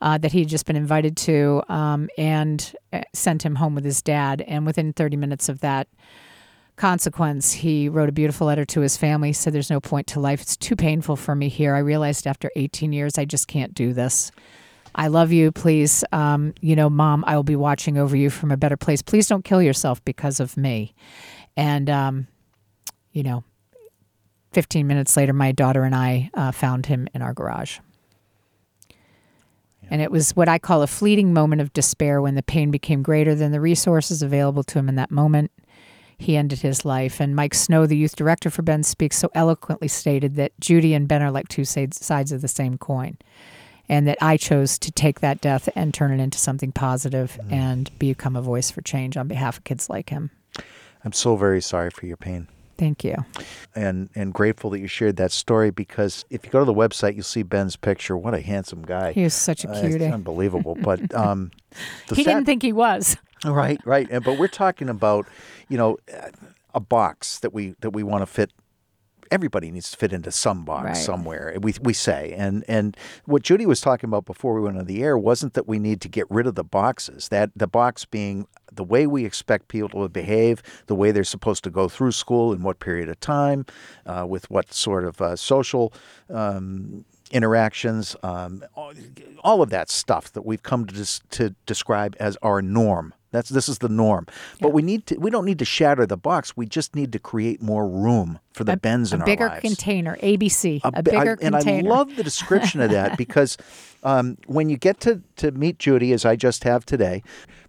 uh, 0.00 0.18
that 0.18 0.32
he 0.32 0.40
had 0.40 0.48
just 0.48 0.66
been 0.66 0.76
invited 0.76 1.16
to 1.16 1.62
um, 1.68 2.08
and 2.16 2.74
uh, 2.92 3.00
sent 3.12 3.44
him 3.44 3.56
home 3.56 3.74
with 3.74 3.84
his 3.84 4.02
dad. 4.02 4.42
And 4.42 4.66
within 4.66 4.92
30 4.92 5.16
minutes 5.16 5.48
of 5.48 5.60
that, 5.60 5.88
consequence, 6.76 7.52
he 7.52 7.88
wrote 7.88 8.08
a 8.08 8.12
beautiful 8.12 8.46
letter 8.46 8.64
to 8.64 8.80
his 8.80 8.96
family. 8.96 9.32
Said, 9.32 9.52
There's 9.52 9.70
no 9.70 9.80
point 9.80 10.06
to 10.08 10.20
life. 10.20 10.40
It's 10.40 10.56
too 10.56 10.76
painful 10.76 11.16
for 11.16 11.34
me 11.34 11.48
here. 11.48 11.74
I 11.74 11.80
realized 11.80 12.26
after 12.26 12.50
18 12.56 12.92
years, 12.92 13.18
I 13.18 13.24
just 13.24 13.48
can't 13.48 13.74
do 13.74 13.92
this. 13.92 14.30
I 14.98 15.06
love 15.06 15.30
you. 15.30 15.52
Please, 15.52 16.02
um, 16.10 16.52
you 16.60 16.74
know, 16.74 16.90
mom, 16.90 17.24
I 17.26 17.36
will 17.36 17.44
be 17.44 17.56
watching 17.56 17.96
over 17.96 18.16
you 18.16 18.30
from 18.30 18.50
a 18.50 18.56
better 18.56 18.76
place. 18.76 19.00
Please 19.00 19.28
don't 19.28 19.44
kill 19.44 19.62
yourself 19.62 20.04
because 20.04 20.40
of 20.40 20.56
me. 20.56 20.92
And, 21.56 21.88
um, 21.88 22.26
you 23.12 23.22
know, 23.22 23.44
15 24.52 24.88
minutes 24.88 25.16
later, 25.16 25.32
my 25.32 25.52
daughter 25.52 25.84
and 25.84 25.94
I 25.94 26.30
uh, 26.34 26.50
found 26.50 26.86
him 26.86 27.08
in 27.14 27.22
our 27.22 27.32
garage. 27.32 27.78
And 29.88 30.02
it 30.02 30.10
was 30.10 30.32
what 30.32 30.48
I 30.48 30.58
call 30.58 30.82
a 30.82 30.88
fleeting 30.88 31.32
moment 31.32 31.62
of 31.62 31.72
despair 31.72 32.20
when 32.20 32.34
the 32.34 32.42
pain 32.42 32.72
became 32.72 33.02
greater 33.02 33.36
than 33.36 33.52
the 33.52 33.60
resources 33.60 34.20
available 34.20 34.64
to 34.64 34.78
him 34.80 34.88
in 34.88 34.96
that 34.96 35.12
moment 35.12 35.52
he 36.18 36.36
ended 36.36 36.58
his 36.60 36.84
life. 36.84 37.20
And 37.20 37.36
Mike 37.36 37.54
Snow, 37.54 37.86
the 37.86 37.96
youth 37.96 38.16
director 38.16 38.50
for 38.50 38.62
Ben 38.62 38.82
Speaks, 38.82 39.16
so 39.16 39.30
eloquently 39.34 39.88
stated 39.88 40.34
that 40.34 40.52
Judy 40.60 40.92
and 40.92 41.06
Ben 41.06 41.22
are 41.22 41.30
like 41.30 41.48
two 41.48 41.64
sides 41.64 42.04
sides 42.04 42.32
of 42.32 42.40
the 42.40 42.48
same 42.48 42.76
coin. 42.76 43.18
And 43.88 44.06
that 44.06 44.18
I 44.20 44.36
chose 44.36 44.78
to 44.80 44.90
take 44.92 45.20
that 45.20 45.40
death 45.40 45.68
and 45.74 45.92
turn 45.94 46.12
it 46.18 46.22
into 46.22 46.38
something 46.38 46.72
positive 46.72 47.38
and 47.50 47.90
become 47.98 48.36
a 48.36 48.42
voice 48.42 48.70
for 48.70 48.80
change 48.82 49.16
on 49.16 49.28
behalf 49.28 49.58
of 49.58 49.64
kids 49.64 49.88
like 49.88 50.10
him. 50.10 50.30
I'm 51.04 51.12
so 51.12 51.36
very 51.36 51.60
sorry 51.62 51.90
for 51.90 52.06
your 52.06 52.16
pain. 52.16 52.48
Thank 52.76 53.02
you. 53.02 53.16
and 53.74 54.08
and 54.14 54.32
grateful 54.32 54.70
that 54.70 54.78
you 54.78 54.86
shared 54.86 55.16
that 55.16 55.32
story 55.32 55.70
because 55.72 56.24
if 56.30 56.44
you 56.44 56.50
go 56.52 56.60
to 56.60 56.64
the 56.64 56.72
website 56.74 57.14
you'll 57.14 57.24
see 57.24 57.42
Ben's 57.42 57.74
picture. 57.74 58.16
What 58.16 58.34
a 58.34 58.40
handsome 58.40 58.82
guy! 58.82 59.12
He 59.12 59.24
was 59.24 59.34
such 59.34 59.64
a 59.64 59.70
Uh, 59.70 59.80
cutie. 59.80 60.04
it's 60.04 60.14
unbelievable. 60.20 60.76
But 60.80 61.12
um, 61.12 61.50
he 62.14 62.22
sad- 62.22 62.34
didn't 62.34 62.44
think 62.44 62.62
he 62.62 62.72
was. 62.72 63.16
right, 63.44 63.80
right. 63.84 64.06
And 64.10 64.22
but 64.22 64.38
we're 64.38 64.46
talking 64.46 64.88
about 64.88 65.26
you 65.68 65.76
know 65.76 65.98
a 66.72 66.78
box 66.80 67.40
that 67.40 67.52
we 67.52 67.74
that 67.80 67.90
we 67.90 68.04
want 68.04 68.22
to 68.22 68.26
fit. 68.26 68.52
Everybody 69.30 69.70
needs 69.70 69.90
to 69.90 69.96
fit 69.96 70.12
into 70.12 70.30
some 70.32 70.64
box 70.64 70.84
Right. 70.84 70.96
somewhere. 70.96 71.56
We 71.60 71.74
we 71.80 71.92
say, 71.92 72.34
and 72.36 72.64
and 72.68 72.96
what 73.24 73.42
Judy 73.42 73.66
was 73.66 73.80
talking 73.80 74.08
about 74.08 74.24
before 74.24 74.54
we 74.54 74.60
went 74.60 74.78
on 74.78 74.86
the 74.86 75.02
air 75.02 75.16
wasn't 75.18 75.54
that 75.54 75.66
we 75.68 75.78
need 75.78 76.00
to 76.02 76.08
get 76.08 76.26
rid 76.30 76.46
of 76.46 76.54
the 76.54 76.64
boxes. 76.64 77.28
That 77.28 77.50
the 77.56 77.66
box 77.66 78.04
being 78.04 78.46
the 78.72 78.84
way 78.84 79.06
we 79.06 79.24
expect 79.24 79.68
people 79.68 79.88
to 79.88 80.08
behave, 80.08 80.62
the 80.86 80.94
way 80.94 81.10
they're 81.10 81.24
supposed 81.24 81.64
to 81.64 81.70
go 81.70 81.88
through 81.88 82.12
school, 82.12 82.52
in 82.52 82.62
what 82.62 82.78
period 82.80 83.08
of 83.08 83.18
time, 83.18 83.64
uh, 84.06 84.26
with 84.28 84.50
what 84.50 84.72
sort 84.72 85.04
of 85.04 85.20
uh, 85.20 85.36
social 85.36 85.92
um, 86.30 87.04
interactions, 87.30 88.14
um, 88.22 88.62
all, 89.42 89.62
of 89.62 89.70
that 89.70 89.90
stuff 89.90 90.32
that 90.32 90.42
we've 90.44 90.62
come 90.62 90.86
to 90.86 90.94
dis- 90.94 91.20
to 91.30 91.54
describe 91.66 92.16
as 92.20 92.36
our 92.42 92.60
norm. 92.62 93.14
That's 93.30 93.50
this 93.50 93.68
is 93.68 93.78
the 93.78 93.88
norm. 93.88 94.26
But 94.60 94.72
we 94.72 94.82
need 94.82 95.06
to 95.06 95.16
we 95.16 95.30
don't 95.30 95.44
need 95.44 95.58
to 95.58 95.64
shatter 95.64 96.06
the 96.06 96.16
box. 96.16 96.56
We 96.56 96.66
just 96.66 96.96
need 96.96 97.12
to 97.12 97.18
create 97.18 97.60
more 97.60 97.86
room 97.88 98.38
for 98.54 98.64
the 98.64 98.76
Bens 98.76 99.12
in 99.12 99.20
our 99.20 99.26
lives. 99.26 99.40
a 99.40 99.44
bigger 99.46 99.60
container, 99.60 100.16
ABC, 100.22 100.80
a, 100.82 100.90
bi- 100.90 101.00
bigger 101.02 101.38
I- 101.40 101.44
and 101.44 101.54
container. 101.54 101.88
I 101.90 101.94
love 101.94 102.16
the 102.16 102.24
description 102.24 102.80
of 102.80 102.90
that 102.90 103.18
because 103.24 103.56
um, 104.02 104.38
when 104.46 104.68
you 104.70 104.76
get 104.76 105.00
to, 105.00 105.22
to 105.36 105.50
meet 105.50 105.78
Judy, 105.78 106.12
as 106.12 106.24
I 106.24 106.36
just 106.36 106.64
have 106.64 106.86
today, 106.86 107.22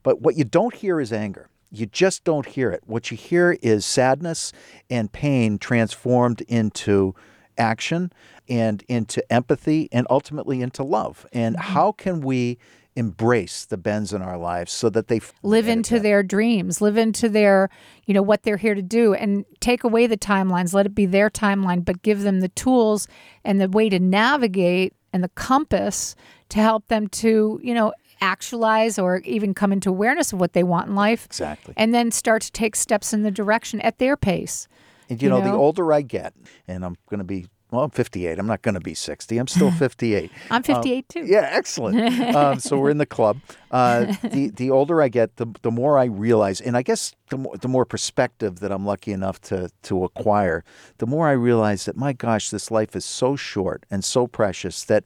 but 0.04 0.22
what 0.22 0.36
you 0.38 0.44
don't 0.46 0.74
hear 0.74 1.00
is 1.02 1.12
anger. 1.12 1.50
You 1.72 1.86
just 1.86 2.24
don't 2.24 2.46
hear 2.48 2.72
it. 2.72 2.82
What 2.88 3.12
you 3.12 3.18
hear 3.18 3.58
is 3.62 3.86
sadness 3.86 4.52
and 4.90 5.12
pain 5.12 5.58
transformed 5.60 6.42
into 6.48 7.14
action 7.58 8.12
and 8.48 8.84
into 8.88 9.22
empathy 9.32 9.90
and 9.92 10.08
ultimately 10.10 10.62
into 10.62 10.84
love. 10.84 11.28
And 11.34 11.56
Mm-hmm. 11.56 11.74
how 11.74 11.92
can 11.92 12.22
we 12.22 12.58
embrace 13.00 13.64
the 13.64 13.78
Bens 13.78 14.12
in 14.12 14.22
our 14.22 14.38
lives 14.38 14.74
so 14.74 14.90
that 14.90 15.08
they 15.08 15.22
live 15.42 15.70
into 15.70 16.02
their 16.02 16.22
dreams, 16.22 16.82
live 16.82 16.98
into 16.98 17.30
their, 17.30 17.70
you 18.06 18.14
know, 18.14 18.22
what 18.22 18.44
they're 18.44 18.58
here 18.58 18.76
to 18.76 18.82
do 18.82 19.14
and 19.14 19.46
take 19.62 19.86
away 19.86 20.06
the 20.06 20.18
timelines, 20.18 20.74
let 20.74 20.86
it 20.86 20.94
be 20.94 21.06
their 21.06 21.30
timeline, 21.30 21.86
but 21.86 22.02
give 22.02 22.24
them 22.24 22.42
the 22.42 22.50
tools 22.50 23.08
and 23.46 23.62
the 23.62 23.70
way 23.70 23.88
to 23.88 24.00
navigate 24.00 24.94
and 25.14 25.24
the 25.24 25.30
compass 25.30 26.14
to 26.50 26.60
help 26.60 26.88
them 26.90 27.08
to, 27.08 27.58
you 27.64 27.74
know, 27.74 27.94
actualize 28.20 29.00
or 29.00 29.20
even 29.20 29.54
come 29.54 29.72
into 29.72 29.90
awareness 29.90 30.34
of 30.34 30.40
what 30.42 30.52
they 30.52 30.64
want 30.64 30.90
in 30.90 30.96
life. 30.96 31.26
Exactly. 31.26 31.74
And 31.78 31.94
then 31.94 32.12
start 32.12 32.42
to 32.42 32.52
take 32.52 32.76
steps 32.76 33.14
in 33.14 33.24
the 33.24 33.32
direction 33.32 33.80
at 33.80 33.98
their 34.00 34.18
pace. 34.18 34.68
And 35.10 35.22
you, 35.22 35.28
you 35.28 35.30
know, 35.30 35.42
the 35.42 35.54
older 35.54 35.94
I 35.94 36.02
get, 36.02 36.34
and 36.68 36.84
I'm 36.84 36.98
going 37.10 37.20
to 37.20 37.24
be, 37.24 37.48
well, 37.72 37.84
I'm 37.84 37.92
58. 37.92 38.40
I'm 38.40 38.48
not 38.48 38.62
going 38.62 38.76
to 38.76 38.82
be 38.82 38.94
60. 38.94 39.38
I'm 39.38 39.48
still 39.48 39.72
58. 39.86 40.32
I'm 40.50 40.64
58 40.64 41.10
too. 41.10 41.20
Um, 41.22 41.26
Yeah, 41.28 41.48
excellent. 41.52 42.36
um, 42.36 42.60
so 42.60 42.78
we're 42.80 42.90
in 42.90 42.98
the 42.98 43.06
club. 43.06 43.40
Uh, 43.72 44.06
the 44.24 44.50
the 44.56 44.72
older 44.72 45.02
I 45.02 45.10
get, 45.10 45.36
the 45.36 45.46
the 45.62 45.72
more 45.72 45.98
I 45.98 46.06
realize, 46.06 46.60
and 46.62 46.76
I 46.76 46.82
guess 46.82 47.14
the 47.30 47.38
more, 47.38 47.56
the 47.58 47.68
more 47.68 47.86
perspective 47.86 48.60
that 48.60 48.72
I'm 48.72 48.86
lucky 48.86 49.12
enough 49.12 49.40
to 49.42 49.70
to 49.84 50.04
acquire, 50.04 50.64
the 50.98 51.06
more 51.06 51.28
I 51.28 51.34
realize 51.34 51.86
that 51.86 51.96
my 51.96 52.14
gosh, 52.14 52.50
this 52.50 52.72
life 52.72 52.96
is 52.96 53.06
so 53.06 53.36
short 53.36 53.86
and 53.92 54.04
so 54.04 54.26
precious 54.28 54.84
that 54.86 55.04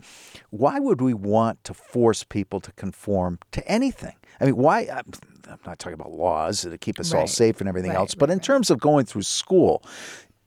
why 0.50 0.80
would 0.80 1.02
we 1.02 1.14
want 1.14 1.64
to 1.66 1.74
force 1.74 2.24
people 2.24 2.60
to 2.62 2.72
conform 2.74 3.40
to 3.52 3.68
anything? 3.68 4.16
I 4.40 4.46
mean, 4.46 4.56
why? 4.58 4.88
I'm 4.92 5.12
I'm 5.50 5.60
not 5.66 5.78
talking 5.80 5.94
about 5.96 6.12
laws 6.14 6.62
to 6.62 6.78
keep 6.78 7.00
us 7.02 7.14
all 7.14 7.28
safe 7.28 7.60
and 7.60 7.68
everything 7.68 7.92
Right, 7.92 7.98
else, 7.98 8.16
but 8.16 8.30
in 8.30 8.40
terms 8.40 8.72
of 8.72 8.80
going 8.80 9.06
through 9.06 9.24
school, 9.24 9.84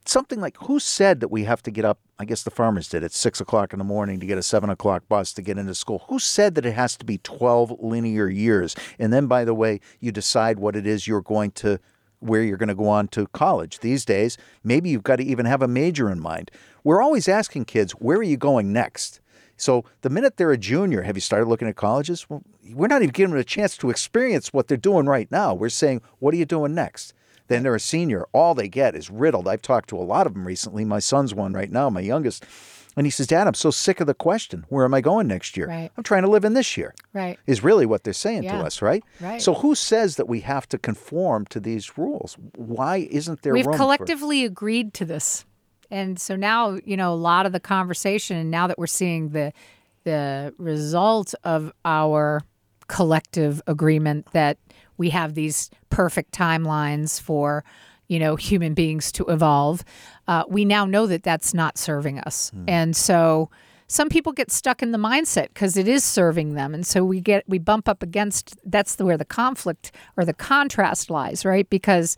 something 0.08 0.40
like 0.40 0.56
who 0.58 0.78
said 0.78 1.20
that 1.20 1.28
we 1.28 1.44
have 1.44 1.62
to 1.62 1.70
get 1.70 1.84
up 1.84 1.98
i 2.18 2.24
guess 2.24 2.42
the 2.42 2.50
farmers 2.50 2.88
did 2.88 3.04
at 3.04 3.12
six 3.12 3.40
o'clock 3.40 3.72
in 3.72 3.78
the 3.78 3.84
morning 3.84 4.20
to 4.20 4.26
get 4.26 4.38
a 4.38 4.42
seven 4.42 4.70
o'clock 4.70 5.02
bus 5.08 5.32
to 5.32 5.42
get 5.42 5.58
into 5.58 5.74
school 5.74 6.04
who 6.08 6.18
said 6.18 6.54
that 6.54 6.66
it 6.66 6.72
has 6.72 6.96
to 6.96 7.04
be 7.04 7.18
12 7.18 7.76
linear 7.80 8.28
years 8.28 8.74
and 8.98 9.12
then 9.12 9.26
by 9.26 9.44
the 9.44 9.54
way 9.54 9.80
you 10.00 10.12
decide 10.12 10.58
what 10.58 10.76
it 10.76 10.86
is 10.86 11.06
you're 11.06 11.22
going 11.22 11.50
to 11.50 11.78
where 12.20 12.42
you're 12.42 12.56
going 12.56 12.68
to 12.68 12.74
go 12.74 12.88
on 12.88 13.06
to 13.08 13.26
college 13.28 13.80
these 13.80 14.04
days 14.04 14.38
maybe 14.64 14.88
you've 14.88 15.02
got 15.02 15.16
to 15.16 15.24
even 15.24 15.46
have 15.46 15.62
a 15.62 15.68
major 15.68 16.10
in 16.10 16.20
mind 16.20 16.50
we're 16.84 17.02
always 17.02 17.28
asking 17.28 17.64
kids 17.64 17.92
where 17.92 18.18
are 18.18 18.22
you 18.22 18.36
going 18.36 18.72
next 18.72 19.20
so 19.56 19.84
the 20.02 20.10
minute 20.10 20.36
they're 20.36 20.52
a 20.52 20.58
junior, 20.58 21.02
have 21.02 21.16
you 21.16 21.20
started 21.20 21.46
looking 21.48 21.68
at 21.68 21.76
colleges? 21.76 22.28
Well, 22.28 22.42
we're 22.74 22.88
not 22.88 23.02
even 23.02 23.12
giving 23.12 23.30
them 23.30 23.40
a 23.40 23.44
chance 23.44 23.76
to 23.78 23.90
experience 23.90 24.52
what 24.52 24.68
they're 24.68 24.76
doing 24.76 25.06
right 25.06 25.30
now. 25.30 25.54
We're 25.54 25.70
saying, 25.70 26.02
what 26.18 26.34
are 26.34 26.36
you 26.36 26.44
doing 26.44 26.74
next? 26.74 27.14
Then 27.48 27.62
they're 27.62 27.74
a 27.74 27.80
senior. 27.80 28.26
All 28.32 28.54
they 28.54 28.68
get 28.68 28.94
is 28.94 29.10
riddled. 29.10 29.46
I've 29.48 29.62
talked 29.62 29.88
to 29.90 29.98
a 29.98 30.02
lot 30.02 30.26
of 30.26 30.34
them 30.34 30.46
recently. 30.46 30.84
My 30.84 30.98
son's 30.98 31.34
one 31.34 31.52
right 31.52 31.70
now, 31.70 31.88
my 31.90 32.00
youngest. 32.00 32.44
And 32.96 33.06
he 33.06 33.10
says, 33.10 33.26
Dad, 33.26 33.46
I'm 33.46 33.52
so 33.54 33.70
sick 33.70 34.00
of 34.00 34.06
the 34.06 34.14
question. 34.14 34.64
Where 34.70 34.84
am 34.86 34.94
I 34.94 35.02
going 35.02 35.26
next 35.28 35.54
year? 35.56 35.68
Right. 35.68 35.90
I'm 35.98 36.02
trying 36.02 36.22
to 36.22 36.30
live 36.30 36.46
in 36.46 36.54
this 36.54 36.78
year. 36.78 36.94
Right. 37.12 37.38
Is 37.46 37.62
really 37.62 37.84
what 37.84 38.04
they're 38.04 38.14
saying 38.14 38.44
Yeah. 38.44 38.52
to 38.58 38.64
us, 38.64 38.80
right? 38.80 39.04
Right. 39.20 39.40
So 39.42 39.52
who 39.54 39.74
says 39.74 40.16
that 40.16 40.28
we 40.28 40.40
have 40.40 40.66
to 40.70 40.78
conform 40.78 41.44
to 41.50 41.60
these 41.60 41.98
rules? 41.98 42.36
Why 42.56 43.06
isn't 43.10 43.42
there 43.42 43.52
We've 43.52 43.66
room 43.66 43.74
for- 43.74 43.78
collectively 43.78 44.44
agreed 44.46 44.94
to 44.94 45.04
this. 45.04 45.44
And 45.90 46.18
so 46.18 46.36
now, 46.36 46.78
you 46.86 46.96
know, 46.96 47.12
a 47.12 47.14
lot 47.14 47.44
of 47.46 47.52
the 47.52 47.60
conversation, 47.60 48.36
and 48.38 48.50
now 48.50 48.66
that 48.66 48.78
we're 48.78 48.86
seeing 48.86 49.28
the 49.30 49.52
the 50.04 50.54
result 50.56 51.34
of 51.44 51.72
our 51.84 52.40
collective 52.88 53.60
agreement 53.66 54.26
that 54.32 54.56
we 54.96 55.10
have 55.10 55.34
these 55.34 55.70
perfect 55.90 56.32
timelines 56.32 57.20
for, 57.20 57.64
you 58.08 58.18
know, 58.18 58.36
human 58.36 58.74
beings 58.74 59.12
to 59.12 59.24
evolve, 59.26 59.84
uh, 60.28 60.44
we 60.48 60.64
now 60.64 60.84
know 60.84 61.06
that 61.06 61.22
that's 61.22 61.54
not 61.54 61.78
serving 61.78 62.20
us. 62.20 62.50
And 62.68 62.96
so 62.96 63.50
some 63.88 64.08
people 64.08 64.32
get 64.32 64.50
stuck 64.50 64.82
in 64.82 64.90
the 64.90 64.98
mindset 64.98 65.48
because 65.48 65.76
it 65.76 65.86
is 65.86 66.02
serving 66.02 66.54
them. 66.54 66.74
And 66.74 66.86
so 66.86 67.04
we 67.04 67.20
get 67.20 67.44
we 67.48 67.58
bump 67.58 67.88
up 67.88 68.02
against 68.02 68.56
that's 68.64 68.96
the, 68.96 69.04
where 69.04 69.16
the 69.16 69.24
conflict 69.24 69.92
or 70.16 70.24
the 70.24 70.34
contrast 70.34 71.10
lies 71.10 71.44
right? 71.44 71.68
Because 71.70 72.16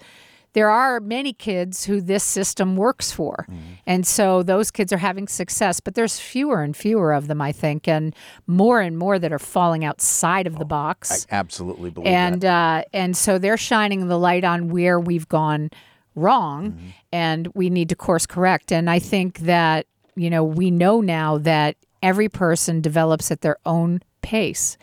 there 0.54 0.70
are 0.70 0.98
many 1.00 1.32
kids 1.32 1.84
who 1.84 2.00
this 2.00 2.24
system 2.24 2.76
works 2.76 3.12
for 3.12 3.46
and 3.86 4.06
so 4.06 4.42
those 4.42 4.70
kids 4.70 4.92
are 4.92 4.98
having 4.98 5.28
success 5.28 5.80
but 5.80 5.94
there's 5.94 6.18
fewer 6.18 6.62
and 6.62 6.76
fewer 6.76 7.12
of 7.12 7.26
them 7.28 7.40
i 7.40 7.52
think 7.52 7.86
and 7.88 8.14
more 8.46 8.80
and 8.80 8.98
more 8.98 9.18
that 9.18 9.32
are 9.32 9.38
falling 9.38 9.84
outside 9.84 10.46
of 10.46 10.58
the 10.58 10.64
box 10.64 11.26
I 11.30 11.34
absolutely 11.36 11.90
believe 11.90 12.08
and 12.08 12.40
that. 12.40 12.86
uh, 12.86 12.88
and 12.92 13.16
so 13.16 13.38
they're 13.38 13.56
shining 13.56 14.08
the 14.08 14.18
light 14.18 14.44
on 14.44 14.68
where 14.70 14.98
we've 14.98 15.28
gone 15.28 15.70
wrong, 16.14 16.72
Mm-hmm. 16.72 16.88
and 17.12 17.48
we 17.54 17.70
need 17.70 17.88
to 17.90 17.94
course 17.96 18.26
correct. 18.26 18.72
And 18.72 18.90
I 18.90 18.98
think 18.98 19.40
that 19.40 19.86
you 20.16 20.30
know 20.30 20.42
we 20.42 20.70
know 20.70 21.00
now 21.00 21.38
that 21.38 21.76
every 22.02 22.28
person 22.28 22.80
develops 22.80 23.30
at 23.30 23.40
their 23.42 23.56
own 23.64 24.00
pace. 24.22 24.76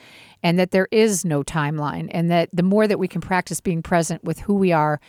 And 0.43 0.59
that 0.59 0.69
there 0.69 0.87
is 0.91 1.25
no 1.25 1.41
timeline, 1.41 2.07
and 2.11 2.29
that 2.29 2.49
the 2.53 2.61
more 2.61 2.87
that 2.87 2.99
we 2.99 3.07
can 3.07 3.19
practice 3.19 3.59
being 3.59 3.81
present 3.81 4.23
with 4.23 4.41
who 4.41 4.53
we 4.53 4.71
are 4.71 4.99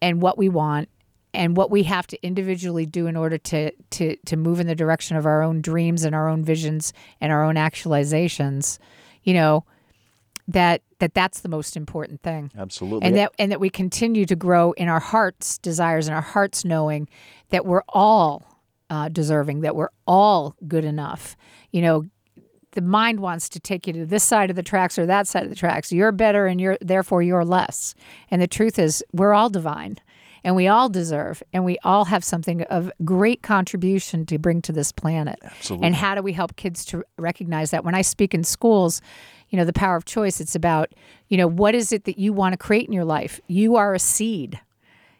and 0.00 0.20
what 0.20 0.38
we 0.38 0.48
want 0.48 0.88
and 1.34 1.56
what 1.56 1.70
we 1.70 1.82
have 1.84 2.06
to 2.06 2.26
individually 2.26 2.86
do 2.86 3.06
in 3.06 3.16
order 3.16 3.38
to 3.38 3.70
to 3.90 4.16
to 4.26 4.36
move 4.36 4.60
in 4.60 4.66
the 4.66 4.74
direction 4.74 5.16
of 5.16 5.26
our 5.26 5.42
own 5.42 5.60
dreams 5.60 6.04
and 6.04 6.14
our 6.14 6.28
own 6.28 6.44
visions 6.44 6.92
and 7.20 7.32
our 7.32 7.44
own 7.44 7.56
actualizations, 7.56 8.78
you 9.22 9.34
know, 9.34 9.64
that 10.48 10.82
that 10.98 11.14
that's 11.14 11.40
the 11.40 11.48
most 11.48 11.76
important 11.76 12.22
thing 12.22 12.50
Absolutely. 12.56 13.06
and 13.06 13.16
that 13.16 13.32
and 13.38 13.50
that 13.50 13.60
we 13.60 13.68
continue 13.68 14.24
to 14.26 14.36
grow 14.36 14.72
in 14.72 14.88
our 14.88 15.00
hearts 15.00 15.58
desires 15.58 16.06
and 16.06 16.14
our 16.14 16.22
hearts 16.22 16.64
knowing 16.64 17.08
that 17.50 17.66
we're 17.66 17.82
all 17.88 18.42
uh, 18.88 19.08
deserving 19.08 19.60
that 19.62 19.74
we're 19.74 19.90
all 20.06 20.54
good 20.68 20.84
enough 20.84 21.36
you 21.72 21.82
know 21.82 22.04
the 22.76 22.82
mind 22.82 23.20
wants 23.20 23.48
to 23.48 23.58
take 23.58 23.86
you 23.86 23.92
to 23.94 24.06
this 24.06 24.22
side 24.22 24.50
of 24.50 24.56
the 24.56 24.62
tracks 24.62 24.98
or 24.98 25.06
that 25.06 25.26
side 25.26 25.42
of 25.42 25.48
the 25.48 25.56
tracks. 25.56 25.90
You're 25.90 26.12
better 26.12 26.46
and 26.46 26.60
you're 26.60 26.76
therefore 26.80 27.22
you're 27.22 27.44
less. 27.44 27.94
And 28.30 28.40
the 28.40 28.46
truth 28.46 28.78
is 28.78 29.02
we're 29.12 29.32
all 29.32 29.48
divine 29.48 29.98
and 30.44 30.54
we 30.54 30.68
all 30.68 30.88
deserve 30.90 31.42
and 31.54 31.64
we 31.64 31.78
all 31.82 32.04
have 32.04 32.22
something 32.22 32.62
of 32.64 32.92
great 33.04 33.42
contribution 33.42 34.26
to 34.26 34.38
bring 34.38 34.60
to 34.62 34.72
this 34.72 34.92
planet. 34.92 35.38
Absolutely. 35.42 35.86
and 35.86 35.96
how 35.96 36.14
do 36.14 36.22
we 36.22 36.34
help 36.34 36.54
kids 36.56 36.84
to 36.86 37.02
recognize 37.18 37.72
that? 37.72 37.82
When 37.82 37.94
i 37.94 38.02
speak 38.02 38.34
in 38.34 38.44
schools 38.44 39.00
you 39.48 39.56
know 39.56 39.64
the 39.64 39.72
power 39.72 39.96
of 39.96 40.04
choice 40.04 40.40
it's 40.40 40.56
about 40.56 40.92
you 41.28 41.36
know 41.36 41.46
what 41.46 41.74
is 41.74 41.92
it 41.92 42.04
that 42.04 42.18
you 42.18 42.32
want 42.32 42.52
to 42.52 42.56
create 42.58 42.86
in 42.86 42.92
your 42.92 43.04
life? 43.04 43.40
You 43.48 43.76
are 43.76 43.94
a 43.94 43.98
seed 43.98 44.60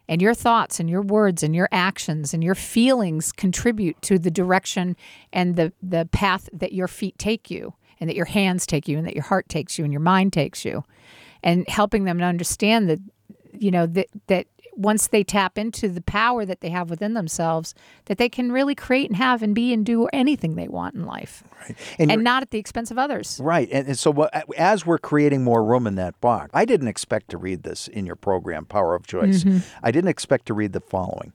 and 0.09 0.23
your 0.23 0.35
thoughts 0.35 0.79
and 0.79 0.89
your 0.89 1.03
words 1.03 1.43
and 1.43 1.55
your 1.55 1.69
actions 1.73 2.33
and 2.33 2.43
your 2.43 2.55
feelings 2.55 3.33
contribute 3.33 4.01
to 4.03 4.19
the 4.19 4.31
direction 4.31 4.97
and 5.33 5.57
the 5.57 5.73
the 5.83 6.09
path 6.13 6.49
that 6.53 6.73
your 6.73 6.89
feet 6.89 7.19
take 7.19 7.51
you 7.51 7.75
and 8.01 8.09
that 8.09 8.17
your 8.17 8.27
hands 8.27 8.67
take 8.67 8.89
you 8.89 8.99
and 8.99 9.07
that 9.07 9.15
your 9.15 9.25
heart 9.25 9.49
takes 9.49 9.79
you 9.79 9.85
and 9.85 9.93
your 9.93 10.01
mind 10.01 10.33
takes 10.33 10.65
you. 10.65 10.85
And 11.43 11.69
helping 11.69 12.05
them 12.05 12.19
to 12.19 12.25
understand 12.25 12.89
that 12.89 12.99
you 13.59 13.71
know 13.71 13.87
that 13.87 14.09
that 14.27 14.47
once 14.77 15.07
they 15.09 15.25
tap 15.25 15.57
into 15.59 15.89
the 15.89 16.03
power 16.03 16.45
that 16.45 16.61
they 16.61 16.69
have 16.69 16.91
within 16.91 17.15
themselves, 17.15 17.75
that 18.05 18.19
they 18.19 18.29
can 18.29 18.53
really 18.53 18.75
create 18.75 19.09
and 19.09 19.17
have 19.17 19.43
and 19.43 19.55
be 19.55 19.73
and 19.73 19.87
do 19.87 20.07
anything 20.13 20.55
they 20.55 20.69
want 20.69 20.95
in 20.95 21.05
life, 21.07 21.43
Right. 21.61 21.77
and, 21.99 22.11
you're- 22.11 22.23
not 22.23 22.43
at 22.43 22.51
the 22.51 22.59
expense 22.59 22.91
of 22.91 22.99
others. 22.99 23.41
Right. 23.43 23.69
And, 23.73 23.89
and 23.89 23.99
so, 23.99 24.11
what, 24.11 24.31
as 24.57 24.85
we're 24.85 24.99
creating 24.99 25.43
more 25.43 25.65
room 25.65 25.87
in 25.87 25.95
that 25.95 26.21
box, 26.21 26.51
I 26.53 26.65
didn't 26.65 26.89
expect 26.89 27.31
to 27.31 27.39
read 27.39 27.63
this 27.63 27.89
in 27.89 28.05
your 28.07 28.17
program, 28.17 28.67
Power 28.67 28.95
of 28.95 29.07
Choice. 29.07 29.45
Mm-hmm. 29.45 29.59
I 29.83 29.91
didn't 29.91 30.09
expect 30.11 30.47
to 30.47 30.55
read 30.55 30.73
the 30.73 30.81
following 30.81 31.33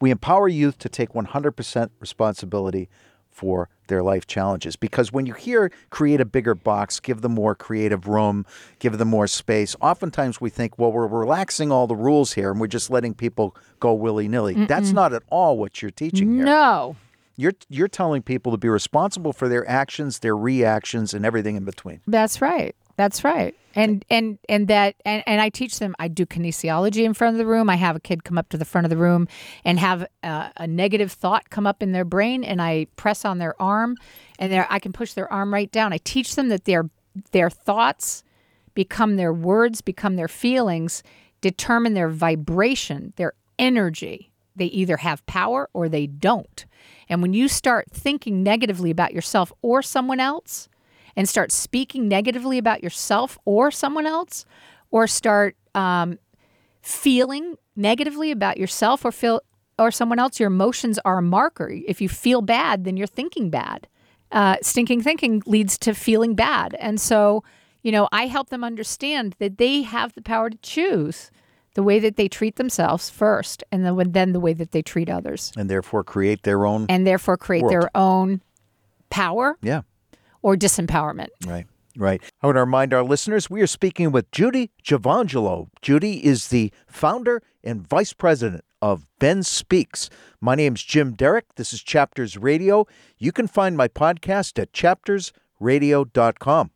We 0.00 0.10
empower 0.10 0.46
youth 0.48 0.78
to 0.78 0.88
take 0.88 1.10
100% 1.14 1.90
responsibility 2.00 2.88
for 3.34 3.68
their 3.88 4.02
life 4.02 4.26
challenges. 4.26 4.76
Because 4.76 5.12
when 5.12 5.26
you 5.26 5.34
hear 5.34 5.70
create 5.90 6.20
a 6.20 6.24
bigger 6.24 6.54
box, 6.54 7.00
give 7.00 7.20
them 7.20 7.32
more 7.32 7.54
creative 7.54 8.06
room, 8.06 8.46
give 8.78 8.96
them 8.96 9.08
more 9.08 9.26
space, 9.26 9.76
oftentimes 9.80 10.40
we 10.40 10.48
think, 10.48 10.78
well, 10.78 10.92
we're 10.92 11.06
relaxing 11.06 11.70
all 11.70 11.86
the 11.86 11.96
rules 11.96 12.32
here 12.32 12.50
and 12.50 12.60
we're 12.60 12.66
just 12.68 12.90
letting 12.90 13.12
people 13.12 13.56
go 13.80 13.92
willy 13.92 14.28
nilly. 14.28 14.54
That's 14.66 14.92
not 14.92 15.12
at 15.12 15.22
all 15.28 15.58
what 15.58 15.82
you're 15.82 15.90
teaching 15.90 16.36
here. 16.36 16.44
No. 16.44 16.96
You're, 17.36 17.54
you're 17.68 17.88
telling 17.88 18.22
people 18.22 18.52
to 18.52 18.58
be 18.58 18.68
responsible 18.68 19.32
for 19.32 19.48
their 19.48 19.68
actions, 19.68 20.20
their 20.20 20.36
reactions, 20.36 21.12
and 21.12 21.26
everything 21.26 21.56
in 21.56 21.64
between. 21.64 22.00
That's 22.06 22.40
right. 22.40 22.76
That's 22.96 23.24
right. 23.24 23.54
And 23.74 24.04
and 24.08 24.38
and 24.48 24.68
that 24.68 24.94
and, 25.04 25.24
and 25.26 25.40
I 25.40 25.48
teach 25.48 25.80
them. 25.80 25.96
I 25.98 26.06
do 26.06 26.26
kinesiology 26.26 27.04
in 27.04 27.12
front 27.12 27.34
of 27.34 27.38
the 27.38 27.46
room. 27.46 27.68
I 27.68 27.74
have 27.74 27.96
a 27.96 28.00
kid 28.00 28.22
come 28.22 28.38
up 28.38 28.48
to 28.50 28.56
the 28.56 28.64
front 28.64 28.84
of 28.84 28.90
the 28.90 28.96
room 28.96 29.26
and 29.64 29.80
have 29.80 30.06
a, 30.22 30.52
a 30.58 30.66
negative 30.66 31.10
thought 31.10 31.50
come 31.50 31.66
up 31.66 31.82
in 31.82 31.90
their 31.90 32.04
brain, 32.04 32.44
and 32.44 32.62
I 32.62 32.86
press 32.94 33.24
on 33.24 33.38
their 33.38 33.60
arm, 33.60 33.96
and 34.38 34.52
there 34.52 34.66
I 34.70 34.78
can 34.78 34.92
push 34.92 35.14
their 35.14 35.32
arm 35.32 35.52
right 35.52 35.70
down. 35.72 35.92
I 35.92 35.98
teach 35.98 36.36
them 36.36 36.50
that 36.50 36.66
their 36.66 36.88
their 37.32 37.50
thoughts 37.50 38.22
become 38.74 39.16
their 39.16 39.32
words, 39.32 39.80
become 39.80 40.14
their 40.16 40.28
feelings, 40.28 41.02
determine 41.40 41.94
their 41.94 42.08
vibration, 42.08 43.12
their 43.16 43.32
energy. 43.58 44.30
They 44.56 44.66
either 44.66 44.98
have 44.98 45.26
power 45.26 45.68
or 45.72 45.88
they 45.88 46.06
don't. 46.06 46.64
And 47.08 47.22
when 47.22 47.32
you 47.32 47.48
start 47.48 47.90
thinking 47.90 48.42
negatively 48.42 48.90
about 48.90 49.12
yourself 49.12 49.52
or 49.62 49.82
someone 49.82 50.20
else, 50.20 50.68
and 51.16 51.28
start 51.28 51.52
speaking 51.52 52.08
negatively 52.08 52.58
about 52.58 52.82
yourself 52.82 53.38
or 53.44 53.70
someone 53.70 54.06
else, 54.06 54.44
or 54.90 55.06
start 55.06 55.56
um, 55.74 56.18
feeling 56.82 57.56
negatively 57.76 58.30
about 58.30 58.58
yourself 58.58 59.04
or 59.04 59.12
feel 59.12 59.40
or 59.78 59.90
someone 59.90 60.18
else, 60.20 60.38
your 60.38 60.46
emotions 60.46 61.00
are 61.04 61.18
a 61.18 61.22
marker. 61.22 61.68
If 61.68 62.00
you 62.00 62.08
feel 62.08 62.42
bad, 62.42 62.84
then 62.84 62.96
you're 62.96 63.06
thinking 63.06 63.50
bad. 63.50 63.88
Uh, 64.30 64.56
stinking 64.62 65.02
thinking 65.02 65.42
leads 65.46 65.78
to 65.78 65.94
feeling 65.94 66.34
bad, 66.34 66.74
and 66.80 67.00
so 67.00 67.44
you 67.82 67.92
know 67.92 68.08
I 68.10 68.26
help 68.26 68.48
them 68.48 68.64
understand 68.64 69.36
that 69.38 69.58
they 69.58 69.82
have 69.82 70.12
the 70.14 70.22
power 70.22 70.50
to 70.50 70.56
choose 70.58 71.30
the 71.74 71.82
way 71.82 72.00
that 72.00 72.16
they 72.16 72.28
treat 72.28 72.56
themselves 72.56 73.10
first, 73.10 73.62
and 73.70 73.84
then 73.84 74.12
then 74.12 74.32
the 74.32 74.40
way 74.40 74.52
that 74.52 74.72
they 74.72 74.82
treat 74.82 75.08
others, 75.08 75.52
and 75.56 75.70
therefore 75.70 76.02
create 76.02 76.42
their 76.42 76.66
own. 76.66 76.86
and 76.88 77.06
therefore 77.06 77.36
create 77.36 77.62
World. 77.62 77.72
their 77.72 77.90
own 77.94 78.42
power 79.10 79.56
yeah, 79.62 79.82
or 80.44 80.54
disempowerment. 80.56 81.28
right, 81.46 81.66
right. 81.96 82.22
I 82.42 82.46
want 82.46 82.56
to 82.56 82.60
remind 82.60 82.92
our 82.92 83.02
listeners 83.02 83.48
we 83.48 83.62
are 83.62 83.66
speaking 83.66 84.12
with 84.12 84.30
Judy 84.30 84.70
Giovangelo. 84.84 85.68
Judy 85.80 86.24
is 86.24 86.48
the 86.48 86.70
founder 86.86 87.42
and 87.64 87.88
vice 87.88 88.12
president 88.12 88.62
of 88.82 89.06
Ben 89.18 89.42
Speaks. 89.42 90.10
My 90.42 90.54
name's 90.54 90.82
Jim 90.82 91.14
Derick. 91.14 91.46
This 91.56 91.72
is 91.72 91.82
Chapters 91.82 92.36
Radio. 92.36 92.86
You 93.16 93.32
can 93.32 93.46
find 93.46 93.74
my 93.74 93.88
podcast 93.88 94.60
at 94.60 94.72
chaptersradio.com. 94.72 96.70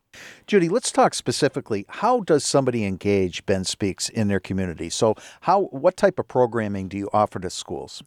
Judy, 0.46 0.68
let's 0.68 0.90
talk 0.90 1.12
specifically. 1.12 1.84
How 1.88 2.20
does 2.20 2.44
somebody 2.44 2.84
engage 2.84 3.44
Ben 3.44 3.64
Speaks 3.64 4.08
in 4.08 4.28
their 4.28 4.40
community? 4.40 4.88
So, 4.88 5.14
how 5.42 5.64
what 5.64 5.96
type 5.96 6.18
of 6.18 6.26
programming 6.26 6.88
do 6.88 6.96
you 6.96 7.10
offer 7.12 7.38
to 7.40 7.50
schools? 7.50 8.02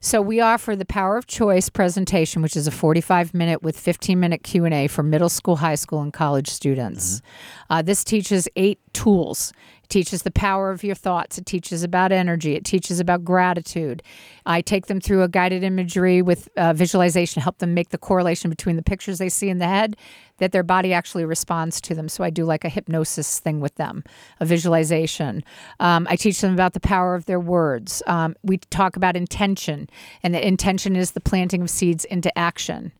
So 0.00 0.22
we 0.22 0.40
offer 0.40 0.76
the 0.76 0.84
Power 0.84 1.16
of 1.16 1.26
Choice 1.26 1.68
presentation, 1.68 2.42
which 2.42 2.56
is 2.56 2.66
a 2.66 2.70
45 2.70 3.34
minute 3.34 3.62
with 3.62 3.78
15 3.78 4.20
minute 4.20 4.42
Q&A 4.44 4.86
for 4.86 5.02
middle 5.02 5.28
school, 5.28 5.56
high 5.56 5.74
school, 5.74 6.00
and 6.00 6.12
college 6.12 6.48
students. 6.48 7.22
Uh, 7.68 7.82
this 7.82 8.04
teaches 8.04 8.48
eight 8.54 8.78
tools. 8.92 9.52
Teaches 9.90 10.22
the 10.22 10.30
power 10.30 10.70
of 10.70 10.82
your 10.84 10.94
thoughts. 10.94 11.36
It 11.36 11.46
teaches 11.46 11.82
about 11.82 12.12
energy. 12.12 12.54
It 12.54 12.64
teaches 12.64 13.00
about 13.00 13.24
gratitude. 13.24 14.02
I 14.46 14.62
take 14.62 14.86
them 14.86 15.00
through 15.00 15.22
a 15.22 15.28
guided 15.28 15.64
imagery 15.64 16.22
with 16.22 16.48
uh, 16.56 16.72
visualization, 16.72 17.40
to 17.40 17.42
help 17.42 17.58
them 17.58 17.74
make 17.74 17.90
the 17.90 17.98
correlation 17.98 18.50
between 18.50 18.76
the 18.76 18.82
pictures 18.82 19.18
they 19.18 19.28
see 19.28 19.50
in 19.50 19.58
the 19.58 19.66
head 19.66 19.96
that 20.38 20.52
their 20.52 20.62
body 20.62 20.92
actually 20.92 21.24
responds 21.24 21.80
to 21.82 21.94
them. 21.94 22.08
So 22.08 22.22
I 22.22 22.30
do 22.30 22.44
like 22.44 22.64
a 22.64 22.68
hypnosis 22.68 23.40
thing 23.40 23.60
with 23.60 23.74
them, 23.74 24.04
a 24.38 24.46
visualization. 24.46 25.42
Um, 25.80 26.06
I 26.08 26.14
teach 26.16 26.40
them 26.40 26.54
about 26.54 26.72
the 26.72 26.80
power 26.80 27.16
of 27.16 27.26
their 27.26 27.40
words. 27.40 28.00
Um, 28.06 28.36
we 28.42 28.58
talk 28.58 28.94
about 28.94 29.16
intention, 29.16 29.90
and 30.22 30.32
the 30.32 30.46
intention 30.46 30.94
is 30.96 31.10
the 31.10 31.20
planting 31.20 31.62
of 31.62 31.68
seeds 31.68 32.04
into 32.04 32.36
action. 32.38 32.92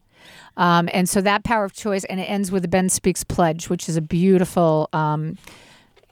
Um, 0.56 0.88
and 0.92 1.08
so 1.08 1.20
that 1.20 1.44
power 1.44 1.64
of 1.64 1.72
choice, 1.72 2.04
and 2.04 2.18
it 2.18 2.24
ends 2.24 2.50
with 2.50 2.62
the 2.62 2.68
Ben 2.68 2.88
Speaks 2.88 3.22
Pledge, 3.22 3.68
which 3.68 3.88
is 3.88 3.96
a 3.96 4.02
beautiful 4.02 4.88
um, 4.92 5.38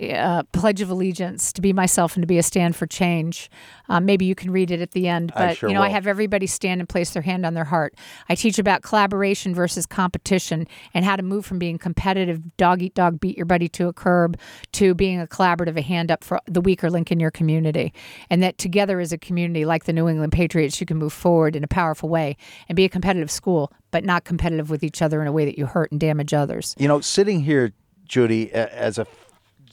uh, 0.00 0.42
pledge 0.52 0.80
of 0.80 0.90
allegiance 0.90 1.52
to 1.52 1.60
be 1.60 1.72
myself 1.72 2.14
and 2.14 2.22
to 2.22 2.26
be 2.26 2.38
a 2.38 2.42
stand 2.42 2.76
for 2.76 2.86
change. 2.86 3.50
Um, 3.88 4.04
maybe 4.04 4.24
you 4.24 4.34
can 4.34 4.50
read 4.50 4.70
it 4.70 4.80
at 4.80 4.92
the 4.92 5.08
end, 5.08 5.32
but 5.34 5.56
sure 5.56 5.68
you 5.68 5.74
know, 5.74 5.82
I 5.82 5.88
have 5.88 6.06
everybody 6.06 6.46
stand 6.46 6.80
and 6.80 6.88
place 6.88 7.10
their 7.10 7.22
hand 7.22 7.44
on 7.44 7.54
their 7.54 7.64
heart. 7.64 7.94
I 8.28 8.34
teach 8.34 8.58
about 8.58 8.82
collaboration 8.82 9.54
versus 9.54 9.86
competition 9.86 10.66
and 10.94 11.04
how 11.04 11.16
to 11.16 11.22
move 11.22 11.46
from 11.46 11.58
being 11.58 11.78
competitive, 11.78 12.56
dog 12.56 12.82
eat 12.82 12.94
dog, 12.94 13.18
beat 13.18 13.36
your 13.36 13.46
buddy 13.46 13.68
to 13.70 13.88
a 13.88 13.92
curb, 13.92 14.38
to 14.72 14.94
being 14.94 15.20
a 15.20 15.26
collaborative, 15.26 15.76
a 15.76 15.82
hand 15.82 16.10
up 16.10 16.22
for 16.22 16.40
the 16.46 16.60
weaker 16.60 16.90
link 16.90 17.10
in 17.10 17.18
your 17.18 17.30
community, 17.30 17.92
and 18.30 18.42
that 18.42 18.58
together 18.58 19.00
as 19.00 19.12
a 19.12 19.18
community, 19.18 19.64
like 19.64 19.84
the 19.84 19.92
New 19.92 20.08
England 20.08 20.32
Patriots, 20.32 20.80
you 20.80 20.86
can 20.86 20.96
move 20.96 21.12
forward 21.12 21.56
in 21.56 21.64
a 21.64 21.68
powerful 21.68 22.08
way 22.08 22.36
and 22.68 22.76
be 22.76 22.84
a 22.84 22.88
competitive 22.88 23.30
school, 23.30 23.72
but 23.90 24.04
not 24.04 24.24
competitive 24.24 24.70
with 24.70 24.82
each 24.82 25.02
other 25.02 25.20
in 25.20 25.26
a 25.26 25.32
way 25.32 25.44
that 25.44 25.58
you 25.58 25.66
hurt 25.66 25.90
and 25.90 26.00
damage 26.00 26.34
others. 26.34 26.74
You 26.78 26.88
know, 26.88 27.00
sitting 27.00 27.40
here, 27.40 27.72
Judy, 28.06 28.52
as 28.52 28.98
a 28.98 29.06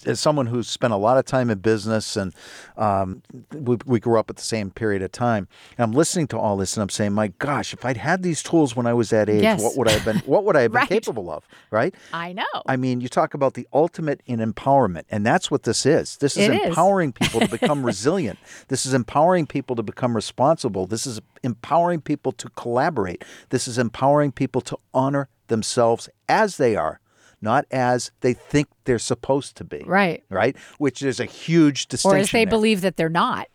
as 0.07 0.19
someone 0.19 0.45
who's 0.47 0.67
spent 0.67 0.93
a 0.93 0.97
lot 0.97 1.17
of 1.17 1.25
time 1.25 1.49
in 1.49 1.59
business 1.59 2.15
and 2.15 2.33
um, 2.77 3.21
we, 3.53 3.77
we 3.85 3.99
grew 3.99 4.19
up 4.19 4.29
at 4.29 4.35
the 4.35 4.41
same 4.41 4.71
period 4.71 5.01
of 5.01 5.11
time, 5.11 5.47
and 5.77 5.83
I'm 5.83 5.91
listening 5.93 6.27
to 6.27 6.37
all 6.39 6.57
this 6.57 6.75
and 6.75 6.81
I'm 6.81 6.89
saying, 6.89 7.13
my 7.13 7.27
gosh, 7.39 7.73
if 7.73 7.85
I'd 7.85 7.97
had 7.97 8.23
these 8.23 8.43
tools 8.43 8.75
when 8.75 8.85
I 8.87 8.93
was 8.93 9.09
that 9.09 9.29
age, 9.29 9.41
Yes. 9.43 9.61
what 9.61 9.77
would 9.77 9.87
I 9.87 9.91
have 9.91 10.05
been? 10.05 10.17
What 10.25 10.43
would 10.45 10.55
I 10.55 10.61
have 10.63 10.71
been 10.71 10.79
Right. 10.81 10.89
capable 10.89 11.29
of? 11.31 11.47
Right? 11.71 11.93
I 12.13 12.33
know. 12.33 12.43
I 12.65 12.75
mean, 12.75 13.01
you 13.01 13.07
talk 13.09 13.33
about 13.33 13.53
the 13.53 13.67
ultimate 13.73 14.21
in 14.25 14.39
empowerment, 14.39 15.03
and 15.09 15.25
that's 15.25 15.49
what 15.49 15.63
this 15.63 15.85
is. 15.85 16.17
This 16.17 16.37
is 16.37 16.47
It 16.49 16.53
is. 16.55 16.67
empowering 16.67 17.11
people 17.21 17.39
to 17.39 17.47
become 17.47 17.85
resilient. 17.85 18.37
This 18.67 18.85
is 18.85 18.93
empowering 18.93 19.45
people 19.47 19.75
to 19.75 19.83
become 19.83 20.15
responsible. 20.15 20.85
This 20.87 21.05
is 21.07 21.21
empowering 21.43 22.01
people 22.01 22.31
to 22.33 22.49
collaborate. 22.49 23.23
This 23.49 23.67
is 23.67 23.77
empowering 23.77 24.31
people 24.31 24.61
to 24.61 24.77
honor 24.93 25.29
themselves 25.47 26.09
as 26.27 26.57
they 26.57 26.75
are, 26.75 26.99
not 27.41 27.65
as 27.71 28.11
they 28.21 28.33
think 28.33 28.67
they're 28.85 28.99
supposed 28.99 29.55
to 29.57 29.63
be. 29.63 29.83
right. 29.85 30.23
Right? 30.29 30.55
Which 30.77 31.01
is 31.01 31.19
a 31.19 31.25
huge 31.25 31.87
distinction. 31.87 32.17
Or 32.17 32.21
as 32.21 32.31
they 32.31 32.45
there. 32.45 32.49
believe 32.51 32.81
that 32.81 32.97
they're 32.97 33.09
not. 33.09 33.47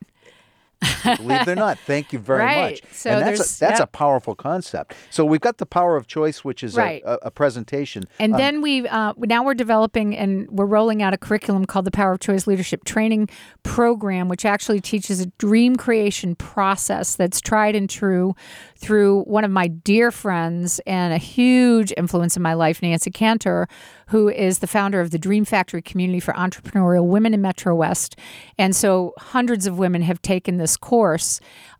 believe 1.16 1.44
they're 1.46 1.54
not. 1.56 1.78
Thank 1.78 2.12
you 2.12 2.18
very 2.18 2.40
Right. 2.44 2.82
much. 2.82 2.92
So 2.92 3.10
and 3.10 3.26
that's 3.26 3.56
a, 3.56 3.60
that's 3.60 3.80
yep. 3.80 3.80
a 3.80 3.86
powerful 3.86 4.34
concept. 4.34 4.94
So 5.10 5.24
we've 5.24 5.40
got 5.40 5.58
the 5.58 5.66
power 5.66 5.96
of 5.96 6.06
choice, 6.06 6.44
which 6.44 6.62
is 6.62 6.76
a- 6.76 6.80
Right. 6.80 7.02
a, 7.04 7.26
a 7.26 7.30
presentation. 7.30 8.04
And 8.18 8.34
Um, 8.34 8.38
then 8.38 8.62
we 8.62 8.86
uh, 8.88 9.12
now 9.18 9.44
we're 9.44 9.54
developing 9.54 10.16
and 10.16 10.48
we're 10.50 10.66
rolling 10.66 11.02
out 11.02 11.12
a 11.14 11.18
curriculum 11.18 11.64
called 11.66 11.84
the 11.84 11.90
Power 11.90 12.12
of 12.12 12.20
Choice 12.20 12.46
Leadership 12.46 12.84
Training 12.84 13.28
Program, 13.62 14.28
which 14.28 14.44
actually 14.44 14.80
teaches 14.80 15.20
a 15.20 15.26
dream 15.38 15.76
creation 15.76 16.34
process 16.34 17.14
that's 17.16 17.40
tried 17.40 17.74
and 17.74 17.88
true 17.88 18.34
through 18.76 19.22
one 19.22 19.44
of 19.44 19.50
my 19.50 19.68
dear 19.68 20.10
friends 20.10 20.80
and 20.86 21.12
a 21.12 21.18
huge 21.18 21.92
influence 21.96 22.36
in 22.36 22.42
my 22.42 22.54
life, 22.54 22.82
Nancy 22.82 23.10
Cantor, 23.10 23.68
who 24.08 24.28
is 24.28 24.58
the 24.58 24.66
founder 24.66 25.00
of 25.00 25.10
the 25.10 25.18
Dream 25.18 25.44
Factory 25.44 25.82
Community 25.82 26.18
for 26.20 26.32
Entrepreneurial 26.34 27.06
Women 27.06 27.34
in 27.34 27.40
Metro 27.42 27.74
West. 27.74 28.16
And 28.58 28.74
so 28.74 29.12
hundreds 29.18 29.66
of 29.66 29.78
women 29.78 30.02
have 30.02 30.20
taken 30.22 30.56
this 30.56 30.76
course, 30.76 30.89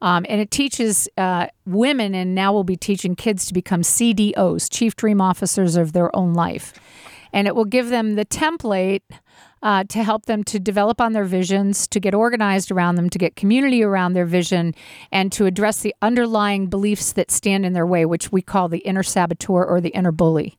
um, 0.01 0.25
and 0.29 0.41
it 0.41 0.51
teaches 0.51 1.09
uh, 1.17 1.49
women, 1.67 2.15
and 2.15 2.35
now 2.35 2.53
we'll 2.53 2.65
be 2.65 2.77
teaching 2.77 3.15
kids 3.15 3.47
to 3.47 3.55
become 3.55 3.83
CDOs, 3.83 4.69
Chief 4.71 4.97
Dream 4.97 5.21
Officers 5.21 5.77
of 5.77 5.93
their 5.93 6.15
own 6.15 6.35
life. 6.35 6.73
And 7.33 7.47
it 7.47 7.55
will 7.55 7.65
give 7.65 7.91
them 7.91 8.17
the 8.17 8.25
template 8.25 9.03
uh, 9.63 9.85
to 9.85 10.03
help 10.03 10.27
them 10.27 10.43
to 10.45 10.59
develop 10.59 11.01
on 11.01 11.13
their 11.13 11.25
visions, 11.25 11.87
to 11.89 12.01
get 12.01 12.15
organized 12.15 12.71
around 12.71 12.95
them, 12.95 13.11
to 13.11 13.19
get 13.19 13.37
community 13.37 13.83
around 13.83 14.15
their 14.15 14.25
vision, 14.25 14.75
and 15.13 15.31
to 15.33 15.47
address 15.47 15.81
the 15.81 15.95
underlying 16.01 16.67
beliefs 16.67 17.13
that 17.13 17.31
stand 17.31 17.67
in 17.67 17.73
their 17.73 17.87
way, 17.87 18.07
which 18.07 18.33
we 18.33 18.41
call 18.41 18.69
the 18.69 18.79
inner 18.79 19.03
saboteur 19.03 19.65
or 19.65 19.81
the 19.81 19.91
inner 19.91 20.13
bully. 20.13 20.57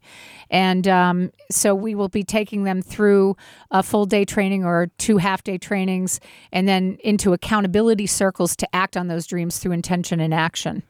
And 0.52 0.88
um, 0.88 1.32
so 1.50 1.74
we 1.74 1.96
will 1.96 2.10
be 2.10 2.24
taking 2.24 2.66
them 2.66 2.82
through 2.82 3.36
a 3.72 3.82
full 3.82 4.06
day 4.06 4.26
training 4.26 4.64
or 4.64 4.92
two 4.98 5.18
half 5.18 5.44
day 5.44 5.58
trainings, 5.58 6.20
and 6.52 6.68
then 6.68 6.98
into 7.04 7.34
accountability 7.34 8.06
circles 8.06 8.56
to 8.58 8.76
act 8.76 8.96
on 8.96 9.08
those 9.08 9.26
dreams 9.26 9.58
through 9.58 9.72
intention 9.72 10.20
and 10.20 10.34
action. 10.34 10.84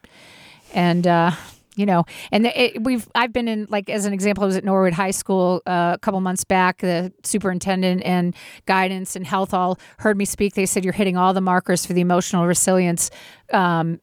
And 0.73 1.05
uh, 1.05 1.31
you 1.75 1.85
know 1.85 2.03
and 2.31 2.47
it, 2.47 2.83
we've 2.83 3.07
i've 3.15 3.31
been 3.31 3.47
in 3.47 3.65
like 3.69 3.89
as 3.89 4.05
an 4.05 4.13
example 4.13 4.43
i 4.43 4.47
was 4.47 4.57
at 4.57 4.63
norwood 4.63 4.93
high 4.93 5.11
school 5.11 5.61
uh, 5.65 5.91
a 5.95 5.99
couple 5.99 6.19
months 6.19 6.43
back 6.43 6.79
the 6.79 7.11
superintendent 7.23 8.03
and 8.03 8.35
guidance 8.65 9.15
and 9.15 9.25
health 9.25 9.53
all 9.53 9.79
heard 9.99 10.17
me 10.17 10.25
speak 10.25 10.53
they 10.53 10.65
said 10.65 10.83
you're 10.83 10.93
hitting 10.93 11.17
all 11.17 11.33
the 11.33 11.41
markers 11.41 11.85
for 11.85 11.93
the 11.93 12.01
emotional 12.01 12.45
resilience 12.45 13.09
um, 13.53 13.99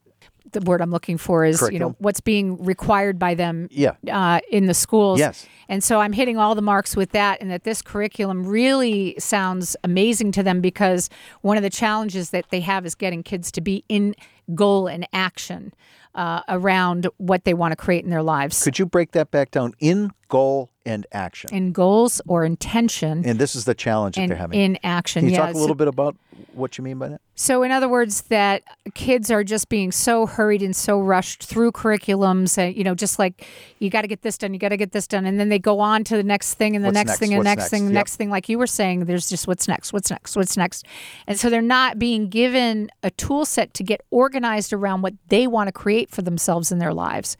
the 0.52 0.60
word 0.60 0.80
I'm 0.80 0.90
looking 0.90 1.18
for 1.18 1.44
is 1.44 1.62
you 1.72 1.78
know 1.78 1.94
what's 1.98 2.20
being 2.20 2.62
required 2.64 3.18
by 3.18 3.34
them 3.34 3.68
Yeah. 3.70 3.92
uh, 4.10 4.40
in 4.50 4.66
the 4.66 4.74
schools. 4.74 5.18
Yes. 5.18 5.46
And 5.68 5.84
so 5.84 6.00
I'm 6.00 6.12
hitting 6.14 6.38
all 6.38 6.54
the 6.54 6.62
marks 6.62 6.96
with 6.96 7.10
that, 7.12 7.40
and 7.40 7.50
that 7.50 7.64
this 7.64 7.82
curriculum 7.82 8.46
really 8.46 9.14
sounds 9.18 9.76
amazing 9.84 10.32
to 10.32 10.42
them 10.42 10.60
because 10.60 11.10
one 11.42 11.56
of 11.56 11.62
the 11.62 11.70
challenges 11.70 12.30
that 12.30 12.46
they 12.50 12.60
have 12.60 12.86
is 12.86 12.94
getting 12.94 13.22
kids 13.22 13.52
to 13.52 13.60
be 13.60 13.84
in 13.88 14.14
goal 14.54 14.86
and 14.86 15.06
action 15.12 15.72
uh, 16.14 16.42
around 16.48 17.06
what 17.18 17.44
they 17.44 17.54
want 17.54 17.72
to 17.72 17.76
create 17.76 18.04
in 18.04 18.10
their 18.10 18.22
lives. 18.22 18.62
Could 18.62 18.78
you 18.78 18.86
break 18.86 19.12
that 19.12 19.30
back 19.30 19.50
down 19.50 19.74
in 19.78 20.10
goal 20.28 20.70
and 20.84 21.06
action? 21.12 21.54
in 21.54 21.72
goals 21.72 22.20
or 22.26 22.44
intention 22.44 23.22
and 23.24 23.38
this 23.38 23.54
is 23.54 23.64
the 23.66 23.74
challenge 23.74 24.16
that 24.16 24.28
they're 24.28 24.36
having. 24.36 24.58
in 24.60 24.78
action. 24.82 25.20
Can 25.20 25.28
you 25.28 25.34
yeah, 25.36 25.46
talk 25.46 25.54
a 25.54 25.58
little 25.58 25.76
bit 25.76 25.88
about 25.88 26.16
what 26.52 26.78
you 26.78 26.84
mean 26.84 26.98
by 26.98 27.08
that? 27.08 27.20
So, 27.34 27.62
in 27.62 27.70
other 27.70 27.88
words, 27.88 28.22
that 28.22 28.62
kids 28.94 29.30
are 29.30 29.44
just 29.44 29.68
being 29.68 29.92
so 29.92 30.26
hurried 30.26 30.60
and 30.60 30.74
so 30.74 30.98
rushed 31.00 31.44
through 31.44 31.70
curriculums, 31.70 32.58
and 32.58 32.76
you 32.76 32.82
know, 32.82 32.96
just 32.96 33.18
like 33.18 33.46
you 33.78 33.90
got 33.90 34.02
to 34.02 34.08
get 34.08 34.22
this 34.22 34.36
done, 34.38 34.54
you 34.54 34.58
got 34.58 34.70
to 34.70 34.76
get 34.76 34.90
this 34.90 35.06
done, 35.06 35.24
and 35.24 35.38
then 35.38 35.48
they 35.48 35.58
go 35.58 35.78
on 35.78 36.02
to 36.04 36.16
the 36.16 36.24
next 36.24 36.54
thing, 36.54 36.74
and 36.74 36.84
the 36.84 36.90
next, 36.90 37.08
next? 37.08 37.18
thing, 37.20 37.34
and 37.34 37.44
next 37.44 37.60
next? 37.60 37.70
thing, 37.70 37.84
the 37.84 37.92
Yep. 37.92 37.94
next 37.94 38.16
thing. 38.16 38.30
Like 38.30 38.48
you 38.48 38.58
were 38.58 38.66
saying, 38.66 39.04
there's 39.04 39.28
just 39.28 39.46
what's 39.46 39.68
next, 39.68 39.92
what's 39.92 40.10
next, 40.10 40.36
what's 40.36 40.56
next, 40.56 40.84
and 41.28 41.38
so 41.38 41.48
they're 41.48 41.62
not 41.62 41.98
being 41.98 42.28
given 42.28 42.90
a 43.04 43.10
tool 43.10 43.44
set 43.44 43.72
to 43.74 43.84
get 43.84 44.00
organized 44.10 44.37
around 44.72 45.02
what 45.02 45.14
they 45.28 45.46
want 45.46 45.68
to 45.68 45.72
create 45.72 46.10
for 46.10 46.22
themselves 46.22 46.72
in 46.72 46.78
their 46.78 46.94
lives. 46.94 47.36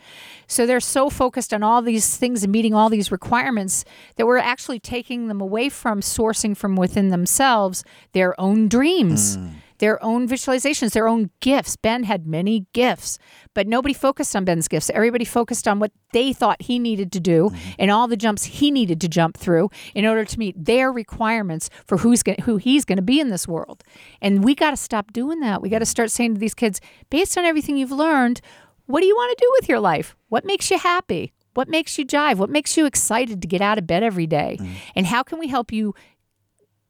So 0.47 0.67
they're 0.67 0.81
so 0.81 1.11
focused 1.11 1.53
on 1.53 1.63
all 1.63 1.83
these 1.83 2.17
things 2.17 2.43
and 2.43 2.53
meeting 2.53 2.75
all 2.75 2.89
these 2.89 3.13
requirements 3.13 3.85
that 4.17 4.27
we're 4.27 4.39
actually 4.39 4.81
taking 4.81 5.29
them 5.29 5.41
away 5.41 5.69
from 5.69 6.01
sourcing 6.01 6.57
from 6.57 6.77
within 6.77 7.11
themselves 7.11 7.85
their 8.13 8.39
own 8.41 8.69
dreams 8.69 9.37
hmm. 9.37 9.49
Their 9.79 10.03
own 10.03 10.29
visualizations, 10.29 10.93
their 10.93 11.09
own 11.09 11.31
gifts. 11.41 11.77
Ben 11.77 12.05
had 12.05 12.27
many 12.27 12.67
gifts, 12.73 13.19
but 13.55 13.67
nobody 13.67 13.95
focused 13.95 14.35
on 14.37 14.45
Ben's 14.45 14.69
gifts. 14.69 14.91
Everybody 14.91 15.25
focused 15.25 15.67
on 15.67 15.79
what 15.79 15.93
they 16.13 16.33
thought 16.33 16.63
he 16.63 16.79
needed 16.79 17.13
to 17.13 17.21
do 17.21 17.51
mm-hmm. 17.51 17.71
and 17.79 17.91
all 17.91 18.09
the 18.09 18.17
jumps 18.17 18.45
he 18.45 18.71
needed 18.71 19.01
to 19.01 19.09
jump 19.09 19.37
through 19.37 19.71
in 19.95 20.05
order 20.05 20.25
to 20.25 20.39
meet 20.39 20.65
their 20.65 20.93
requirements 20.93 21.71
for 21.87 21.99
who's 21.99 22.23
going 22.23 22.39
who 22.43 22.57
he's 22.57 22.85
going 22.85 22.97
to 22.97 23.03
be 23.03 23.21
in 23.21 23.31
this 23.31 23.49
world. 23.49 23.83
And 24.21 24.45
we 24.45 24.55
got 24.55 24.71
to 24.71 24.77
stop 24.77 25.13
doing 25.13 25.41
that. 25.41 25.63
We 25.63 25.69
got 25.69 25.79
to 25.79 25.85
mm-hmm. 25.85 25.91
start 25.91 26.11
saying 26.11 26.35
to 26.35 26.41
these 26.41 26.55
kids, 26.55 26.81
based 27.11 27.37
on 27.39 27.45
everything 27.45 27.77
you've 27.77 27.93
learned, 27.93 28.41
what 28.87 29.01
do 29.01 29.07
you 29.07 29.15
want 29.15 29.37
to 29.37 29.45
do 29.45 29.51
with 29.59 29.69
your 29.69 29.81
life? 29.81 30.17
What 30.29 30.45
makes 30.45 30.71
you 30.71 30.79
happy? 30.79 31.33
What 31.55 31.69
makes 31.69 31.99
you 31.99 32.07
jive? 32.07 32.37
What 32.37 32.51
makes 32.51 32.77
you 32.77 32.87
excited 32.87 33.43
to 33.43 33.49
get 33.49 33.61
out 33.61 33.79
of 33.79 33.87
bed 33.87 34.03
every 34.03 34.27
day? 34.27 34.59
Mm-hmm. 34.61 34.73
And 34.97 35.07
how 35.07 35.23
can 35.23 35.39
we 35.39 35.49
help 35.49 35.73
you 35.73 35.95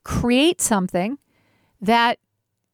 create 0.04 0.60
something 0.60 1.18
that 1.80 2.18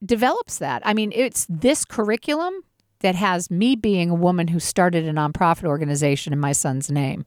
develops 0.03 0.57
that. 0.59 0.81
I 0.85 0.93
mean, 0.93 1.11
it's 1.15 1.45
this 1.49 1.85
curriculum 1.85 2.53
that 2.99 3.15
has 3.15 3.51
me 3.51 3.75
being 3.75 4.09
a 4.09 4.15
woman 4.15 4.47
who 4.47 4.59
started 4.59 5.07
a 5.07 5.13
nonprofit 5.13 5.65
organization 5.65 6.33
in 6.33 6.39
my 6.39 6.51
son's 6.51 6.89
name. 6.89 7.25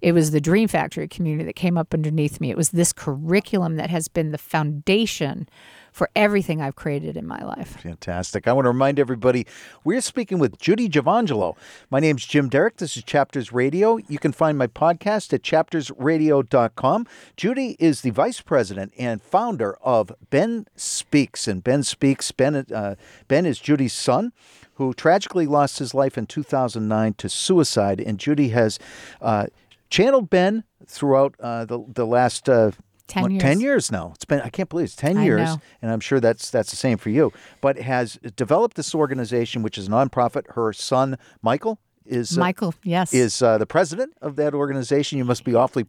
It 0.00 0.12
was 0.12 0.30
the 0.30 0.40
Dream 0.40 0.66
Factory 0.66 1.08
community 1.08 1.44
that 1.44 1.56
came 1.56 1.76
up 1.76 1.92
underneath 1.92 2.40
me. 2.40 2.50
It 2.50 2.56
was 2.56 2.70
this 2.70 2.92
curriculum 2.92 3.76
that 3.76 3.90
has 3.90 4.08
been 4.08 4.30
the 4.32 4.38
foundation 4.38 5.48
for 5.92 6.10
everything 6.14 6.60
I've 6.60 6.76
created 6.76 7.16
in 7.16 7.26
my 7.26 7.42
life. 7.42 7.80
Fantastic. 7.80 8.46
I 8.46 8.52
want 8.52 8.64
to 8.64 8.70
remind 8.70 8.98
everybody 8.98 9.46
we're 9.84 10.00
speaking 10.00 10.38
with 10.38 10.58
Judy 10.58 10.88
Giovangelo. 10.88 11.56
My 11.90 12.00
name's 12.00 12.24
Jim 12.24 12.48
Derick. 12.48 12.76
This 12.76 12.96
is 12.96 13.02
Chapters 13.02 13.52
Radio. 13.52 13.98
You 14.08 14.18
can 14.18 14.32
find 14.32 14.56
my 14.56 14.66
podcast 14.66 15.32
at 15.32 15.42
chaptersradio.com. 15.42 17.06
Judy 17.36 17.76
is 17.78 18.00
the 18.02 18.10
vice 18.10 18.40
president 18.40 18.92
and 18.98 19.22
founder 19.22 19.76
of 19.82 20.12
Ben 20.30 20.66
Speaks. 20.76 21.48
And 21.48 21.62
Ben 21.62 21.82
Speaks, 21.82 22.32
Ben, 22.32 22.54
uh, 22.54 22.94
ben 23.28 23.46
is 23.46 23.58
Judy's 23.58 23.92
son 23.92 24.32
who 24.74 24.94
tragically 24.94 25.46
lost 25.46 25.78
his 25.78 25.92
life 25.92 26.16
in 26.16 26.26
2009 26.26 27.14
to 27.14 27.28
suicide. 27.28 28.00
And 28.00 28.18
Judy 28.18 28.48
has 28.48 28.78
uh, 29.20 29.46
channeled 29.90 30.30
Ben 30.30 30.64
throughout 30.86 31.34
uh, 31.40 31.64
the, 31.66 31.84
the 31.86 32.06
last. 32.06 32.48
Uh, 32.48 32.72
10 33.10 33.22
what, 33.22 33.32
years. 33.32 33.42
10 33.42 33.60
years 33.60 33.92
now. 33.92 34.12
It's 34.14 34.24
been 34.24 34.40
I 34.40 34.48
can't 34.48 34.68
believe 34.68 34.84
it's 34.84 34.96
10 34.96 35.18
I 35.18 35.24
years 35.24 35.40
know. 35.40 35.60
and 35.82 35.90
I'm 35.90 36.00
sure 36.00 36.20
that's 36.20 36.50
that's 36.50 36.70
the 36.70 36.76
same 36.76 36.96
for 36.96 37.10
you. 37.10 37.32
But 37.60 37.78
has 37.78 38.18
developed 38.36 38.76
this 38.76 38.94
organization 38.94 39.62
which 39.62 39.76
is 39.76 39.88
a 39.88 39.90
nonprofit. 39.90 40.52
Her 40.54 40.72
son 40.72 41.18
Michael 41.42 41.78
is 42.06 42.36
uh, 42.36 42.40
Michael, 42.40 42.74
yes. 42.82 43.12
is 43.12 43.42
uh, 43.42 43.58
the 43.58 43.66
president 43.66 44.14
of 44.20 44.36
that 44.36 44.54
organization. 44.54 45.18
You 45.18 45.24
must 45.24 45.44
be 45.44 45.54
awfully 45.54 45.86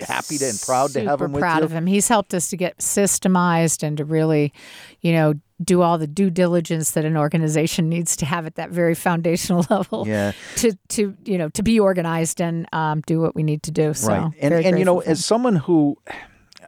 happy 0.00 0.38
to, 0.38 0.48
and 0.48 0.60
proud 0.60 0.90
to 0.92 1.04
have 1.04 1.20
him 1.20 1.32
with 1.32 1.40
proud 1.40 1.58
you. 1.58 1.64
of 1.64 1.72
him. 1.72 1.86
He's 1.86 2.08
helped 2.08 2.34
us 2.34 2.48
to 2.50 2.56
get 2.56 2.78
systemized 2.78 3.82
and 3.82 3.96
to 3.98 4.04
really, 4.04 4.52
you 5.00 5.12
know, 5.12 5.34
do 5.62 5.82
all 5.82 5.98
the 5.98 6.06
due 6.06 6.30
diligence 6.30 6.92
that 6.92 7.04
an 7.04 7.16
organization 7.16 7.88
needs 7.88 8.16
to 8.16 8.26
have 8.26 8.44
at 8.44 8.56
that 8.56 8.70
very 8.70 8.94
foundational 8.94 9.64
level. 9.70 10.06
Yeah. 10.06 10.32
To 10.56 10.76
to 10.88 11.16
you 11.24 11.38
know 11.38 11.48
to 11.50 11.62
be 11.62 11.78
organized 11.78 12.40
and 12.40 12.66
um, 12.72 13.02
do 13.02 13.20
what 13.20 13.34
we 13.34 13.42
need 13.42 13.62
to 13.64 13.70
do. 13.70 13.94
So 13.94 14.08
right. 14.08 14.32
And 14.40 14.54
and 14.54 14.78
you 14.78 14.84
know, 14.84 14.96
grateful 14.96 15.00
for 15.00 15.06
him. 15.06 15.12
as 15.12 15.24
someone 15.24 15.56
who 15.56 15.98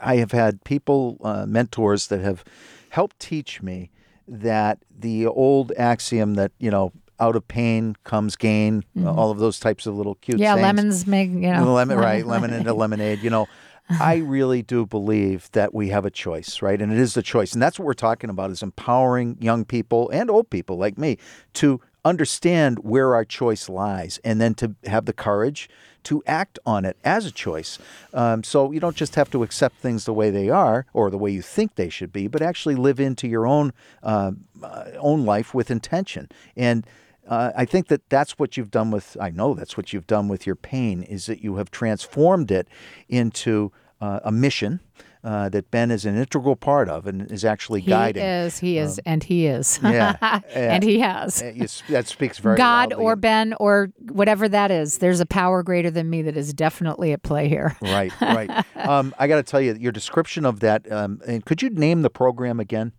I 0.00 0.16
have 0.16 0.32
had 0.32 0.62
people 0.64 1.18
uh, 1.22 1.46
mentors 1.46 2.08
that 2.08 2.20
have 2.20 2.44
helped 2.90 3.18
teach 3.18 3.62
me 3.62 3.90
that 4.28 4.78
the 4.98 5.26
old 5.26 5.72
axiom 5.76 6.34
that, 6.34 6.52
you 6.58 6.70
know, 6.70 6.92
out 7.18 7.36
of 7.36 7.46
pain 7.48 7.96
comes 8.04 8.36
gain, 8.36 8.84
uh, 9.02 9.10
all 9.12 9.30
of 9.30 9.38
those 9.38 9.58
types 9.58 9.86
of 9.86 9.94
little 9.94 10.16
cute 10.16 10.36
Mm-hmm. 10.36 10.42
yeah, 10.42 10.54
lemons 10.54 11.06
make 11.06 11.30
you 11.30 11.40
know 11.40 11.72
lemon, 11.72 11.98
right? 11.98 12.26
Lemon 12.26 12.52
into 12.52 12.74
lemonade. 12.74 13.22
You 13.22 13.30
know, 13.30 13.46
I 13.88 14.16
really 14.16 14.62
do 14.62 14.84
believe 14.84 15.50
that 15.52 15.72
we 15.72 15.88
have 15.88 16.04
a 16.04 16.10
choice, 16.10 16.60
right? 16.60 16.80
And 16.80 16.92
it 16.92 16.98
is 16.98 17.14
the 17.14 17.22
choice, 17.22 17.54
and 17.54 17.62
that's 17.62 17.78
what 17.78 17.86
we're 17.86 17.94
talking 17.94 18.28
about: 18.28 18.50
is 18.50 18.62
empowering 18.62 19.38
young 19.40 19.64
people 19.64 20.10
and 20.10 20.30
old 20.30 20.50
people 20.50 20.76
like 20.76 20.98
me 20.98 21.16
to 21.54 21.80
understand 22.04 22.80
where 22.80 23.14
our 23.14 23.24
choice 23.24 23.68
lies, 23.68 24.20
and 24.22 24.38
then 24.40 24.54
to 24.54 24.74
have 24.84 25.06
the 25.06 25.12
courage 25.14 25.70
to 26.06 26.22
act 26.26 26.58
on 26.64 26.84
it 26.84 26.96
as 27.04 27.26
a 27.26 27.30
choice. 27.30 27.78
Um, 28.14 28.42
so 28.42 28.72
you 28.72 28.80
don't 28.80 28.96
just 28.96 29.14
have 29.16 29.30
to 29.30 29.42
accept 29.42 29.76
things 29.76 30.04
the 30.04 30.12
way 30.12 30.30
they 30.30 30.48
are 30.48 30.86
or 30.92 31.10
the 31.10 31.18
way 31.18 31.30
you 31.30 31.42
think 31.42 31.74
they 31.74 31.88
should 31.88 32.12
be, 32.12 32.28
but 32.28 32.42
actually 32.42 32.76
live 32.76 33.00
into 33.00 33.26
your 33.28 33.46
own 33.46 33.72
uh, 34.02 34.32
uh, 34.62 34.84
own 34.98 35.24
life 35.24 35.52
with 35.52 35.70
intention 35.70 36.28
and 36.56 36.86
uh, 37.28 37.50
I 37.56 37.64
think 37.64 37.88
that 37.88 38.08
that's 38.08 38.38
what 38.38 38.56
you've 38.56 38.70
done 38.70 38.92
with. 38.92 39.16
I 39.20 39.30
know 39.30 39.54
that's 39.54 39.76
what 39.76 39.92
you've 39.92 40.06
done 40.06 40.28
with 40.28 40.46
your 40.46 40.54
pain 40.54 41.02
is 41.02 41.26
that 41.26 41.42
you 41.42 41.56
have 41.56 41.70
transformed 41.70 42.52
it 42.52 42.68
into 43.08 43.72
uh, 44.00 44.20
a 44.22 44.30
mission 44.30 44.80
uh, 45.26 45.48
that 45.48 45.72
Ben 45.72 45.90
is 45.90 46.06
an 46.06 46.16
integral 46.16 46.54
part 46.54 46.88
of 46.88 47.04
and 47.08 47.30
is 47.32 47.44
actually 47.44 47.80
He 47.80 47.90
guiding. 47.90 48.22
He 48.22 48.28
is, 48.28 48.58
he 48.58 48.78
is, 48.78 49.00
and 49.04 49.24
he 49.24 49.48
is. 49.48 49.80
Um, 49.82 49.92
yeah, 49.92 50.40
and 50.54 50.84
he 50.84 51.00
has. 51.00 51.42
Uh, 51.42 51.66
that 51.88 52.06
speaks 52.06 52.38
very 52.38 52.56
God 52.56 52.92
loudly. 52.92 53.04
or 53.04 53.16
Ben 53.16 53.54
or 53.58 53.90
whatever 53.98 54.48
that 54.48 54.70
is. 54.70 54.98
There's 54.98 55.18
a 55.18 55.26
power 55.26 55.64
greater 55.64 55.90
than 55.90 56.08
me 56.08 56.22
that 56.22 56.36
is 56.36 56.54
definitely 56.54 57.12
at 57.12 57.24
play 57.24 57.48
here. 57.48 57.76
right, 57.82 58.12
right. 58.20 58.64
um, 58.76 59.12
I 59.18 59.26
got 59.26 59.36
to 59.36 59.42
tell 59.42 59.60
you, 59.60 59.74
your 59.74 59.90
description 59.90 60.46
of 60.46 60.60
that. 60.60 60.90
Um, 60.92 61.20
and 61.26 61.44
could 61.44 61.60
you 61.60 61.70
name 61.70 62.02
the 62.02 62.10
program 62.10 62.60
again? 62.60 62.92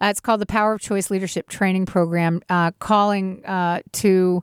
Uh, 0.00 0.06
it's 0.06 0.20
called 0.20 0.40
the 0.40 0.46
Power 0.46 0.72
of 0.72 0.80
Choice 0.80 1.10
Leadership 1.10 1.50
Training 1.50 1.84
Program, 1.84 2.40
uh, 2.48 2.70
calling 2.78 3.44
uh, 3.44 3.80
to 3.92 4.42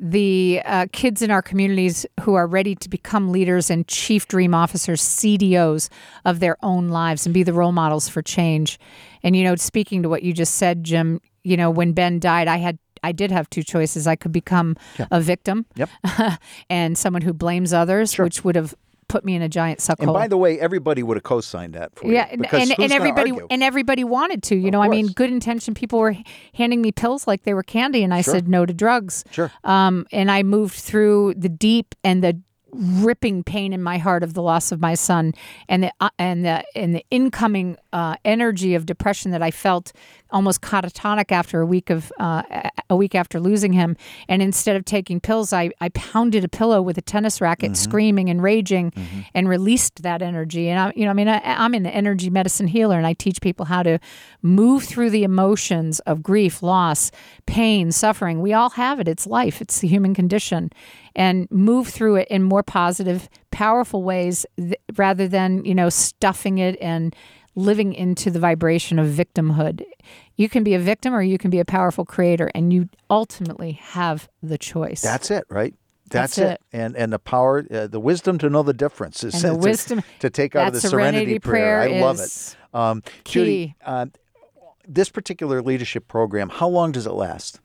the 0.00 0.62
uh, 0.64 0.86
kids 0.92 1.20
in 1.20 1.30
our 1.30 1.42
communities 1.42 2.06
who 2.20 2.34
are 2.34 2.46
ready 2.46 2.74
to 2.74 2.88
become 2.88 3.30
leaders 3.30 3.68
and 3.68 3.86
chief 3.86 4.26
dream 4.26 4.54
officers, 4.54 5.02
CDOs 5.02 5.90
of 6.24 6.40
their 6.40 6.56
own 6.62 6.88
lives 6.88 7.26
and 7.26 7.34
be 7.34 7.42
the 7.42 7.52
role 7.52 7.72
models 7.72 8.08
for 8.08 8.22
change. 8.22 8.78
And, 9.22 9.36
you 9.36 9.44
know, 9.44 9.54
speaking 9.56 10.02
to 10.02 10.08
what 10.08 10.22
you 10.22 10.32
just 10.32 10.54
said, 10.54 10.84
Jim, 10.84 11.20
you 11.44 11.56
know, 11.56 11.70
when 11.70 11.92
Ben 11.92 12.18
died, 12.18 12.48
I 12.48 12.56
had 12.56 12.78
I 13.02 13.12
did 13.12 13.30
have 13.30 13.48
two 13.48 13.62
choices. 13.62 14.06
I 14.06 14.16
could 14.16 14.32
become 14.32 14.76
a 15.10 15.20
victim 15.20 15.64
Yep. 15.76 15.88
and 16.70 16.98
someone 16.98 17.22
who 17.22 17.32
blames 17.32 17.72
others, 17.72 18.16
which 18.18 18.44
would 18.44 18.56
have 18.56 18.74
put 19.10 19.24
me 19.24 19.34
in 19.34 19.42
a 19.42 19.48
giant 19.48 19.80
suck 19.80 19.98
And 19.98 20.06
hole. 20.06 20.14
by 20.14 20.28
the 20.28 20.36
way, 20.36 20.58
everybody 20.60 21.02
would 21.02 21.16
have 21.16 21.24
co-signed 21.24 21.74
that 21.74 21.94
for 21.96 22.06
yeah, 22.06 22.28
you. 22.30 22.44
and, 22.44 22.54
and, 22.54 22.74
and 22.78 22.92
everybody 22.92 23.32
argue? 23.32 23.46
and 23.50 23.62
everybody 23.62 24.04
wanted 24.04 24.42
to. 24.44 24.56
You 24.56 24.70
know, 24.70 24.80
I 24.80 24.88
mean, 24.88 25.08
good 25.08 25.30
intention 25.30 25.74
people 25.74 25.98
were 25.98 26.14
handing 26.54 26.80
me 26.80 26.92
pills 26.92 27.26
like 27.26 27.42
they 27.42 27.52
were 27.54 27.64
candy, 27.64 28.04
and 28.04 28.14
I 28.14 28.20
said 28.22 28.48
no 28.48 28.64
to 28.64 28.72
drugs. 28.72 29.24
Sure. 29.32 29.50
Um, 29.64 30.06
and 30.12 30.30
I 30.30 30.42
moved 30.44 30.74
through 30.74 31.34
the 31.34 31.48
deep 31.48 31.94
and 32.04 32.22
the 32.22 32.40
ripping 32.72 33.42
pain 33.42 33.72
in 33.72 33.82
my 33.82 33.98
heart 33.98 34.22
of 34.22 34.34
the 34.34 34.42
loss 34.42 34.70
of 34.70 34.80
my 34.80 34.94
son, 34.94 35.34
and 35.68 35.82
the 35.82 35.92
uh, 36.00 36.10
and 36.18 36.44
the 36.44 36.64
and 36.76 36.94
the 36.94 37.04
incoming 37.10 37.76
uh, 37.92 38.16
energy 38.24 38.74
of 38.74 38.86
depression 38.86 39.30
that 39.32 39.42
I 39.42 39.50
felt 39.50 39.92
almost 40.32 40.60
catatonic 40.60 41.32
after 41.32 41.60
a 41.60 41.66
week 41.66 41.90
of 41.90 42.12
uh, 42.18 42.42
a 42.88 42.96
week 42.96 43.14
after 43.14 43.40
losing 43.40 43.72
him. 43.72 43.96
And 44.28 44.42
instead 44.42 44.76
of 44.76 44.84
taking 44.84 45.20
pills, 45.20 45.52
I, 45.52 45.70
I 45.80 45.88
pounded 45.90 46.44
a 46.44 46.48
pillow 46.48 46.82
with 46.82 46.98
a 46.98 47.02
tennis 47.02 47.40
racket, 47.40 47.76
screaming 47.76 48.28
and 48.30 48.42
raging, 48.42 48.92
and 49.34 49.48
released 49.48 50.02
that 50.02 50.22
energy. 50.22 50.68
And 50.68 50.78
I, 50.78 50.92
you 50.94 51.04
know, 51.04 51.10
I 51.10 51.14
mean, 51.14 51.28
I, 51.28 51.40
I'm 51.44 51.74
an 51.74 51.86
energy 51.86 52.30
medicine 52.30 52.66
healer, 52.66 52.96
and 52.96 53.06
I 53.06 53.12
teach 53.12 53.40
people 53.40 53.66
how 53.66 53.82
to 53.82 53.98
move 54.42 54.84
through 54.84 55.10
the 55.10 55.24
emotions 55.24 56.00
of 56.00 56.22
grief, 56.22 56.62
loss, 56.62 57.10
pain, 57.46 57.92
suffering. 57.92 58.40
We 58.40 58.52
all 58.52 58.70
have 58.70 59.00
it. 59.00 59.08
It's 59.08 59.26
life. 59.26 59.60
It's 59.60 59.80
the 59.80 59.88
human 59.88 60.14
condition, 60.14 60.70
and 61.14 61.50
move 61.50 61.88
through 61.88 62.16
it 62.16 62.28
in 62.28 62.42
more 62.42 62.62
positive, 62.62 63.28
powerful 63.50 64.02
ways 64.02 64.46
th- 64.56 64.74
rather 64.96 65.26
than 65.28 65.64
you 65.64 65.74
know 65.74 65.88
stuffing 65.88 66.58
it 66.58 66.76
and 66.80 67.14
living 67.60 67.92
into 67.92 68.30
the 68.30 68.40
vibration 68.40 68.98
of 68.98 69.06
victimhood. 69.08 69.84
You 70.36 70.48
can 70.48 70.64
be 70.64 70.74
a 70.74 70.78
victim 70.78 71.14
or 71.14 71.22
you 71.22 71.38
can 71.38 71.50
be 71.50 71.60
a 71.60 71.64
powerful 71.64 72.04
creator, 72.04 72.50
and 72.54 72.72
you 72.72 72.88
ultimately 73.08 73.72
have 73.72 74.28
the 74.42 74.58
choice. 74.58 75.02
That's 75.02 75.30
it, 75.30 75.44
right? 75.48 75.74
That's, 76.10 76.36
That's 76.36 76.38
it. 76.38 76.52
it. 76.54 76.60
And 76.72 76.96
and 76.96 77.12
the 77.12 77.18
power, 77.18 77.64
uh, 77.70 77.86
the 77.86 78.00
wisdom 78.00 78.38
to 78.38 78.50
know 78.50 78.62
the 78.62 78.72
difference 78.72 79.22
is 79.22 79.40
the 79.40 79.48
to, 79.52 79.54
wisdom- 79.54 80.02
to 80.18 80.30
take 80.30 80.56
out 80.56 80.68
of 80.68 80.74
the 80.74 80.80
serenity, 80.80 81.18
serenity 81.18 81.38
prayer. 81.38 81.88
prayer 81.88 81.98
I 81.98 82.00
love 82.00 82.18
it. 82.20 82.56
Um, 82.74 83.02
Judy, 83.24 83.76
uh, 83.84 84.06
this 84.88 85.08
particular 85.08 85.62
leadership 85.62 86.08
program, 86.08 86.48
how 86.48 86.68
long 86.68 86.90
does 86.92 87.06
it 87.06 87.12
last? 87.12 87.60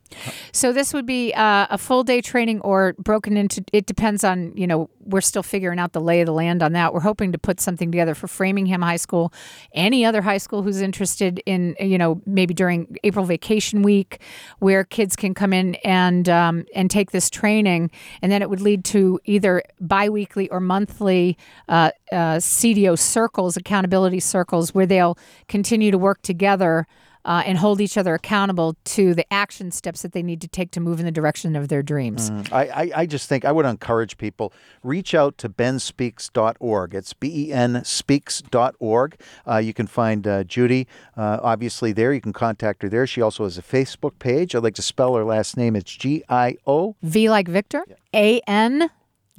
So 0.52 0.72
this 0.72 0.94
would 0.94 1.06
be 1.06 1.34
uh, 1.34 1.68
a 1.70 1.78
full 1.78 2.04
day 2.04 2.22
training 2.22 2.62
or 2.62 2.94
broken 2.98 3.38
into. 3.38 3.64
It 3.74 3.86
depends 3.86 4.24
on 4.24 4.54
you 4.56 4.68
know 4.68 4.90
we're 5.00 5.22
still 5.22 5.44
figuring 5.44 5.80
out 5.80 5.94
the 5.94 6.02
lay 6.02 6.22
of 6.22 6.26
the 6.26 6.34
land 6.34 6.64
on 6.64 6.74
that. 6.74 6.94
We're 6.94 7.02
hoping 7.02 7.32
to 7.32 7.38
put 7.38 7.60
something 7.60 7.92
together 7.92 8.16
for 8.16 8.28
Framingham 8.28 8.82
High 8.82 8.96
School, 8.98 9.34
any 9.74 10.06
other 10.06 10.22
high 10.22 10.38
school 10.38 10.64
who's 10.64 10.82
interested 10.82 11.42
in 11.46 11.76
you 11.80 11.98
know 11.98 12.22
maybe 12.26 12.54
during 12.54 12.96
April 13.04 13.26
vacation 13.26 13.82
week, 13.82 14.22
where 14.60 14.84
kids 14.84 15.16
can 15.16 15.34
come 15.34 15.54
in 15.54 15.76
and 15.76 16.30
um, 16.30 16.66
and 16.74 16.90
take 16.90 17.12
this 17.12 17.30
training, 17.30 17.92
and 18.22 18.32
then 18.32 18.42
it 18.42 18.50
would 18.50 18.62
lead 18.62 18.86
to 18.86 19.20
either 19.26 19.64
biweekly 19.82 20.50
or 20.50 20.60
monthly 20.60 21.38
uh, 21.68 21.92
uh, 22.12 22.36
CDO 22.36 22.98
circles, 22.98 23.58
accountability 23.58 24.20
circles, 24.20 24.74
where 24.74 24.86
they'll 24.86 25.18
continue 25.48 25.92
to 25.92 25.98
work 25.98 26.22
together 26.22 26.88
uh, 27.26 27.44
and 27.46 27.58
hold 27.58 27.82
each 27.82 27.98
other 27.98 28.14
accountable 28.14 28.78
to 28.86 29.14
the 29.14 29.26
action 29.34 29.72
steps 29.72 30.04
that 30.04 30.14
they 30.14 30.24
need 30.24 30.40
to 30.42 30.48
take 30.48 30.72
to 30.72 30.80
move 30.80 31.00
in 31.00 31.06
the 31.06 31.12
direction 31.12 31.56
of 31.56 31.68
their 31.68 31.84
dreams. 31.84 32.32
I, 32.52 32.68
I, 32.68 32.92
I 32.96 33.06
just 33.06 33.28
think 33.28 33.44
I 33.44 33.52
would 33.52 33.66
encourage 33.66 34.18
people 34.18 34.54
reach 34.84 35.14
out 35.14 35.38
to 35.40 35.50
benspeaks.org. 35.50 36.94
It's 36.94 37.14
B 37.14 37.50
E 37.50 37.54
N 37.54 37.84
speaks.org. 37.84 39.20
Uh, 39.48 39.58
you 39.58 39.74
can 39.74 39.88
find 39.88 40.28
uh, 40.28 40.44
Judy 40.44 40.88
uh, 41.18 41.40
obviously 41.42 41.92
there. 41.92 42.14
You 42.14 42.22
can 42.22 42.34
contact 42.34 42.84
her 42.84 42.90
there. 42.90 43.08
She 43.08 43.22
also 43.22 43.44
has 43.44 43.58
a 43.58 43.64
Facebook 43.64 44.20
page. 44.20 44.56
I'd 44.56 44.64
like 44.64 44.76
to 44.76 44.82
spell 44.82 45.16
her 45.16 45.24
last 45.24 45.58
name. 45.58 45.76
It's 45.76 45.92
G 45.92 46.24
I 46.30 46.58
O. 46.68 46.96
V 47.02 47.30
like 47.30 47.48
Victor, 47.48 47.84
A 48.14 48.40
N 48.48 48.90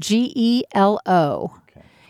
G 0.00 0.32
E 0.34 0.64
L 0.72 1.00
O. 1.06 1.56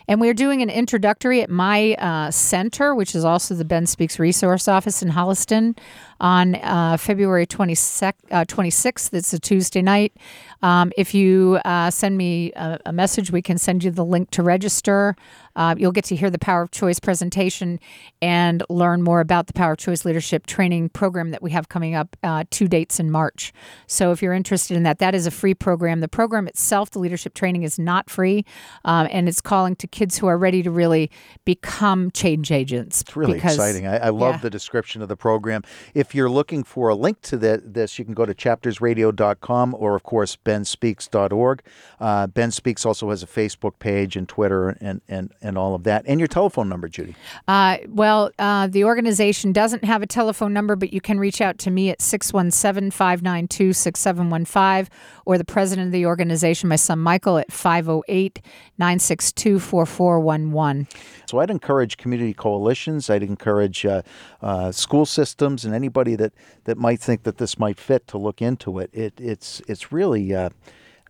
And 0.07 0.21
we're 0.21 0.33
doing 0.33 0.61
an 0.61 0.69
introductory 0.69 1.41
at 1.41 1.49
my 1.49 1.95
uh, 1.95 2.31
center, 2.31 2.95
which 2.95 3.13
is 3.13 3.25
also 3.25 3.55
the 3.55 3.65
Ben 3.65 3.85
Speaks 3.85 4.19
Resource 4.19 4.67
Office 4.67 5.01
in 5.03 5.09
Holliston, 5.09 5.77
on 6.19 6.55
uh, 6.55 6.97
February 6.97 7.45
26th, 7.45 8.13
uh, 8.31 8.45
26th. 8.45 9.13
It's 9.13 9.33
a 9.33 9.39
Tuesday 9.39 9.81
night. 9.81 10.15
Um, 10.61 10.91
if 10.97 11.13
you 11.13 11.59
uh, 11.65 11.91
send 11.91 12.17
me 12.17 12.51
a, 12.53 12.79
a 12.87 12.93
message, 12.93 13.31
we 13.31 13.41
can 13.41 13.57
send 13.57 13.83
you 13.83 13.91
the 13.91 14.05
link 14.05 14.31
to 14.31 14.43
register. 14.43 15.15
Uh, 15.57 15.73
you'll 15.77 15.91
get 15.91 16.05
to 16.05 16.15
hear 16.15 16.29
the 16.29 16.37
Power 16.37 16.61
of 16.61 16.71
Choice 16.71 16.99
presentation 16.99 17.79
and 18.21 18.63
learn 18.69 19.01
more 19.01 19.19
about 19.19 19.47
the 19.47 19.53
Power 19.53 19.71
of 19.71 19.79
Choice 19.79 20.05
Leadership 20.05 20.45
Training 20.45 20.89
Program 20.89 21.31
that 21.31 21.41
we 21.41 21.49
have 21.49 21.67
coming 21.67 21.95
up 21.95 22.15
uh, 22.23 22.43
two 22.51 22.67
dates 22.67 22.99
in 22.99 23.09
March. 23.09 23.51
So 23.87 24.11
if 24.11 24.21
you're 24.21 24.33
interested 24.33 24.77
in 24.77 24.83
that, 24.83 24.99
that 24.99 25.15
is 25.15 25.25
a 25.25 25.31
free 25.31 25.55
program. 25.55 25.99
The 25.99 26.07
program 26.07 26.47
itself, 26.47 26.91
the 26.91 26.99
leadership 26.99 27.33
training, 27.33 27.63
is 27.63 27.79
not 27.79 28.07
free, 28.07 28.45
um, 28.85 29.07
and 29.11 29.27
it's 29.27 29.41
calling 29.41 29.75
to 29.77 29.87
kids 29.87 30.19
who 30.19 30.27
are 30.27 30.37
ready 30.37 30.61
to 30.61 30.69
really 30.69 31.09
become 31.43 32.11
change 32.11 32.51
agents. 32.51 33.01
It's 33.01 33.15
really 33.15 33.33
because- 33.33 33.55
exciting. 33.55 33.87
I, 33.87 33.97
I 33.97 34.09
love 34.09 34.35
yeah. 34.35 34.41
the 34.41 34.49
description 34.51 35.01
of 35.01 35.09
the 35.09 35.17
program. 35.17 35.63
If 35.95 36.06
you're 36.13 36.29
looking 36.29 36.63
for 36.63 36.89
a 36.89 36.95
link 36.95 37.21
to 37.21 37.37
the, 37.37 37.61
this, 37.63 37.97
you 37.99 38.05
can 38.05 38.13
go 38.13 38.25
to 38.25 38.33
chaptersradio.com 38.33 39.75
or, 39.77 39.95
of 39.95 40.03
course, 40.03 40.37
benspeaks.org. 40.45 41.61
Uh, 41.99 42.27
ben 42.27 42.51
Speaks 42.51 42.85
also 42.85 43.09
has 43.09 43.23
a 43.23 43.27
Facebook 43.27 43.79
page 43.79 44.15
and 44.15 44.27
Twitter 44.27 44.69
and, 44.81 45.01
and, 45.07 45.31
and 45.41 45.57
all 45.57 45.75
of 45.75 45.83
that. 45.83 46.05
And 46.07 46.19
your 46.19 46.27
telephone 46.27 46.69
number, 46.69 46.87
Judy. 46.87 47.15
Uh, 47.47 47.77
well, 47.87 48.31
uh, 48.39 48.67
the 48.67 48.83
organization 48.83 49.51
doesn't 49.51 49.83
have 49.83 50.01
a 50.01 50.07
telephone 50.07 50.53
number, 50.53 50.75
but 50.75 50.93
you 50.93 51.01
can 51.01 51.19
reach 51.19 51.41
out 51.41 51.57
to 51.59 51.71
me 51.71 51.89
at 51.89 52.01
617 52.01 52.91
592 52.91 53.73
6715 53.73 54.91
or 55.25 55.37
the 55.37 55.45
president 55.45 55.87
of 55.87 55.91
the 55.91 56.05
organization, 56.05 56.69
my 56.69 56.75
son 56.75 56.99
Michael, 56.99 57.37
at 57.37 57.51
508 57.51 58.41
962 58.77 59.59
4411. 59.59 60.87
So 61.25 61.39
I'd 61.39 61.49
encourage 61.49 61.97
community 61.97 62.33
coalitions. 62.33 63.09
I'd 63.09 63.23
encourage 63.23 63.85
uh, 63.85 64.03
uh, 64.41 64.71
school 64.71 65.05
systems 65.05 65.65
and 65.65 65.75
anybody 65.75 65.96
that, 66.03 66.33
that 66.65 66.77
might 66.77 66.99
think 66.99 67.23
that 67.23 67.37
this 67.37 67.57
might 67.57 67.79
fit 67.79 68.07
to 68.07 68.17
look 68.17 68.41
into 68.41 68.79
it. 68.79 68.89
it 68.93 69.13
it's 69.17 69.61
it's 69.67 69.91
really 69.91 70.33
uh, 70.33 70.49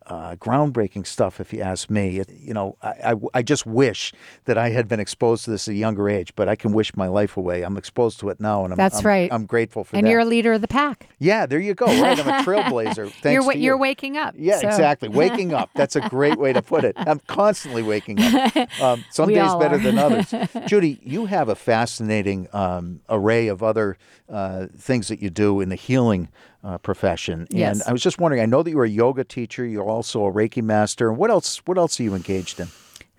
uh, 0.08 0.36
groundbreaking 0.38 1.06
stuff, 1.06 1.40
if 1.40 1.52
you 1.54 1.62
ask 1.62 1.90
me. 1.90 2.20
It, 2.20 2.32
you 2.32 2.54
know, 2.54 2.78
I, 2.82 3.12
I, 3.12 3.16
I 3.36 3.42
just 3.42 3.66
wish 3.66 4.14
that 4.46 4.58
I 4.58 4.70
had 4.70 4.88
been 4.88 5.00
exposed 5.00 5.44
to 5.46 5.52
this 5.52 5.68
at 5.68 5.74
a 5.74 5.76
younger 5.78 6.10
age, 6.10 6.34
but 6.36 6.48
I 6.48 6.56
can 6.56 6.72
wish 6.74 6.96
my 6.96 7.08
life 7.08 7.36
away. 7.38 7.64
I'm 7.64 7.78
exposed 7.78 8.20
to 8.22 8.30
it 8.30 8.40
now, 8.40 8.64
and 8.64 8.74
I'm, 8.74 8.78
That's 8.78 8.98
I'm- 8.98 9.06
right. 9.06 9.30
I'm 9.34 9.46
grateful 9.46 9.84
for 9.84 9.96
And 9.96 10.06
that. 10.06 10.08
And 10.08 10.12
you're 10.12 10.22
a 10.22 10.26
leader 10.26 10.54
of 10.54 10.62
the 10.62 10.68
pack. 10.68 11.10
yeah, 11.20 11.46
there 11.46 11.60
you 11.60 11.74
go. 11.74 11.86
Right, 11.88 12.18
I'm 12.20 12.28
a 12.28 12.44
trailblazer. 12.46 13.12
Thanks 13.12 13.24
you're, 13.26 13.52
to 13.52 13.58
you. 13.58 13.64
you're 13.66 13.78
waking 13.78 14.18
up. 14.18 14.34
Yeah, 14.38 14.60
so- 14.60 14.68
exactly. 14.68 15.10
Waking 15.10 15.54
up. 15.54 15.70
That's 15.76 15.96
a 15.96 16.02
great 16.10 16.38
way 16.40 16.54
to 16.54 16.62
put 16.62 16.84
it. 16.86 16.96
I'm 16.98 17.20
constantly 17.28 17.84
waking 17.84 18.20
up. 18.22 18.54
Um, 18.82 19.04
some 19.12 19.30
days 19.30 19.54
better 19.56 19.76
are. 19.76 19.80
than 19.80 19.98
others. 19.98 20.34
Judy, 20.68 21.00
you 21.04 21.26
have 21.26 21.50
a 21.50 21.56
fascinating 21.56 22.48
um, 22.54 23.02
array 23.10 23.48
of 23.48 23.64
other 23.64 23.98
uh, 24.30 24.68
things 24.78 25.08
that 25.08 25.22
you 25.22 25.30
do 25.30 25.62
in 25.62 25.70
the 25.70 25.76
healing 25.76 26.30
uh, 26.64 26.78
profession. 26.78 27.42
And 27.42 27.48
Yes. 27.52 27.88
I 27.88 27.92
was 27.92 28.02
just 28.02 28.20
wondering. 28.20 28.42
I 28.42 28.46
know 28.46 28.64
that 28.64 28.72
you're 28.72 28.84
a 28.84 28.90
yoga 28.90 29.24
teacher. 29.24 29.66
You're 29.66 29.90
also 29.90 30.26
a 30.26 30.32
Reiki 30.32 30.64
master. 30.64 31.12
What 31.14 31.30
else? 31.30 31.62
What 31.66 31.78
else 31.78 32.00
are 32.00 32.04
you 32.04 32.16
engaged 32.16 32.60
in? 32.60 32.68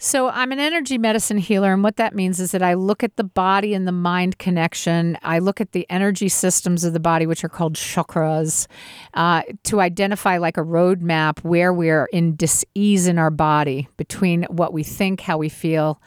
So 0.00 0.28
I'm 0.28 0.52
an 0.52 0.60
energy 0.60 0.96
medicine 0.96 1.38
healer, 1.38 1.72
and 1.72 1.82
what 1.82 1.96
that 1.96 2.14
means 2.14 2.38
is 2.38 2.52
that 2.52 2.62
I 2.62 2.74
look 2.74 3.02
at 3.02 3.16
the 3.16 3.24
body 3.24 3.74
and 3.74 3.84
the 3.84 3.90
mind 3.90 4.38
connection. 4.38 5.18
I 5.24 5.40
look 5.40 5.60
at 5.60 5.72
the 5.72 5.86
energy 5.90 6.28
systems 6.28 6.84
of 6.84 6.92
the 6.92 7.00
body, 7.00 7.26
which 7.26 7.42
are 7.42 7.48
called 7.48 7.74
chakras, 7.74 8.68
uh, 9.14 9.42
to 9.64 9.80
identify 9.80 10.38
like 10.38 10.56
a 10.56 10.62
roadmap 10.62 11.40
where 11.42 11.72
we're 11.72 12.04
in 12.12 12.36
dis-ease 12.36 13.08
in 13.08 13.18
our 13.18 13.30
body 13.30 13.88
between 13.96 14.44
what 14.44 14.72
we 14.72 14.84
think, 14.84 15.20
how 15.20 15.36
we 15.36 15.48
feel, 15.48 16.00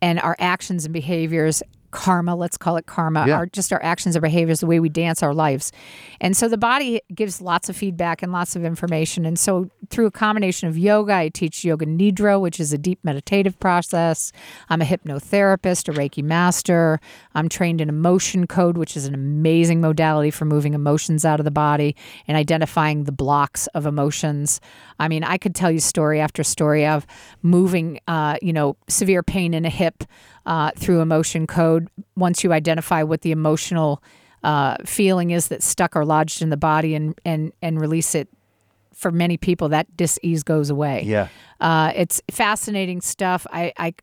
and 0.00 0.20
our 0.20 0.36
actions 0.38 0.84
and 0.84 0.92
behaviors. 0.92 1.64
Karma, 1.92 2.34
let's 2.34 2.56
call 2.56 2.76
it 2.76 2.86
karma, 2.86 3.26
Yeah. 3.28 3.36
our 3.36 3.46
just 3.46 3.72
our 3.72 3.82
actions, 3.82 4.16
our 4.16 4.22
behaviors, 4.22 4.60
the 4.60 4.66
way 4.66 4.80
we 4.80 4.88
dance 4.88 5.22
our 5.22 5.32
lives. 5.34 5.70
And 6.20 6.36
so 6.36 6.48
the 6.48 6.58
body 6.58 7.00
gives 7.14 7.40
lots 7.40 7.68
of 7.68 7.76
feedback 7.76 8.22
and 8.22 8.32
lots 8.32 8.56
of 8.56 8.64
information. 8.64 9.24
And 9.24 9.38
so 9.38 9.70
through 9.90 10.06
a 10.06 10.10
combination 10.10 10.68
of 10.68 10.76
yoga, 10.76 11.14
I 11.14 11.28
teach 11.28 11.64
yoga 11.64 11.86
nidra, 11.86 12.40
which 12.40 12.58
is 12.58 12.72
a 12.72 12.78
deep 12.78 12.98
meditative 13.04 13.60
process. 13.60 14.32
I'm 14.70 14.80
a 14.80 14.84
hypnotherapist, 14.86 15.88
a 15.88 15.92
Reiki 15.92 16.24
master. 16.24 16.98
I'm 17.34 17.48
trained 17.48 17.80
in 17.80 17.88
emotion 17.88 18.46
code, 18.46 18.76
which 18.78 18.96
is 18.96 19.04
an 19.04 19.14
amazing 19.14 19.80
modality 19.80 20.30
for 20.30 20.46
moving 20.46 20.74
emotions 20.74 21.24
out 21.24 21.40
of 21.40 21.44
the 21.44 21.50
body 21.50 21.94
and 22.26 22.36
identifying 22.36 23.04
the 23.04 23.12
blocks 23.12 23.66
of 23.68 23.84
emotions. 23.86 24.60
I 24.98 25.08
mean, 25.08 25.24
I 25.24 25.36
could 25.36 25.54
tell 25.54 25.70
you 25.70 25.78
story 25.80 26.20
after 26.20 26.42
story 26.42 26.86
of 26.86 27.06
moving, 27.42 28.00
uh, 28.08 28.36
you 28.40 28.52
know, 28.52 28.76
severe 28.88 29.22
pain 29.22 29.52
in 29.52 29.64
a 29.66 29.70
hip 29.70 30.04
uh, 30.46 30.70
through 30.76 31.00
emotion 31.00 31.46
code. 31.46 31.88
Once 32.16 32.44
you 32.44 32.52
identify 32.52 33.02
what 33.02 33.22
the 33.22 33.32
emotional 33.32 34.02
uh, 34.42 34.76
feeling 34.84 35.30
is 35.30 35.48
that's 35.48 35.66
stuck 35.66 35.96
or 35.96 36.04
lodged 36.04 36.42
in 36.42 36.50
the 36.50 36.56
body 36.56 36.94
and 36.94 37.18
and 37.24 37.52
and 37.62 37.80
release 37.80 38.14
it, 38.14 38.28
for 39.02 39.10
many 39.10 39.36
people 39.36 39.68
that 39.70 39.96
dis-ease 39.96 40.42
goes 40.42 40.70
away. 40.70 41.02
Yeah. 41.04 41.28
Uh, 41.60 41.92
it's 41.94 42.22
fascinating 42.30 43.00
stuff. 43.00 43.46
I, 43.52 43.72
I, 43.76 43.94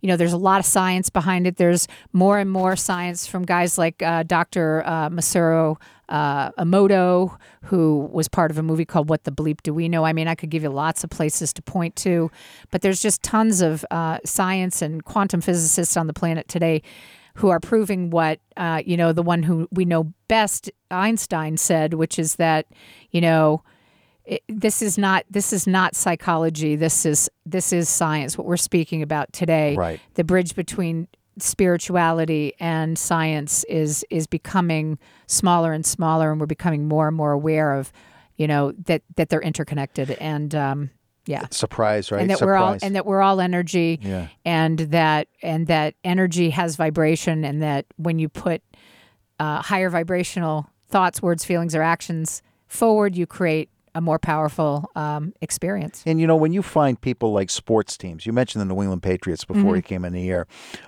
you 0.00 0.08
know, 0.08 0.16
there's 0.16 0.32
a 0.32 0.38
lot 0.38 0.60
of 0.60 0.66
science 0.66 1.10
behind 1.10 1.46
it. 1.46 1.56
There's 1.56 1.88
more 2.12 2.38
and 2.38 2.50
more 2.50 2.76
science 2.76 3.26
from 3.26 3.44
guys 3.44 3.78
like 3.78 4.02
uh, 4.02 4.22
Dr. 4.22 4.82
Uh, 4.86 5.10
Masaru 5.10 5.76
uh, 6.08 6.50
Emoto, 6.52 7.36
who 7.64 8.08
was 8.12 8.28
part 8.28 8.50
of 8.50 8.58
a 8.58 8.62
movie 8.62 8.84
called 8.84 9.08
What 9.08 9.24
the 9.24 9.32
Bleep 9.32 9.62
Do 9.62 9.72
We 9.74 9.88
Know? 9.88 10.04
I 10.04 10.12
mean, 10.12 10.28
I 10.28 10.34
could 10.34 10.50
give 10.50 10.62
you 10.62 10.70
lots 10.70 11.04
of 11.04 11.10
places 11.10 11.52
to 11.54 11.62
point 11.62 11.96
to, 11.96 12.30
but 12.70 12.82
there's 12.82 13.00
just 13.00 13.22
tons 13.22 13.60
of 13.60 13.84
uh, 13.90 14.18
science 14.24 14.82
and 14.82 15.04
quantum 15.04 15.40
physicists 15.40 15.96
on 15.96 16.06
the 16.06 16.12
planet 16.12 16.48
today 16.48 16.82
who 17.36 17.48
are 17.48 17.58
proving 17.58 18.10
what 18.10 18.38
uh, 18.56 18.80
you 18.86 18.96
know 18.96 19.12
the 19.12 19.22
one 19.22 19.42
who 19.42 19.66
we 19.72 19.84
know 19.84 20.12
best 20.28 20.70
Einstein 20.90 21.56
said, 21.56 21.94
which 21.94 22.18
is 22.18 22.36
that 22.36 22.66
you 23.10 23.20
know 23.20 23.62
it, 24.24 24.42
this 24.48 24.80
is 24.82 24.96
not 24.96 25.24
this 25.28 25.52
is 25.52 25.66
not 25.66 25.96
psychology. 25.96 26.76
This 26.76 27.04
is 27.04 27.28
this 27.44 27.72
is 27.72 27.88
science. 27.88 28.38
What 28.38 28.46
we're 28.46 28.56
speaking 28.56 29.02
about 29.02 29.32
today, 29.32 29.74
Right. 29.74 30.00
the 30.14 30.22
bridge 30.22 30.54
between 30.54 31.08
spirituality 31.38 32.52
and 32.60 32.98
science 32.98 33.64
is 33.64 34.04
is 34.10 34.26
becoming 34.26 34.98
smaller 35.26 35.72
and 35.72 35.84
smaller, 35.84 36.30
and 36.30 36.40
we're 36.40 36.46
becoming 36.46 36.86
more 36.88 37.08
and 37.08 37.16
more 37.16 37.32
aware 37.32 37.72
of, 37.72 37.92
you 38.36 38.46
know, 38.46 38.72
that 38.86 39.02
that 39.16 39.28
they're 39.28 39.42
interconnected 39.42 40.10
and. 40.12 40.54
Um, 40.54 40.90
yeah, 41.26 41.46
Surprise, 41.50 42.12
right? 42.12 42.20
and 42.20 42.28
that 42.28 42.36
Surprise. 42.36 42.46
we're 42.60 42.66
all 42.66 42.76
and 42.82 42.94
that 42.96 43.06
we're 43.06 43.22
all 43.22 43.40
energy, 43.40 43.98
Yeah. 44.02 44.28
and 44.44 44.78
that 44.78 45.28
and 45.42 45.66
that 45.68 45.94
energy 46.04 46.50
has 46.50 46.76
vibration, 46.76 47.46
and 47.46 47.62
that 47.62 47.86
when 47.96 48.18
you 48.18 48.28
put 48.28 48.60
uh, 49.40 49.62
higher 49.62 49.88
vibrational 49.88 50.68
thoughts, 50.90 51.22
words, 51.22 51.42
feelings, 51.42 51.74
or 51.74 51.80
actions 51.80 52.42
forward, 52.66 53.16
you 53.16 53.26
create 53.26 53.70
a 53.94 54.00
more 54.00 54.18
powerful 54.18 54.90
um, 54.96 55.32
experience. 55.40 56.02
And 56.06 56.20
you 56.20 56.26
know, 56.26 56.36
when 56.36 56.52
you 56.52 56.62
find 56.62 57.00
people 57.00 57.32
like 57.32 57.50
sports 57.50 57.96
teams, 57.96 58.26
you 58.26 58.32
mentioned 58.32 58.60
the 58.60 58.74
New 58.74 58.80
England 58.82 59.02
Patriots 59.02 59.44
before 59.44 59.62
Mm-hmm. 59.62 59.76
you 59.76 59.82
came 59.82 60.04
in 60.04 60.12
the 60.12 60.20
year 60.20 60.46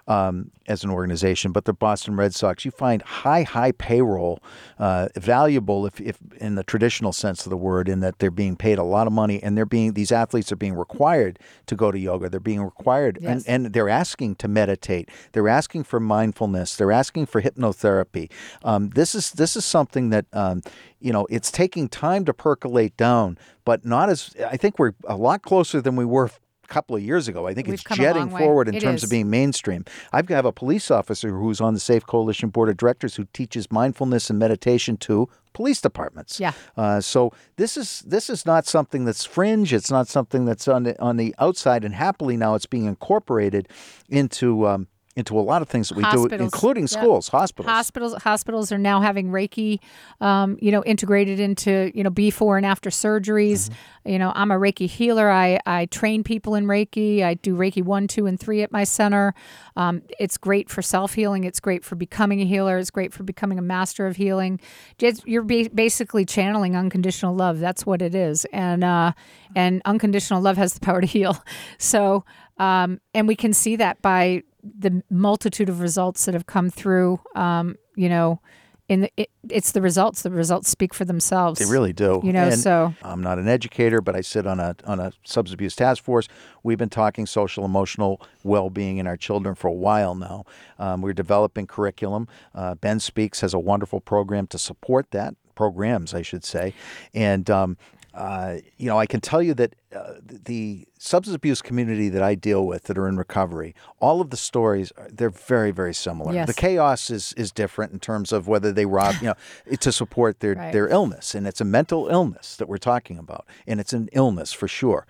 um, 0.09 0.51
as 0.67 0.83
an 0.85 0.91
organization, 0.91 1.53
but 1.53 1.65
the 1.65 1.73
Boston 1.73 2.17
Red 2.17 2.35
Sox, 2.35 2.65
you 2.65 2.71
find 2.71 3.01
high, 3.03 3.43
high 3.45 3.73
payroll, 3.73 4.41
uh, 4.79 5.09
valuable 5.17 5.87
if, 5.87 6.01
if 6.01 6.19
in 6.39 6.57
the 6.57 6.65
traditional 6.65 7.13
sense 7.13 7.47
of 7.47 7.51
the 7.51 7.57
word, 7.57 7.89
in 7.89 8.01
that 8.01 8.19
they're 8.19 8.31
being 8.31 8.57
paid 8.57 8.79
a 8.79 8.83
lot 8.83 9.07
of 9.07 9.13
money 9.13 9.43
and 9.43 9.57
they're 9.57 9.65
being 9.67 9.93
these 9.93 10.11
athletes 10.11 10.51
are 10.51 10.57
being 10.57 10.75
required 10.75 11.39
to 11.67 11.77
go 11.77 11.91
to 11.93 11.99
yoga. 11.99 12.29
They're 12.29 12.41
being 12.41 12.63
required 12.63 13.19
Yes. 13.21 13.45
and, 13.47 13.65
and 13.67 13.73
they're 13.73 13.89
asking 13.89 14.37
to 14.37 14.49
meditate. 14.49 15.09
They're 15.33 15.49
asking 15.49 15.85
for 15.85 16.01
mindfulness. 16.01 16.77
They're 16.77 16.93
asking 16.93 17.27
for 17.27 17.41
hypnotherapy. 17.41 18.31
Um, 18.65 18.91
this 18.91 19.15
is 19.15 19.33
this 19.33 19.57
is 19.57 19.65
something 19.65 20.11
that 20.11 20.27
um, 20.33 20.63
you 21.01 21.13
know 21.13 21.27
it's 21.31 21.51
taking 21.51 21.89
time 21.89 22.25
to 22.25 22.35
percolate 22.35 22.96
down, 22.97 23.39
but 23.65 23.85
not 23.85 24.09
as 24.11 24.35
I 24.51 24.57
think 24.57 24.79
we're 24.79 24.93
a 25.07 25.17
lot 25.17 25.43
closer 25.43 25.81
than 25.81 25.97
we 25.97 26.05
were 26.05 26.27
a 26.65 26.67
couple 26.69 26.97
of 26.97 27.03
years 27.03 27.29
ago. 27.29 27.47
I 27.47 27.55
think 27.55 27.69
We've 27.69 27.75
it's 27.75 27.85
jetting 27.97 28.29
forward 28.29 28.69
in 28.69 28.75
It 28.75 28.81
terms 28.81 29.01
is. 29.01 29.05
of 29.05 29.11
being 29.11 29.31
mainstream. 29.31 29.85
I've 30.13 30.27
got 30.27 30.45
a 30.45 30.53
police 30.53 30.91
officer 30.91 31.31
who's 31.39 31.61
on 31.61 31.75
the 31.75 31.81
Safe 31.81 32.05
Coalition 32.07 32.49
Board 32.49 32.69
of 32.69 32.77
Directors 32.77 33.15
who 33.15 33.27
teaches 33.33 33.71
mindfulness 33.71 34.31
and 34.31 34.39
meditation 34.39 34.97
to 34.99 35.29
police 35.53 35.81
departments. 35.81 36.41
Yeah. 36.41 36.53
Uh, 36.77 37.01
so 37.01 37.33
this 37.57 37.77
is 37.77 38.01
this 38.01 38.29
is 38.29 38.45
not 38.45 38.67
something 38.67 39.05
that's 39.05 39.25
fringe. 39.25 39.73
It's 39.73 39.91
not 39.91 40.09
something 40.09 40.45
that's 40.45 40.67
on 40.69 40.83
the 40.83 41.01
on 41.01 41.17
the 41.17 41.35
outside. 41.39 41.85
And 41.85 41.95
happily 41.95 42.37
now 42.37 42.55
it's 42.57 42.67
being 42.67 42.87
incorporated 42.87 43.69
into 44.09 44.67
um, 44.67 44.89
into 45.17 45.39
a 45.39 45.41
lot 45.41 45.63
of 45.63 45.69
things 45.69 45.89
that 45.89 45.97
we 45.97 46.03
do, 46.05 46.09
Hospitals. 46.11 46.41
including 46.41 46.83
Yeah. 46.83 46.89
schools, 47.01 47.29
hospitals. 47.29 47.71
Hospitals 47.71 48.15
hospitals 48.23 48.71
are 48.71 48.79
now 48.79 49.01
having 49.01 49.29
Reiki, 49.31 49.81
um, 50.21 50.59
you 50.61 50.71
know, 50.71 50.85
integrated 50.85 51.41
into 51.41 51.91
you 51.95 52.05
know 52.05 52.11
before 52.11 52.59
and 52.59 52.67
after 52.67 52.91
surgeries. 52.91 53.71
Mm-hmm. 53.71 54.11
You 54.11 54.19
know, 54.21 54.31
I'm 54.35 54.51
a 54.51 54.57
Reiki 54.57 54.87
healer. 54.89 55.31
I 55.31 55.59
I 55.67 55.87
train 55.87 56.23
people 56.23 56.55
in 56.55 56.67
Reiki. 56.67 57.23
I 57.23 57.35
do 57.35 57.57
Reiki 57.57 57.83
one, 57.83 58.07
two, 58.07 58.27
and 58.27 58.39
three 58.39 58.63
at 58.63 58.71
my 58.71 58.85
center. 58.85 59.35
Um, 59.75 60.03
it's 60.21 60.37
great 60.37 60.69
for 60.71 60.83
self 60.83 61.15
healing. 61.15 61.45
It's 61.45 61.61
great 61.61 61.83
for 61.83 61.97
becoming 61.97 62.41
a 62.43 62.45
healer. 62.45 62.77
It's 62.79 62.91
great 62.91 63.13
for 63.15 63.23
becoming 63.25 63.59
a 63.59 63.63
master 63.63 64.07
of 64.07 64.17
healing. 64.17 64.61
Just, 64.99 65.27
you're 65.27 65.43
ba- 65.43 65.71
basically 65.75 66.25
channeling 66.25 66.77
unconditional 66.77 67.35
love. 67.35 67.59
That's 67.59 67.85
what 67.87 68.03
it 68.03 68.15
is, 68.15 68.45
and 68.53 68.85
uh, 68.85 69.13
and 69.55 69.81
unconditional 69.87 70.43
love 70.43 70.57
has 70.59 70.75
the 70.75 70.81
power 70.81 71.01
to 71.01 71.07
heal. 71.07 71.43
So, 71.79 72.25
um, 72.59 73.01
and 73.15 73.27
we 73.29 73.35
can 73.37 73.53
see 73.53 73.77
that 73.77 74.01
by 74.03 74.43
the 74.79 75.03
multitude 75.11 75.69
of 75.69 75.81
results 75.81 76.25
that 76.25 76.35
have 76.35 76.47
come 76.47 76.71
through. 76.71 77.21
Um, 77.35 77.77
you 77.95 78.09
know, 78.09 78.41
in 78.89 79.01
the, 79.03 79.13
it, 79.17 79.31
it's 79.51 79.73
the 79.73 79.83
results. 79.83 80.23
The 80.23 80.31
results 80.31 80.69
speak 80.69 80.95
for 80.95 81.05
themselves. 81.05 81.59
They 81.59 81.67
really 81.67 81.93
do. 81.93 82.21
You 82.23 82.33
know, 82.33 82.45
And 82.45 82.59
so 82.59 82.95
I'm 83.03 83.23
not 83.23 83.39
an 83.39 83.49
educator, 83.49 84.01
but 84.01 84.15
I 84.15 84.21
sit 84.21 84.47
on 84.47 84.61
a 84.61 84.77
on 84.85 85.01
a 85.01 85.13
substance 85.25 85.55
abuse 85.55 85.75
task 85.75 86.03
force. 86.03 86.29
We've 86.63 86.79
been 86.79 86.89
talking 86.89 87.27
social 87.27 87.65
emotional 87.65 88.21
well 88.45 88.71
being 88.71 88.99
in 88.99 89.07
our 89.07 89.17
children 89.17 89.55
for 89.55 89.69
a 89.69 89.73
while 89.73 90.15
now. 90.15 90.45
Um, 90.79 91.03
we're 91.03 91.15
developing 91.15 91.67
curriculum. 91.67 92.29
Uh, 92.55 92.75
ben 92.77 93.01
Speaks 93.01 93.41
has 93.41 93.55
a 93.55 93.59
wonderful 93.59 94.01
program 94.01 94.47
to 94.49 94.59
support 94.59 95.11
that 95.11 95.35
programs, 95.55 96.15
I 96.15 96.23
should 96.23 96.45
say, 96.45 96.75
and. 97.15 97.51
Um, 97.51 97.77
uh, 98.17 98.57
you 98.79 98.87
know, 98.89 98.99
I 98.99 99.07
can 99.07 99.21
tell 99.21 99.43
you 99.43 99.53
that 99.55 99.75
uh, 99.95 100.15
the 100.25 100.87
substance 100.99 101.35
abuse 101.37 101.61
community 101.61 102.09
that 102.09 102.23
I 102.23 102.35
deal 102.35 102.67
with 102.67 102.85
that 102.85 102.97
are 102.99 103.07
in 103.07 103.17
recovery, 103.19 103.75
all 104.01 104.21
of 104.21 104.31
the 104.31 104.37
stories 104.37 104.91
they're 105.11 105.31
very, 105.31 105.71
very 105.71 105.93
similar. 105.95 106.33
Yes. 106.33 106.47
The 106.49 106.55
chaos 106.55 107.11
is 107.11 107.35
is 107.35 107.53
different 107.53 107.93
in 107.93 108.01
terms 108.01 108.33
of 108.33 108.49
whether 108.49 108.73
they 108.73 108.87
rob, 108.87 109.15
you 109.21 109.29
know, 109.29 109.77
to 109.81 109.93
support 109.93 110.41
their 110.41 110.55
Right. 110.55 110.73
their 110.73 110.89
illness, 110.89 111.35
and 111.35 111.47
it's 111.47 111.61
a 111.61 111.65
mental 111.65 112.09
illness 112.09 112.57
that 112.57 112.69
we're 112.69 112.79
talking 112.79 113.19
about, 113.19 113.45
and 113.67 113.79
it's 113.81 113.93
an 113.93 114.09
illness 114.13 114.53
for 114.53 114.67
sure. 114.69 115.07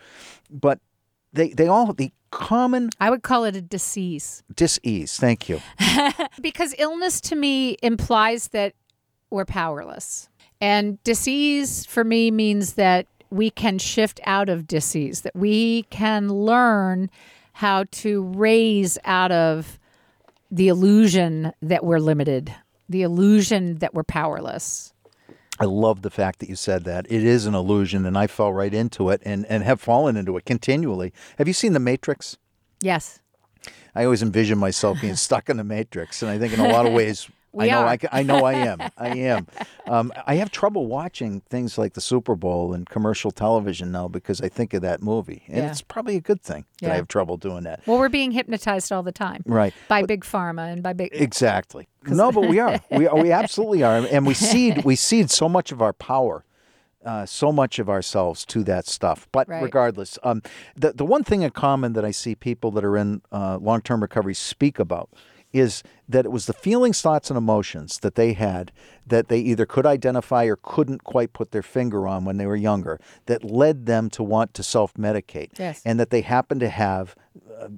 But 0.50 0.80
they 1.32 1.50
they 1.50 1.68
all 1.68 1.92
the 1.92 2.11
common 2.30 2.90
I 3.00 3.09
would 3.11 3.22
call 3.22 3.44
it 3.44 3.54
a 3.57 3.62
disease 3.62 4.42
dis-ease. 4.54 5.16
Thank 5.16 5.48
you. 5.48 5.61
because 6.42 6.74
illness 6.78 7.20
to 7.22 7.36
me 7.36 7.76
implies 7.82 8.48
that 8.48 8.74
we're 9.30 9.44
powerless, 9.44 10.28
and 10.61 11.02
disease 11.04 11.84
for 11.86 12.04
me 12.04 12.30
means 12.30 12.74
that 12.74 13.07
we 13.30 13.50
can 13.50 13.78
shift 13.78 14.20
out 14.24 14.48
of 14.48 14.66
disease, 14.66 15.22
that 15.22 15.36
we 15.36 15.82
can 15.84 16.28
learn 16.28 17.11
how 17.54 17.84
to 17.90 18.22
raise 18.22 18.98
out 19.04 19.32
of 19.32 19.78
the 20.50 20.68
illusion 20.68 21.52
that 21.61 21.84
we're 21.84 21.98
limited, 21.98 22.54
the 22.88 23.02
illusion 23.02 23.76
that 23.78 23.94
we're 23.94 24.04
powerless. 24.04 24.92
I 25.59 25.64
love 25.64 26.02
the 26.02 26.11
fact 26.11 26.40
that 26.40 26.48
you 26.48 26.57
said 26.57 26.84
that. 26.84 27.07
It 27.09 27.24
is 27.24 27.46
an 27.46 27.54
illusion, 27.54 28.04
and 28.04 28.16
I 28.16 28.26
fell 28.26 28.52
right 28.52 28.72
into 28.72 29.09
it 29.09 29.22
and, 29.24 29.46
and 29.46 29.62
have 29.64 29.80
fallen 29.80 30.16
into 30.16 30.36
it 30.36 30.44
continually. 30.44 31.12
Have 31.38 31.48
you 31.48 31.54
seen 31.54 31.72
The 31.72 31.80
Matrix? 31.80 32.36
Yes. 32.80 33.20
I 33.94 34.04
always 34.04 34.22
envision 34.22 34.59
myself 34.59 35.00
being 35.00 35.16
stuck 35.16 35.48
in 35.48 35.57
the 35.57 35.64
Matrix, 35.64 36.22
and 36.22 36.30
I 36.30 36.38
think 36.38 36.52
in 36.52 36.61
a 36.61 36.68
lot 36.68 36.84
of 36.84 36.92
ways, 36.94 37.28
I 37.64 37.68
know 37.68 37.78
are. 37.80 37.86
I, 37.88 37.98
I 38.12 38.22
know 38.22 38.44
I 38.44 38.52
am. 38.54 38.80
I 38.98 39.09
am. 39.09 39.46
Um, 39.86 40.12
I 40.26 40.36
have 40.36 40.50
trouble 40.50 40.86
watching 40.86 41.40
things 41.48 41.78
like 41.78 41.94
the 41.94 42.00
Super 42.00 42.34
Bowl 42.34 42.72
and 42.74 42.88
commercial 42.88 43.30
television 43.30 43.90
now 43.92 44.09
because 44.09 44.40
I 44.40 44.48
think 44.48 44.74
of 44.74 44.82
that 44.82 45.02
movie, 45.02 45.44
and 45.48 45.59
Yeah. 45.59 45.70
it's 45.70 45.82
probably 45.82 46.16
a 46.16 46.20
good 46.20 46.42
thing 46.42 46.64
that 46.80 46.88
Yeah. 46.88 46.92
I 46.92 46.96
have 46.96 47.09
trouble 47.09 47.36
doing 47.36 47.64
that. 47.64 47.80
Well, 47.86 47.98
we're 47.98 48.09
being 48.09 48.32
hypnotized 48.32 48.92
all 48.92 49.02
the 49.02 49.12
time 49.12 49.42
Right. 49.46 49.72
by 49.88 50.02
big 50.04 50.24
pharma 50.24 50.72
and 50.72 50.82
by 50.82 50.92
big. 50.92 51.11
Exactly. 51.12 51.88
No, 52.09 52.30
but 52.30 52.42
we 52.48 52.61
are. 52.61 52.80
We 52.90 53.09
are, 53.09 53.16
we 53.20 53.32
absolutely 53.42 53.82
are, 53.82 53.96
and 53.96 54.26
we 54.26 54.34
cede 54.34 54.84
we 54.84 54.94
cede 54.94 55.28
so 55.30 55.48
much 55.48 55.72
of 55.72 55.82
our 55.82 55.92
power, 55.92 56.44
uh, 57.04 57.26
so 57.26 57.50
much 57.50 57.78
of 57.80 57.88
ourselves 57.88 58.44
to 58.46 58.62
that 58.64 58.86
stuff. 58.86 59.26
But 59.32 59.48
Right. 59.48 59.62
regardless, 59.62 60.16
um, 60.22 60.42
the 60.76 60.92
the 60.92 61.04
one 61.04 61.24
thing 61.24 61.42
in 61.42 61.50
common 61.50 61.94
that 61.94 62.04
I 62.04 62.12
see 62.12 62.34
people 62.36 62.70
that 62.72 62.84
are 62.84 62.96
in 62.96 63.22
uh, 63.32 63.59
long 63.61 63.80
term 63.80 64.00
recovery 64.02 64.34
speak 64.34 64.78
about 64.78 65.09
is 65.59 65.82
that 66.09 66.24
it 66.24 66.30
was 66.30 66.46
the 66.46 66.52
feelings, 66.52 67.00
thoughts, 67.00 67.30
and 67.30 67.36
emotions 67.36 67.98
that 67.98 68.14
they 68.14 68.32
had 68.32 68.72
that 69.07 69.28
they 69.28 69.38
either 69.38 69.66
could 69.66 69.86
identify 69.86 70.44
or 70.44 70.57
couldn't 70.57 71.04
quite 71.04 71.32
put 71.32 71.50
their 71.50 71.62
finger 71.62 72.07
on 72.07 72.24
when 72.24 72.36
they 72.36 72.46
were 72.46 72.57
younger 72.57 73.00
that 73.26 73.44
led 73.44 73.86
them 73.86 74.11
to 74.11 74.22
want 74.22 74.54
to 74.54 74.62
self 74.62 74.94
medicate. 74.94 75.59
Yes. 75.59 75.82
And 75.84 75.98
that 75.98 76.11
they 76.11 76.20
happened 76.20 76.61
to 76.61 76.68
have 76.68 77.14
uh, 77.61 77.68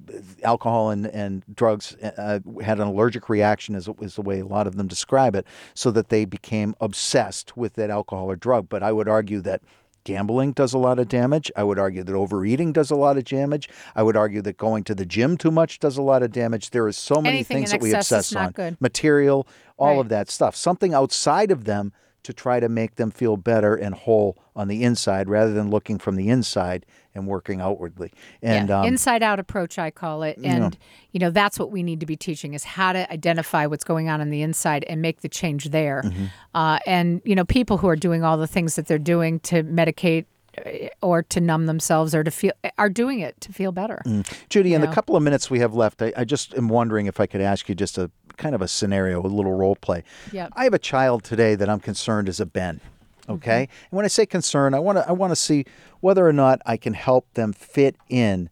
alcohol 0.43 0.89
and, 0.89 1.05
and 1.07 1.43
drugs 1.53 1.95
uh, 1.95 2.39
had 2.61 2.79
an 2.79 2.87
allergic 2.87 3.29
reaction, 3.29 3.75
is, 3.75 3.89
is 4.01 4.15
the 4.15 4.21
way 4.21 4.39
a 4.39 4.45
lot 4.45 4.67
of 4.67 4.75
them 4.75 4.87
describe 4.87 5.35
it, 5.35 5.45
so 5.73 5.91
that 5.91 6.09
they 6.09 6.25
became 6.25 6.75
obsessed 6.81 7.55
with 7.55 7.73
that 7.73 7.89
alcohol 7.89 8.29
or 8.29 8.35
drug. 8.35 8.69
But 8.69 8.83
I 8.83 8.91
would 8.91 9.07
argue 9.07 9.41
that 9.41 9.61
gambling 10.09 10.51
does 10.53 10.73
a 10.73 10.77
lot 10.79 10.97
of 10.97 11.07
damage. 11.07 11.51
I 11.55 11.63
would 11.63 11.77
argue 11.77 12.03
that 12.03 12.15
overeating 12.15 12.73
does 12.73 12.89
a 12.89 12.95
lot 12.95 13.15
of 13.17 13.25
damage. 13.25 13.69
I 13.95 14.01
would 14.01 14.17
argue 14.17 14.41
that 14.41 14.57
going 14.57 14.83
to 14.85 14.95
the 14.95 15.05
gym 15.05 15.37
too 15.37 15.51
much 15.51 15.77
does 15.79 15.97
a 15.97 16.01
lot 16.01 16.23
of 16.23 16.31
damage. 16.31 16.71
There 16.71 16.87
is 16.87 16.97
so 16.97 17.21
many 17.21 17.37
Anything 17.37 17.57
things 17.57 17.71
that 17.71 17.81
we 17.81 17.93
obsess 17.93 18.35
on 18.35 18.51
good. 18.51 18.77
material, 18.81 19.47
all 19.77 19.89
Right. 19.97 19.99
of 19.99 20.09
that 20.09 20.29
stuff. 20.31 20.55
Something 20.55 20.95
outside 20.95 21.51
of 21.51 21.65
them 21.65 21.93
to 22.23 22.33
try 22.33 22.59
to 22.59 22.69
make 22.69 22.95
them 22.95 23.11
feel 23.11 23.37
better 23.37 23.75
and 23.75 23.95
whole 23.95 24.37
on 24.55 24.67
the 24.67 24.83
inside 24.83 25.29
rather 25.29 25.53
than 25.53 25.69
looking 25.69 25.97
from 25.97 26.15
the 26.15 26.29
inside 26.29 26.85
and 27.15 27.27
working 27.27 27.61
outwardly. 27.61 28.11
And 28.41 28.69
yeah, 28.69 28.81
um, 28.81 28.85
inside 28.85 29.23
out 29.23 29.39
approach 29.39 29.79
I 29.79 29.91
call 29.91 30.23
it. 30.23 30.37
And 30.43 30.77
you 31.11 31.19
know 31.19 31.29
that's 31.29 31.57
what 31.57 31.71
we 31.71 31.81
need 31.83 31.99
to 32.01 32.05
be 32.05 32.15
teaching 32.15 32.53
is 32.53 32.63
how 32.63 32.93
to 32.93 33.11
identify 33.11 33.65
what's 33.65 33.83
going 33.83 34.09
on 34.09 34.21
on 34.21 34.29
the 34.29 34.41
inside 34.41 34.83
and 34.85 35.01
make 35.01 35.21
the 35.21 35.29
change 35.29 35.69
there. 35.69 36.03
Mm-hmm. 36.03 36.25
uh, 36.55 36.79
and 36.85 37.21
you 37.25 37.35
know 37.35 37.45
people 37.45 37.77
who 37.77 37.87
are 37.87 37.95
doing 37.95 38.23
all 38.23 38.37
the 38.37 38.47
things 38.47 38.75
that 38.75 38.87
they're 38.87 38.97
doing 38.97 39.39
to 39.41 39.63
medicate 39.63 40.25
uh, 40.65 40.87
or 41.01 41.23
to 41.23 41.39
numb 41.39 41.65
themselves 41.65 42.13
or 42.13 42.23
to 42.23 42.31
feel 42.31 42.51
are 42.77 42.89
doing 42.89 43.19
it 43.19 43.39
to 43.41 43.53
feel 43.53 43.71
better. 43.71 44.01
Judy, 44.49 44.73
in 44.73 44.81
the 44.81 44.87
couple 44.87 45.15
of 45.15 45.23
minutes 45.23 45.49
we 45.49 45.59
have 45.59 45.73
left, 45.73 46.01
I, 46.01 46.11
I 46.17 46.25
just 46.25 46.53
am 46.55 46.67
wondering 46.67 47.05
if 47.05 47.19
I 47.19 47.25
could 47.25 47.41
ask 47.41 47.69
you 47.69 47.75
just 47.75 47.97
a 47.97 48.11
kind 48.39 48.55
of 48.55 48.61
a 48.63 48.67
scenario, 48.67 49.21
a 49.21 49.27
little 49.27 49.53
role 49.53 49.75
play. 49.75 50.03
Yep. 50.31 50.53
I 50.55 50.63
have 50.63 50.73
a 50.73 50.79
child 50.79 51.23
today 51.23 51.53
that 51.53 51.69
I'm 51.69 51.79
concerned 51.79 52.27
is 52.27 52.39
a 52.39 52.47
Ben. 52.47 52.81
Okay, 53.27 53.69
and 53.91 53.95
when 53.95 54.05
I 54.05 54.07
say 54.07 54.25
concern, 54.25 54.73
I 54.73 54.79
want 54.79 54.97
to 54.97 55.07
I 55.07 55.11
want 55.11 55.29
to 55.29 55.35
see 55.35 55.65
whether 55.99 56.27
or 56.27 56.33
not 56.33 56.61
I 56.65 56.77
can 56.77 56.95
help 56.95 57.31
them 57.35 57.53
fit 57.53 57.95
in 58.09 58.49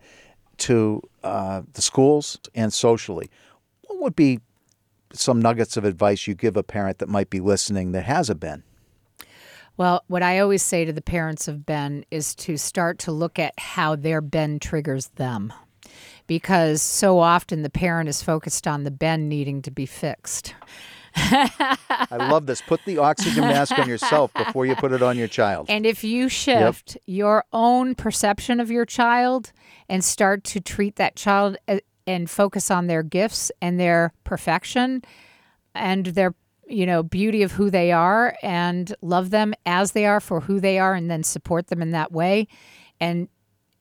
to 0.58 1.02
uh, 1.24 1.64
the 1.74 1.82
schools 1.82 2.38
and 2.54 2.72
socially. 2.72 3.32
What 3.88 4.00
would 4.02 4.16
be 4.16 4.40
some 5.14 5.42
nuggets 5.42 5.78
of 5.78 5.84
advice 5.84 6.28
you 6.28 6.36
give 6.36 6.56
a 6.58 6.62
parent 6.62 7.00
that 7.00 7.10
might 7.10 7.32
be 7.32 7.40
listening 7.40 7.92
that 7.94 8.04
has 8.04 8.30
a 8.30 8.36
Ben? 8.36 8.62
Well, 9.78 10.04
what 10.08 10.24
I 10.24 10.40
always 10.40 10.64
say 10.64 10.86
to 10.86 10.94
the 10.94 11.02
parents 11.02 11.48
of 11.48 11.66
Ben 11.66 12.04
is 12.12 12.36
to 12.36 12.58
start 12.58 13.00
to 13.00 13.12
look 13.12 13.40
at 13.40 13.54
how 13.60 13.96
their 13.96 14.22
Ben 14.22 14.60
triggers 14.60 15.08
them. 15.16 15.54
Because 16.28 16.82
so 16.82 17.19
often 17.19 17.61
the 17.61 17.69
parent 17.69 18.09
is 18.09 18.21
focused 18.21 18.67
on 18.67 18.84
the 18.84 18.91
Ben 18.91 19.28
needing 19.30 19.61
to 19.63 19.71
be 19.71 19.86
fixed. 19.86 20.53
I 21.15 22.28
love 22.30 22.45
this. 22.45 22.61
Put 22.61 22.82
the 22.86 22.99
oxygen 22.99 23.41
mask 23.41 23.78
on 23.80 23.89
yourself 23.89 24.32
before 24.34 24.65
you 24.65 24.75
put 24.75 24.91
it 24.91 25.01
on 25.01 25.17
your 25.17 25.28
child. 25.28 25.65
And 25.69 25.86
if 25.86 26.03
you 26.03 26.30
shift 26.30 26.97
your 27.05 27.45
own 27.51 27.95
perception 27.95 28.59
of 28.59 28.69
your 28.69 28.86
child 28.86 29.51
and 29.89 30.03
start 30.03 30.43
to 30.45 30.59
treat 30.59 30.97
that 30.97 31.15
child 31.15 31.57
uh, 31.67 31.80
and 32.05 32.30
focus 32.30 32.69
on 32.69 32.88
their 32.88 33.03
gifts 33.03 33.51
and 33.61 33.80
their 33.80 34.13
perfection 34.23 35.03
and 35.73 36.07
their 36.07 36.36
you 36.67 36.86
know 36.86 37.01
beauty 37.01 37.43
of 37.43 37.53
who 37.53 37.69
they 37.69 37.91
are 37.91 38.36
and 38.43 38.93
love 39.01 39.30
them 39.30 39.53
as 39.65 39.93
they 39.93 40.05
are 40.05 40.19
for 40.19 40.41
who 40.41 40.59
they 40.59 40.78
are 40.78 40.93
and 40.93 41.09
then 41.09 41.23
support 41.23 41.67
them 41.67 41.82
in 41.82 41.91
that 41.91 42.11
way 42.11 42.45
and 42.99 43.30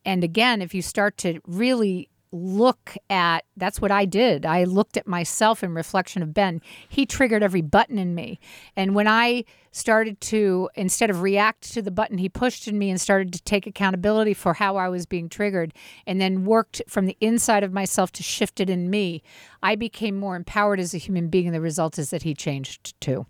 and 0.05 0.23
again 0.23 0.63
if 0.63 0.73
you 0.73 0.81
start 0.81 1.17
to 1.19 1.41
really 1.47 2.09
look 2.37 2.97
at 3.09 3.45
that's 3.57 3.81
what 3.81 3.91
I 3.91 4.05
did. 4.05 4.45
I 4.45 4.65
looked 4.65 4.97
at 4.97 5.07
myself 5.07 5.63
in 5.63 5.75
reflection 5.75 6.23
of 6.23 6.35
Ben. 6.35 6.61
He 6.89 7.07
triggered 7.07 7.43
every 7.43 7.63
button 7.63 7.99
in 7.99 8.15
me. 8.15 8.39
And 8.77 8.95
when 8.95 9.09
I 9.09 9.45
started 9.73 10.21
to 10.23 10.71
instead 10.75 11.11
of 11.11 11.21
react 11.21 11.73
to 11.75 11.83
the 11.83 11.91
button 11.91 12.17
he 12.17 12.29
pushed 12.29 12.67
in 12.67 12.79
me 12.79 12.89
and 12.89 12.99
started 12.99 13.33
to 13.33 13.43
take 13.43 13.67
accountability 13.67 14.33
for 14.33 14.55
how 14.55 14.77
I 14.77 14.89
was 14.89 15.05
being 15.05 15.29
triggered 15.29 15.75
and 16.07 16.19
then 16.21 16.47
worked 16.47 16.81
from 16.89 17.05
the 17.05 17.17
inside 17.21 17.63
of 17.63 17.73
myself 17.73 18.11
to 18.13 18.23
shift 18.23 18.59
it 18.61 18.71
in 18.71 18.89
me, 18.89 19.23
I 19.63 19.77
became 19.77 20.19
more 20.19 20.37
empowered 20.37 20.81
as 20.81 20.95
a 20.95 20.99
human 20.99 21.29
being 21.29 21.47
and 21.47 21.55
the 21.55 21.61
result 21.61 21.99
is 21.99 22.11
that 22.11 22.23
he 22.23 22.35
changed 22.35 22.99
too. 23.01 23.27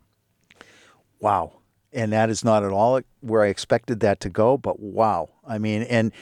Wow. 1.20 1.60
And 1.92 2.12
that 2.12 2.30
is 2.30 2.44
not 2.44 2.62
at 2.62 2.72
all 2.72 3.00
where 3.20 3.42
I 3.42 3.48
expected 3.48 4.00
that 4.00 4.20
to 4.20 4.28
go, 4.28 4.58
but 4.58 4.78
wow. 4.78 5.30
I 5.46 5.58
mean, 5.58 5.82
and 5.82 6.12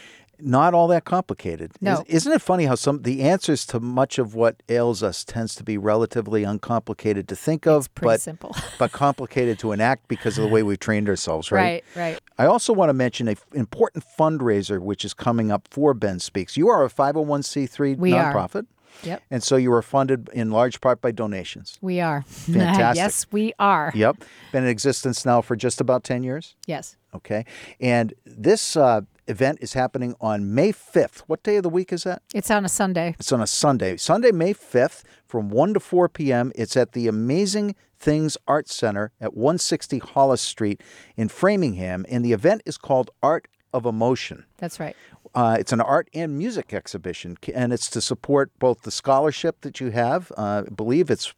not 0.41 0.75
all 0.75 0.89
that 0.89 1.05
complicated. 1.05 1.73
No. 1.81 2.05
Is, 2.07 2.27
not 2.27 2.37
it 2.37 2.43
funny 2.43 2.65
how 2.67 2.75
some 2.75 3.03
the 3.03 3.23
answers 3.23 3.67
to 3.67 3.81
much 3.81 4.19
of 4.19 4.35
what 4.35 4.63
ails 4.69 5.03
us 5.03 5.25
tends 5.25 5.55
to 5.57 5.65
be 5.65 5.79
relatively 5.79 6.45
uncomplicated 6.45 7.29
to 7.29 7.37
think 7.37 7.67
of, 7.67 7.95
pretty 7.95 8.15
but 8.15 8.21
simple. 8.21 8.57
but 8.79 8.93
complicated 8.93 9.59
to 9.61 9.73
enact 9.73 10.09
because 10.09 10.39
of 10.39 10.45
the 10.45 10.51
way 10.51 10.63
we've 10.63 10.79
trained 10.79 11.09
ourselves, 11.09 11.51
right? 11.53 11.85
Right, 11.95 12.13
right. 12.13 12.21
I 12.39 12.47
also 12.47 12.73
want 12.73 12.89
to 12.89 12.95
mention 12.95 13.29
an 13.29 13.37
important 13.53 14.05
fundraiser 14.19 14.81
which 14.81 15.05
is 15.05 15.15
coming 15.15 15.51
up 15.51 15.69
for 15.71 15.95
Ben 15.95 16.19
Speaks. 16.19 16.57
You 16.57 16.69
are 16.69 16.85
a 16.85 16.89
501c3 16.89 17.97
We 17.99 18.13
are. 18.13 18.33
nonprofit. 18.33 18.67
Yep. 19.03 19.23
And 19.31 19.43
so 19.43 19.57
you 19.57 19.73
are 19.73 19.83
funded 19.83 20.29
in 20.33 20.51
large 20.51 20.81
part 20.81 21.01
by 21.01 21.11
donations. 21.11 21.79
We 21.81 22.01
are. 22.01 22.23
Fantastic. 22.29 22.97
yes, 22.97 23.27
we 23.33 23.53
are. 23.59 23.93
Yep. 23.95 24.25
Been 24.53 24.65
in 24.65 24.71
existence 24.71 25.25
now 25.27 25.41
for 25.41 25.57
just 25.57 25.81
about 25.81 26.05
10 26.05 26.23
years. 26.23 26.55
Yes. 26.67 26.97
Okay. 27.15 27.45
And 27.81 28.15
this 28.25 28.77
uh, 28.77 29.03
event 29.27 29.59
is 29.61 29.73
happening 29.73 30.15
on 30.21 30.55
May 30.55 30.73
5th. 30.73 31.21
What 31.27 31.43
day 31.43 31.57
of 31.57 31.63
the 31.63 31.69
week 31.69 31.93
is 31.93 32.05
that? 32.05 32.23
It's 32.35 32.51
on 32.51 32.65
a 32.65 32.69
Sunday. 32.69 33.15
It's 33.19 33.33
on 33.33 33.41
a 33.41 33.47
Sunday. 33.47 33.97
Sunday, 33.97 34.33
May 34.33 34.55
5th 34.55 35.03
from 35.27 35.49
1 35.49 35.75
to 35.75 35.81
4 35.81 36.09
p.m. 36.09 36.53
It's 36.55 36.77
at 36.77 36.93
the 36.93 37.09
Amazing 37.09 37.75
Things 37.99 38.37
Art 38.47 38.69
Center 38.69 39.13
at 39.21 39.35
160 39.35 39.99
Hollis 39.99 40.43
Street 40.43 40.83
in 41.17 41.29
Framingham. 41.29 42.05
And 42.09 42.25
the 42.25 42.33
event 42.33 42.63
is 42.67 42.77
called 42.77 43.11
Art 43.23 43.49
of 43.73 43.87
Emotion. 43.87 44.45
That's 44.59 44.79
right. 44.79 44.97
Uh, 45.35 45.57
it's 45.59 45.73
an 45.73 45.81
art 45.81 46.09
and 46.15 46.39
music 46.39 46.73
exhibition, 46.73 47.37
and 47.53 47.73
it's 47.73 47.91
to 47.91 48.01
support 48.01 48.53
both 48.61 48.83
the 48.83 48.93
scholarship 48.93 49.63
that 49.63 49.81
you 49.81 49.91
have. 49.91 50.31
Uh, 50.37 50.63
I 50.65 50.73
believe 50.73 51.11
it's 51.11 51.35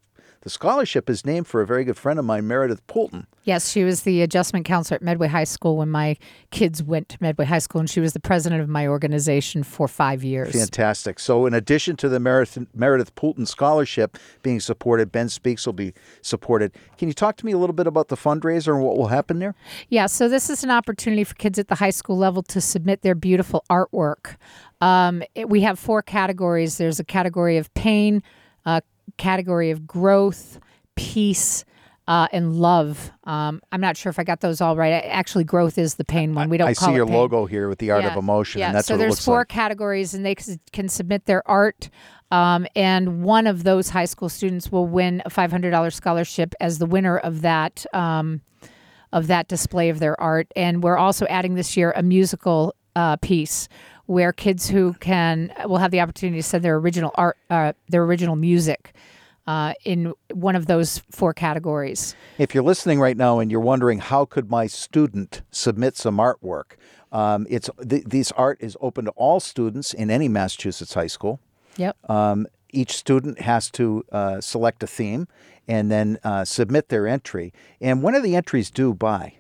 the 0.47 0.51
scholarship 0.51 1.11
is 1.11 1.27
named 1.27 1.45
for 1.49 1.61
a 1.61 1.67
very 1.67 1.83
good 1.83 1.97
friend 1.97 2.21
of 2.21 2.25
mine, 2.25 2.47
Meredith 2.47 2.87
Poulton. 2.87 3.27
Yes, 3.43 3.69
she 3.69 3.83
was 3.83 4.03
the 4.03 4.23
adjustment 4.23 4.65
counselor 4.65 4.95
at 4.95 5.03
Medway 5.03 5.27
High 5.27 5.43
School 5.43 5.77
when 5.77 5.89
my 5.91 6.17
kids 6.53 6.85
went 6.85 7.09
to 7.09 7.19
Medway 7.21 7.47
High 7.47 7.59
School, 7.59 7.81
and 7.81 7.91
she 7.91 7.99
was 7.99 8.13
the 8.13 8.21
president 8.21 8.63
of 8.63 8.69
my 8.69 8.87
organization 8.87 9.65
for 9.65 9.89
five 9.89 10.23
years. 10.23 10.53
Fantastic. 10.53 11.19
So, 11.19 11.47
in 11.47 11.55
addition 11.55 11.97
to 11.97 12.09
the 12.09 12.21
Meredith, 12.21 12.65
Meredith 12.73 13.13
Poulton 13.17 13.45
Scholarship 13.45 14.19
being 14.45 14.61
supported, 14.61 15.11
Ben 15.11 15.29
Speaks 15.29 15.67
will 15.67 15.73
be 15.73 15.93
supported. 16.23 16.71
Can 16.97 17.09
you 17.09 17.15
talk 17.15 17.37
to 17.39 17.45
me 17.45 17.51
a 17.51 17.59
little 17.59 17.75
bit 17.75 17.89
about 17.89 18.07
the 18.07 18.17
fundraiser 18.17 18.73
and 18.73 18.85
what 18.85 18.97
will 18.97 19.09
happen 19.09 19.41
there? 19.41 19.57
Yeah, 19.89 20.07
so 20.07 20.29
this 20.29 20.49
is 20.49 20.63
an 20.63 20.71
opportunity 20.71 21.25
for 21.25 21.35
kids 21.35 21.59
at 21.59 21.67
the 21.67 21.75
high 21.75 21.91
school 21.91 22.17
level 22.19 22.45
to 22.45 22.61
submit 22.61 23.03
their 23.03 23.17
beautiful 23.17 23.65
artwork. 23.69 24.37
Um, 24.81 25.25
it- 25.35 25.49
we 25.51 25.63
have 25.63 25.81
four 25.81 26.03
categories 26.03 26.79
there's 26.79 27.01
a 27.01 27.05
category 27.05 27.57
of 27.57 27.75
pain, 27.75 28.23
a 28.65 28.81
category 29.17 29.71
of 29.71 29.87
growth, 29.87 30.59
peace, 30.95 31.65
uh, 32.09 32.29
and 32.33 32.55
love. 32.55 33.11
Um, 33.25 33.61
I'm 33.73 33.81
not 33.81 33.97
sure 33.97 34.11
if 34.11 34.19
I 34.19 34.25
got 34.25 34.41
those 34.41 34.61
all 34.61 34.77
right. 34.77 34.93
I- 34.95 35.09
Actually, 35.09 35.45
growth 35.45 35.77
is 35.77 35.97
the 35.97 36.05
pain 36.05 36.35
one. 36.35 36.49
We 36.49 36.57
don't 36.57 36.69
I 36.69 36.73
see 36.73 36.93
your 36.93 37.07
pain. 37.07 37.15
logo 37.15 37.47
here 37.47 37.69
with 37.69 37.79
the 37.79 37.91
Art 37.91 38.05
of 38.05 38.17
Emotion, 38.17 38.61
yeah. 38.61 38.69
and 38.69 38.77
that's 38.77 38.87
so 38.87 38.97
there's 38.97 39.25
four 39.25 39.39
like. 39.39 39.49
categories, 39.49 40.15
and 40.15 40.25
they 40.25 40.37
can 40.73 40.89
submit 40.89 41.27
their 41.27 41.47
art. 41.49 41.91
Um, 42.31 42.67
and 42.75 43.23
one 43.23 43.47
of 43.47 43.65
those 43.65 43.91
high 43.91 44.05
school 44.05 44.29
students 44.29 44.71
will 44.73 44.87
win 44.87 45.23
a 45.25 45.31
$500 45.31 45.93
scholarship 45.93 46.55
as 46.61 46.79
the 46.79 46.87
winner 46.87 47.19
of 47.19 47.43
that 47.43 47.87
um, 47.93 48.41
of 49.13 49.29
that 49.29 49.47
display 49.49 49.89
of 49.91 50.01
their 50.01 50.21
art. 50.21 50.49
And 50.57 50.83
we're 50.83 50.99
also 50.99 51.25
adding 51.27 51.55
this 51.55 51.77
year 51.77 51.93
a 51.97 52.03
musical 52.03 52.75
uh, 52.97 53.17
piece 53.17 53.69
where 54.07 54.33
kids 54.33 54.69
who 54.69 54.95
can 54.95 55.53
will 55.67 55.79
have 55.79 55.91
the 55.91 56.01
opportunity 56.01 56.39
to 56.39 56.43
send 56.43 56.65
their 56.65 56.77
original 56.77 57.13
art, 57.15 57.37
uh, 57.51 57.73
their 57.89 58.03
original 58.03 58.37
music. 58.37 58.93
Uh, 59.49 59.75
in 59.85 60.13
one 60.33 60.57
of 60.57 60.67
those 60.67 61.03
four 61.13 61.33
categories. 61.33 62.17
If 62.37 62.53
you're 62.53 62.65
listening 62.65 62.99
right 62.99 63.17
now 63.17 63.39
and 63.39 63.49
you're 63.49 63.61
wondering 63.61 64.01
how 64.01 64.25
could 64.25 64.51
my 64.51 64.67
student 64.67 65.43
submit 65.53 65.97
some 65.97 66.17
artwork, 66.17 66.75
um, 67.13 67.47
it's 67.49 67.71
th- 67.89 68.03
this 68.03 68.33
art 68.33 68.59
is 68.61 68.77
open 68.81 69.05
to 69.05 69.13
all 69.13 69.39
students 69.39 69.95
in 69.95 70.11
any 70.11 70.27
Massachusetts 70.27 70.95
high 70.95 71.07
school. 71.07 71.39
Yep. 71.77 71.97
Um, 72.11 72.49
each 72.71 72.97
student 72.97 73.41
has 73.41 73.71
to 73.73 74.05
uh, 74.11 74.41
select 74.41 74.83
a 74.83 74.87
theme 74.89 75.29
and 75.69 75.91
then 75.91 76.19
uh, 76.25 76.45
submit 76.45 76.89
their 76.89 77.07
entry. 77.07 77.53
And 77.81 78.03
when 78.03 78.15
are 78.15 78.21
the 78.21 78.37
entries 78.37 78.71
due 78.71 78.95
by? 78.95 79.35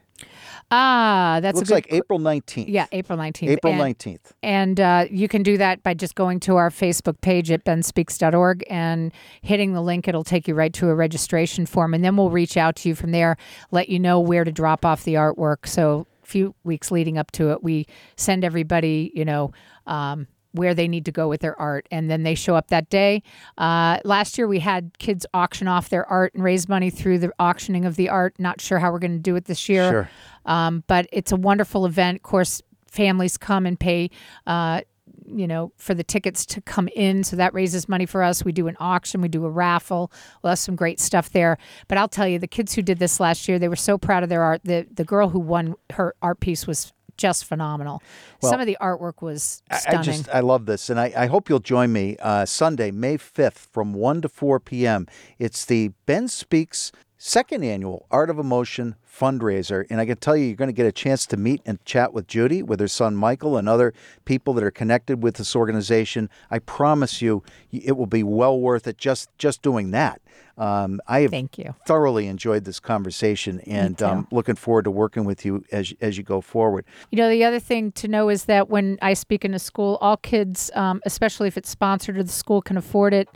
Ah, 0.70 1.38
that's 1.42 1.56
Looks 1.56 1.68
a 1.68 1.70
good 1.70 1.74
like 1.74 1.92
April 1.92 2.18
19th. 2.18 2.64
Yeah, 2.68 2.86
April 2.90 3.18
19th. 3.18 3.48
April 3.50 3.72
And- 3.72 3.96
19th. 3.96 4.32
And 4.42 4.80
uh, 4.80 5.06
you 5.10 5.28
can 5.28 5.42
do 5.42 5.56
that 5.58 5.82
by 5.82 5.94
just 5.94 6.14
going 6.14 6.40
to 6.40 6.56
our 6.56 6.70
Facebook 6.70 7.20
page 7.20 7.50
at 7.50 7.64
benspeaks.org 7.64 8.64
and 8.68 9.12
hitting 9.42 9.74
the 9.74 9.80
link. 9.80 10.08
It'll 10.08 10.24
take 10.24 10.48
you 10.48 10.54
right 10.54 10.72
to 10.74 10.88
a 10.88 10.94
registration 10.94 11.66
form. 11.66 11.94
And 11.94 12.04
then 12.04 12.16
we'll 12.16 12.30
reach 12.30 12.56
out 12.56 12.76
to 12.76 12.88
you 12.88 12.94
from 12.94 13.12
there, 13.12 13.36
let 13.70 13.88
you 13.88 13.98
know 14.00 14.18
where 14.18 14.44
to 14.44 14.50
drop 14.50 14.84
off 14.84 15.04
the 15.04 15.14
artwork. 15.14 15.66
So, 15.66 16.06
a 16.22 16.26
few 16.26 16.54
weeks 16.64 16.90
leading 16.90 17.16
up 17.18 17.30
to 17.32 17.52
it, 17.52 17.62
we 17.62 17.86
send 18.16 18.44
everybody, 18.44 19.12
you 19.14 19.24
know, 19.24 19.52
um, 19.86 20.26
where 20.56 20.74
they 20.74 20.88
need 20.88 21.04
to 21.04 21.12
go 21.12 21.28
with 21.28 21.40
their 21.40 21.58
art. 21.60 21.86
And 21.90 22.10
then 22.10 22.22
they 22.22 22.34
show 22.34 22.56
up 22.56 22.68
that 22.68 22.90
day. 22.90 23.22
Uh, 23.56 23.98
last 24.04 24.36
year, 24.36 24.48
we 24.48 24.58
had 24.58 24.98
kids 24.98 25.24
auction 25.32 25.68
off 25.68 25.88
their 25.88 26.04
art 26.06 26.34
and 26.34 26.42
raise 26.42 26.68
money 26.68 26.90
through 26.90 27.18
the 27.18 27.32
auctioning 27.38 27.84
of 27.84 27.96
the 27.96 28.08
art. 28.08 28.34
Not 28.38 28.60
sure 28.60 28.78
how 28.78 28.90
we're 28.90 28.98
going 28.98 29.12
to 29.12 29.18
do 29.18 29.36
it 29.36 29.44
this 29.44 29.68
year. 29.68 29.90
Sure. 29.90 30.10
Um, 30.44 30.84
but 30.86 31.06
it's 31.12 31.32
a 31.32 31.36
wonderful 31.36 31.86
event. 31.86 32.16
Of 32.16 32.22
course, 32.22 32.62
families 32.90 33.36
come 33.38 33.66
and 33.66 33.78
pay. 33.78 34.10
Uh, 34.46 34.82
you 35.28 35.46
know, 35.46 35.72
for 35.76 35.94
the 35.94 36.04
tickets 36.04 36.46
to 36.46 36.60
come 36.60 36.88
in. 36.94 37.24
So 37.24 37.36
that 37.36 37.52
raises 37.52 37.88
money 37.88 38.06
for 38.06 38.22
us. 38.22 38.44
We 38.44 38.52
do 38.52 38.68
an 38.68 38.76
auction, 38.78 39.20
we 39.20 39.28
do 39.28 39.44
a 39.44 39.50
raffle. 39.50 40.12
We'll 40.42 40.50
have 40.50 40.58
some 40.58 40.76
great 40.76 41.00
stuff 41.00 41.30
there. 41.30 41.58
But 41.88 41.98
I'll 41.98 42.08
tell 42.08 42.28
you, 42.28 42.38
the 42.38 42.46
kids 42.46 42.74
who 42.74 42.82
did 42.82 42.98
this 42.98 43.18
last 43.18 43.48
year, 43.48 43.58
they 43.58 43.68
were 43.68 43.76
so 43.76 43.98
proud 43.98 44.22
of 44.22 44.28
their 44.28 44.42
art. 44.42 44.60
The 44.64 44.86
the 44.94 45.04
girl 45.04 45.28
who 45.28 45.40
won 45.40 45.74
her 45.92 46.14
art 46.22 46.40
piece 46.40 46.66
was 46.66 46.92
just 47.16 47.44
phenomenal. 47.44 48.02
some 48.42 48.60
of 48.60 48.66
the 48.66 48.76
artwork 48.80 49.22
was 49.22 49.62
I- 49.70 49.78
stunning. 49.78 49.98
I 50.00 50.02
just 50.02 50.28
I 50.28 50.40
love 50.40 50.66
this, 50.66 50.90
and 50.90 50.98
I, 51.00 51.12
I 51.16 51.26
hope 51.26 51.48
you'll 51.48 51.58
join 51.60 51.92
me 51.92 52.16
uh, 52.20 52.44
Sunday, 52.46 52.90
May 52.90 53.16
fifth, 53.16 53.68
from 53.72 53.92
one 53.92 54.20
to 54.22 54.28
four 54.28 54.60
p.m. 54.60 55.06
It's 55.38 55.64
the 55.64 55.92
Ben 56.06 56.28
Speaks 56.28 56.92
second 57.26 57.64
annual 57.64 58.06
Art 58.08 58.30
of 58.30 58.38
Emotion 58.38 58.94
fundraiser, 59.04 59.84
and 59.90 60.00
I 60.00 60.06
can 60.06 60.16
tell 60.16 60.36
you, 60.36 60.46
you're 60.46 60.54
going 60.54 60.68
to 60.68 60.74
get 60.74 60.86
a 60.86 60.92
chance 60.92 61.26
to 61.26 61.36
meet 61.36 61.60
and 61.66 61.84
chat 61.84 62.12
with 62.12 62.28
Judy, 62.28 62.62
with 62.62 62.78
her 62.78 62.86
son 62.86 63.16
Michael, 63.16 63.56
and 63.56 63.68
other 63.68 63.92
people 64.24 64.54
that 64.54 64.62
are 64.62 64.70
connected 64.70 65.24
with 65.24 65.34
this 65.34 65.56
organization. 65.56 66.30
I 66.52 66.60
promise 66.60 67.20
you, 67.20 67.42
it 67.72 67.96
will 67.96 68.06
be 68.06 68.22
well 68.22 68.60
worth 68.60 68.86
it 68.86 68.96
just 68.96 69.28
just 69.38 69.60
doing 69.60 69.90
that. 69.90 70.20
Um, 70.56 71.00
I 71.08 71.20
have 71.20 71.32
Thank 71.32 71.58
you. 71.58 71.74
thoroughly 71.84 72.28
enjoyed 72.28 72.64
this 72.64 72.78
conversation, 72.78 73.60
and 73.66 74.00
um, 74.02 74.28
looking 74.30 74.54
forward 74.54 74.84
to 74.84 74.92
working 74.92 75.24
with 75.24 75.44
you 75.44 75.64
as 75.72 75.92
as 76.00 76.16
you 76.16 76.22
go 76.22 76.40
forward. 76.40 76.84
You 77.10 77.18
know, 77.18 77.28
the 77.28 77.42
other 77.42 77.58
thing 77.58 77.90
to 77.92 78.08
know 78.08 78.28
is 78.28 78.44
that 78.44 78.68
when 78.68 78.98
I 79.02 79.14
speak 79.14 79.44
in 79.44 79.52
a 79.52 79.58
school, 79.58 79.98
all 80.00 80.16
kids, 80.16 80.70
um, 80.76 81.02
especially 81.04 81.48
if 81.48 81.56
it's 81.56 81.70
sponsored 81.70 82.16
or 82.18 82.22
the 82.22 82.30
school 82.30 82.62
can 82.62 82.76
afford 82.76 83.12
it, 83.12 83.28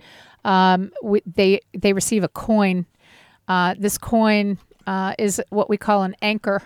um, 0.45 0.93
we, 1.03 1.23
they 1.27 1.61
they 1.77 1.93
receive 1.93 2.23
a 2.23 2.29
coin. 2.29 2.87
Uh, 3.51 3.75
this 3.77 3.99
coin 3.99 4.59
uh, 4.87 5.13
is 5.19 5.43
what 5.49 5.69
we 5.69 5.77
call 5.77 6.05
an 6.05 6.15
anchor 6.23 6.63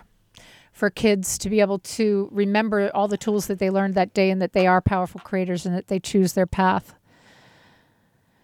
for 0.70 0.90
kids 0.90 1.38
to 1.38 1.48
be 1.48 1.60
able 1.60 1.78
to 1.78 2.28
remember 2.30 2.90
all 2.94 3.08
the 3.08 3.16
tools 3.16 3.46
that 3.46 3.58
they 3.58 3.70
learned 3.70 3.94
that 3.94 4.12
day 4.12 4.28
and 4.30 4.42
that 4.42 4.52
they 4.52 4.66
are 4.66 4.82
powerful 4.82 5.18
creators 5.24 5.64
and 5.64 5.74
that 5.74 5.88
they 5.88 5.98
choose 5.98 6.34
their 6.34 6.46
path. 6.46 6.94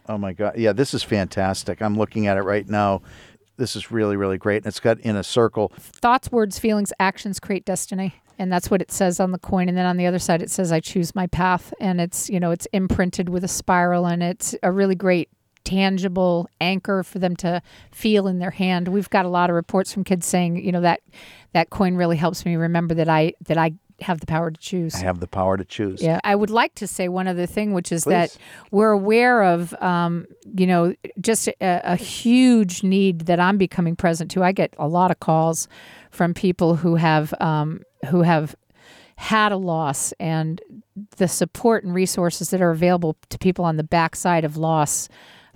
Oh 0.08 0.16
my 0.16 0.32
God. 0.32 0.56
Yeah, 0.56 0.72
this 0.72 0.94
is 0.94 1.02
fantastic. 1.02 1.82
I'm 1.82 1.98
looking 1.98 2.28
at 2.28 2.38
it 2.38 2.42
right 2.42 2.66
now. 2.66 3.02
this 3.58 3.76
is 3.76 3.90
really 3.90 4.16
really 4.16 4.38
great. 4.38 4.58
And 4.58 4.66
it's 4.66 4.80
got 4.80 4.98
in 5.00 5.16
a 5.16 5.22
circle. 5.22 5.70
Thoughts, 5.76 6.32
words, 6.32 6.58
feelings, 6.58 6.94
actions 6.98 7.40
create 7.40 7.66
destiny. 7.66 8.14
And 8.38 8.50
that's 8.50 8.70
what 8.70 8.80
it 8.80 8.90
says 8.90 9.20
on 9.20 9.32
the 9.32 9.38
coin. 9.38 9.68
And 9.68 9.76
then 9.76 9.84
on 9.84 9.98
the 9.98 10.06
other 10.06 10.18
side, 10.18 10.40
it 10.40 10.50
says, 10.50 10.72
I 10.72 10.80
choose 10.80 11.14
my 11.14 11.26
path. 11.26 11.74
And 11.78 12.00
it's, 12.00 12.30
you 12.30 12.40
know, 12.40 12.52
it's 12.52 12.66
imprinted 12.72 13.28
with 13.28 13.44
a 13.44 13.48
spiral 13.48 14.06
and 14.06 14.22
it's 14.22 14.54
a 14.62 14.72
really 14.72 14.94
great 14.94 15.28
tangible 15.70 16.48
anchor 16.60 17.04
for 17.04 17.20
them 17.20 17.36
to 17.36 17.62
feel 17.92 18.26
in 18.26 18.40
their 18.40 18.50
hand. 18.50 18.88
We've 18.88 19.08
got 19.08 19.24
a 19.24 19.28
lot 19.28 19.50
of 19.50 19.56
reports 19.56 19.92
from 19.92 20.02
kids 20.02 20.26
saying, 20.26 20.64
you 20.64 20.72
know, 20.72 20.80
that 20.80 21.00
that 21.52 21.70
coin 21.70 21.94
really 21.94 22.16
helps 22.16 22.44
me 22.44 22.56
remember 22.56 22.94
that 22.94 23.08
I 23.08 23.34
that 23.46 23.56
I 23.56 23.74
have 24.00 24.18
the 24.18 24.26
power 24.26 24.50
to 24.50 24.58
choose. 24.58 24.96
I 24.96 25.00
have 25.00 25.20
the 25.20 25.28
power 25.28 25.56
to 25.56 25.64
choose. 25.64 26.02
Yeah, 26.02 26.18
I 26.24 26.34
would 26.34 26.50
like 26.50 26.74
to 26.76 26.86
say 26.86 27.08
one 27.08 27.28
other 27.28 27.46
thing, 27.46 27.72
which 27.72 27.92
is 27.92 28.04
Please. 28.04 28.10
that 28.10 28.36
we're 28.70 28.90
aware 28.90 29.44
of, 29.44 29.74
um, 29.80 30.26
you 30.56 30.66
know, 30.66 30.94
just 31.20 31.48
a, 31.48 31.54
a 31.60 31.96
huge 31.96 32.82
need 32.82 33.26
that 33.26 33.38
I'm 33.38 33.58
becoming 33.58 33.94
present 33.94 34.30
to. 34.32 34.42
I 34.42 34.52
get 34.52 34.74
a 34.76 34.88
lot 34.88 35.10
of 35.10 35.20
calls 35.20 35.68
from 36.10 36.34
people 36.34 36.76
who 36.76 36.96
have 36.96 37.32
um, 37.40 37.82
who 38.10 38.22
have 38.22 38.56
had 39.16 39.52
a 39.52 39.56
loss 39.56 40.12
and 40.18 40.60
the 41.18 41.28
support 41.28 41.84
and 41.84 41.94
resources 41.94 42.50
that 42.50 42.62
are 42.62 42.70
available 42.70 43.16
to 43.28 43.38
people 43.38 43.64
on 43.66 43.76
the 43.76 43.84
backside 43.84 44.44
of 44.44 44.56
loss 44.56 45.08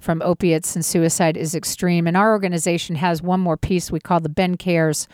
from 0.05 0.23
opiates 0.23 0.77
and 0.77 0.85
suicide 0.85 1.37
is 1.37 1.55
extreme. 1.55 2.07
And 2.07 2.17
our 2.17 2.33
organization 2.33 2.95
has 2.97 3.23
one 3.23 3.41
more 3.41 3.57
piece 3.57 3.91
we 3.91 4.01
call 4.01 4.21
the 4.21 4.29
Ben 4.29 4.57
Cares 4.57 5.09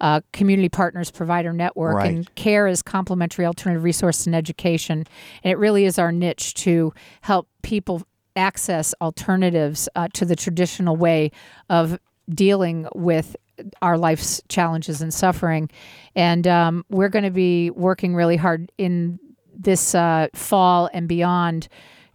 uh, 0.00 0.20
Community 0.32 0.68
Partners 0.68 1.10
Provider 1.10 1.52
Network. 1.52 1.96
Right. 1.96 2.14
And 2.14 2.34
CARE 2.34 2.66
is 2.66 2.82
complementary 2.82 3.46
alternative 3.46 3.82
resource 3.82 4.26
and 4.26 4.34
education. 4.34 5.06
And 5.42 5.50
it 5.50 5.58
really 5.58 5.84
is 5.84 5.98
our 5.98 6.12
niche 6.12 6.54
to 6.54 6.92
help 7.22 7.48
people 7.62 8.02
access 8.36 8.94
alternatives 9.00 9.88
uh, 9.94 10.08
to 10.14 10.24
the 10.24 10.36
traditional 10.36 10.96
way 10.96 11.30
of 11.70 11.98
dealing 12.28 12.86
with 12.94 13.36
our 13.80 13.96
life's 13.96 14.42
challenges 14.48 15.00
and 15.00 15.14
suffering. 15.14 15.70
And 16.16 16.46
um, 16.46 16.84
we're 16.90 17.08
going 17.08 17.24
to 17.24 17.30
be 17.30 17.70
working 17.70 18.14
really 18.14 18.36
hard 18.36 18.72
in 18.76 19.18
this 19.56 19.94
uh, 19.94 20.28
fall 20.34 20.90
and 20.92 21.08
beyond 21.08 21.68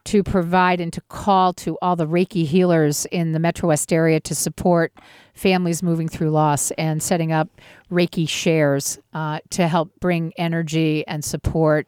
to 0.06 0.24
provide 0.24 0.80
and 0.80 0.92
to 0.94 1.02
call 1.02 1.54
to 1.54 1.78
all 1.82 1.96
the 1.96 2.08
Reiki 2.08 2.46
healers 2.46 3.06
in 3.12 3.32
the 3.32 3.40
Metro 3.40 3.70
West 3.70 3.92
area 3.94 4.20
to 4.22 4.36
support 4.36 4.94
families 5.34 5.82
moving 5.82 6.08
through 6.08 6.32
loss 6.32 6.72
and 6.72 7.02
setting 7.02 7.32
up 7.32 7.50
Reiki 7.92 8.28
shares 8.28 9.00
uh, 9.14 9.40
to 9.52 9.68
help 9.68 9.92
bring 10.00 10.34
energy 10.38 11.06
and 11.08 11.24
support 11.24 11.88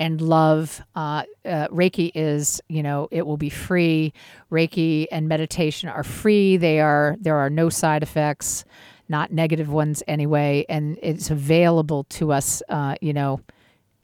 and 0.00 0.20
love. 0.20 0.80
Uh, 0.94 1.24
uh, 1.44 1.68
Reiki 1.68 2.10
is, 2.14 2.60
you 2.68 2.82
know, 2.82 3.08
it 3.10 3.26
will 3.26 3.36
be 3.36 3.50
free. 3.50 4.12
Reiki 4.50 5.06
and 5.10 5.28
meditation 5.28 5.88
are 5.88 6.04
free. 6.04 6.56
They 6.56 6.80
are 6.80 7.16
there 7.20 7.36
are 7.36 7.50
no 7.50 7.68
side 7.68 8.02
effects, 8.02 8.64
not 9.08 9.32
negative 9.32 9.70
ones 9.70 10.02
anyway, 10.06 10.64
and 10.68 10.98
it's 11.02 11.30
available 11.30 12.04
to 12.04 12.32
us, 12.32 12.62
uh, 12.68 12.94
you 13.00 13.12
know, 13.12 13.40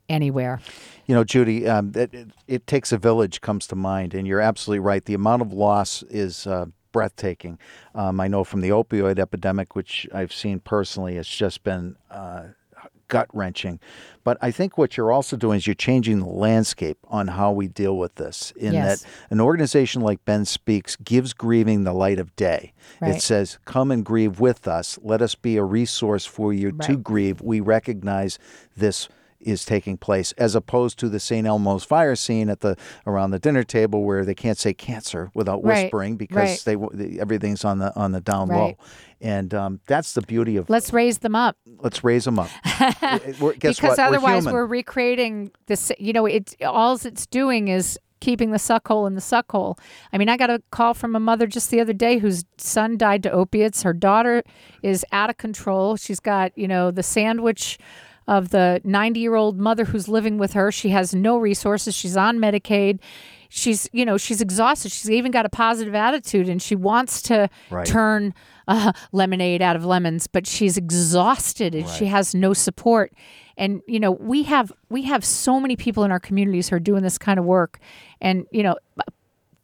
anywhere. 0.08 0.60
You 1.06 1.14
know, 1.14 1.24
Judy, 1.24 1.68
um, 1.68 1.92
it, 1.94 2.14
it, 2.14 2.28
it 2.48 2.66
takes 2.66 2.92
a 2.92 2.98
village 2.98 3.40
comes 3.40 3.66
to 3.68 3.76
mind, 3.76 4.14
and 4.14 4.26
you're 4.26 4.40
absolutely 4.40 4.80
right. 4.80 5.04
The 5.04 5.14
amount 5.14 5.42
of 5.42 5.52
loss 5.52 6.02
is 6.04 6.46
uh, 6.46 6.66
breathtaking. 6.92 7.58
Um, 7.94 8.20
I 8.20 8.28
know 8.28 8.44
from 8.44 8.60
the 8.60 8.70
opioid 8.70 9.18
epidemic, 9.18 9.76
which 9.76 10.06
I've 10.14 10.32
seen 10.32 10.60
personally, 10.60 11.16
it's 11.16 11.28
just 11.28 11.62
been 11.62 11.96
uh, 12.10 12.44
gut 13.08 13.28
wrenching. 13.34 13.80
But 14.22 14.38
I 14.40 14.50
think 14.50 14.78
what 14.78 14.96
you're 14.96 15.12
also 15.12 15.36
doing 15.36 15.58
is 15.58 15.66
you're 15.66 15.74
changing 15.74 16.20
the 16.20 16.28
landscape 16.28 16.98
on 17.08 17.28
how 17.28 17.52
we 17.52 17.68
deal 17.68 17.98
with 17.98 18.14
this. 18.14 18.52
In 18.56 18.72
Yes. 18.72 19.02
that 19.02 19.08
an 19.30 19.40
organization 19.40 20.00
like 20.00 20.24
Ben 20.24 20.44
Speaks 20.46 20.96
gives 20.96 21.34
grieving 21.34 21.84
the 21.84 21.92
light 21.92 22.18
of 22.18 22.34
day. 22.36 22.72
It 23.02 23.20
says, 23.20 23.58
"Come 23.66 23.90
and 23.90 24.04
grieve 24.04 24.40
with 24.40 24.66
us. 24.66 24.98
Let 25.02 25.20
us 25.20 25.34
be 25.34 25.56
a 25.58 25.64
resource 25.64 26.24
for 26.24 26.52
you 26.52 26.72
to 26.72 26.96
grieve. 26.96 27.42
We 27.42 27.60
recognize 27.60 28.38
this." 28.76 29.08
Is 29.44 29.64
taking 29.64 29.96
place 29.96 30.32
as 30.32 30.54
opposed 30.54 30.98
to 31.00 31.08
the 31.08 31.20
St. 31.20 31.46
Elmo's 31.46 31.84
fire 31.84 32.16
scene 32.16 32.48
at 32.48 32.60
the 32.60 32.76
around 33.06 33.30
the 33.30 33.38
dinner 33.38 33.62
table 33.62 34.02
where 34.04 34.24
they 34.24 34.34
can't 34.34 34.58
say 34.58 34.74
cancer 34.74 35.30
without 35.34 35.62
Right, 35.64 35.84
whispering 35.84 36.16
because 36.16 36.66
right. 36.66 36.78
they 36.92 37.18
everything's 37.20 37.64
on 37.64 37.78
the 37.78 37.94
on 37.96 38.12
the 38.12 38.20
down 38.20 38.48
Right. 38.48 38.58
low, 38.58 38.74
and 39.20 39.54
um, 39.54 39.80
that's 39.86 40.12
the 40.14 40.22
beauty 40.22 40.56
of 40.56 40.68
Let's 40.68 40.92
raise 40.92 41.18
them 41.18 41.34
up. 41.34 41.56
let's 41.80 42.02
raise 42.04 42.24
them 42.24 42.38
up. 42.38 42.50
Because 43.38 43.80
what? 43.82 43.98
otherwise 43.98 44.46
we're, 44.46 44.52
we're, 44.52 44.66
recreating 44.66 45.50
this 45.66 45.92
you 45.98 46.12
know 46.12 46.26
it 46.26 46.54
all 46.64 46.94
it's 47.04 47.26
doing 47.26 47.68
is 47.68 47.98
keeping 48.20 48.50
the 48.52 48.58
suck 48.58 48.86
hole 48.88 49.06
in 49.06 49.14
the 49.14 49.20
suck 49.20 49.50
hole 49.52 49.78
i 50.12 50.18
mean 50.18 50.28
i 50.28 50.36
got 50.36 50.48
a 50.50 50.62
call 50.70 50.94
from 50.94 51.14
a 51.14 51.20
mother 51.20 51.46
just 51.46 51.70
the 51.70 51.80
other 51.80 51.92
day 51.92 52.18
whose 52.18 52.44
son 52.56 52.96
died 52.96 53.22
to 53.22 53.30
opiates 53.30 53.82
her 53.82 53.92
daughter 53.92 54.42
is 54.82 55.04
out 55.12 55.28
of 55.30 55.36
control 55.36 55.96
she's 55.96 56.20
got 56.20 56.56
you 56.56 56.66
know 56.66 56.90
the 56.90 57.02
sandwich 57.02 57.78
of 58.26 58.50
the 58.50 58.80
90 58.84 59.20
year 59.20 59.34
old 59.34 59.58
mother 59.58 59.84
who's 59.86 60.08
living 60.08 60.38
with 60.38 60.52
her. 60.54 60.72
She 60.72 60.90
has 60.90 61.14
no 61.14 61.36
resources. 61.36 61.94
She's 61.94 62.16
on 62.16 62.38
medicaid. 62.38 63.00
She's 63.48 63.88
you 63.92 64.04
know 64.04 64.16
she's 64.16 64.40
exhausted. 64.40 64.90
She's 64.90 65.10
even 65.10 65.30
got 65.30 65.46
a 65.46 65.48
positive 65.48 65.94
attitude 65.94 66.48
and 66.48 66.60
she 66.60 66.74
wants 66.74 67.22
to 67.22 67.48
Right. 67.70 67.86
turn 67.86 68.34
uh, 68.66 68.92
lemonade 69.12 69.60
out 69.62 69.76
of 69.76 69.84
lemons 69.84 70.26
but 70.26 70.46
she's 70.46 70.76
exhausted 70.78 71.74
and 71.74 71.88
she 71.88 72.06
has 72.06 72.34
no 72.34 72.52
support. 72.52 73.12
And 73.56 73.80
you 73.86 74.00
know 74.00 74.10
we 74.10 74.42
have 74.44 74.72
we 74.88 75.02
have 75.02 75.24
so 75.24 75.60
many 75.60 75.76
people 75.76 76.02
in 76.02 76.10
our 76.10 76.18
communities 76.18 76.68
who 76.70 76.76
are 76.76 76.80
doing 76.80 77.02
this 77.02 77.18
kind 77.18 77.38
of 77.38 77.44
work. 77.44 77.78
And 78.20 78.46
you 78.50 78.62
know 78.64 78.74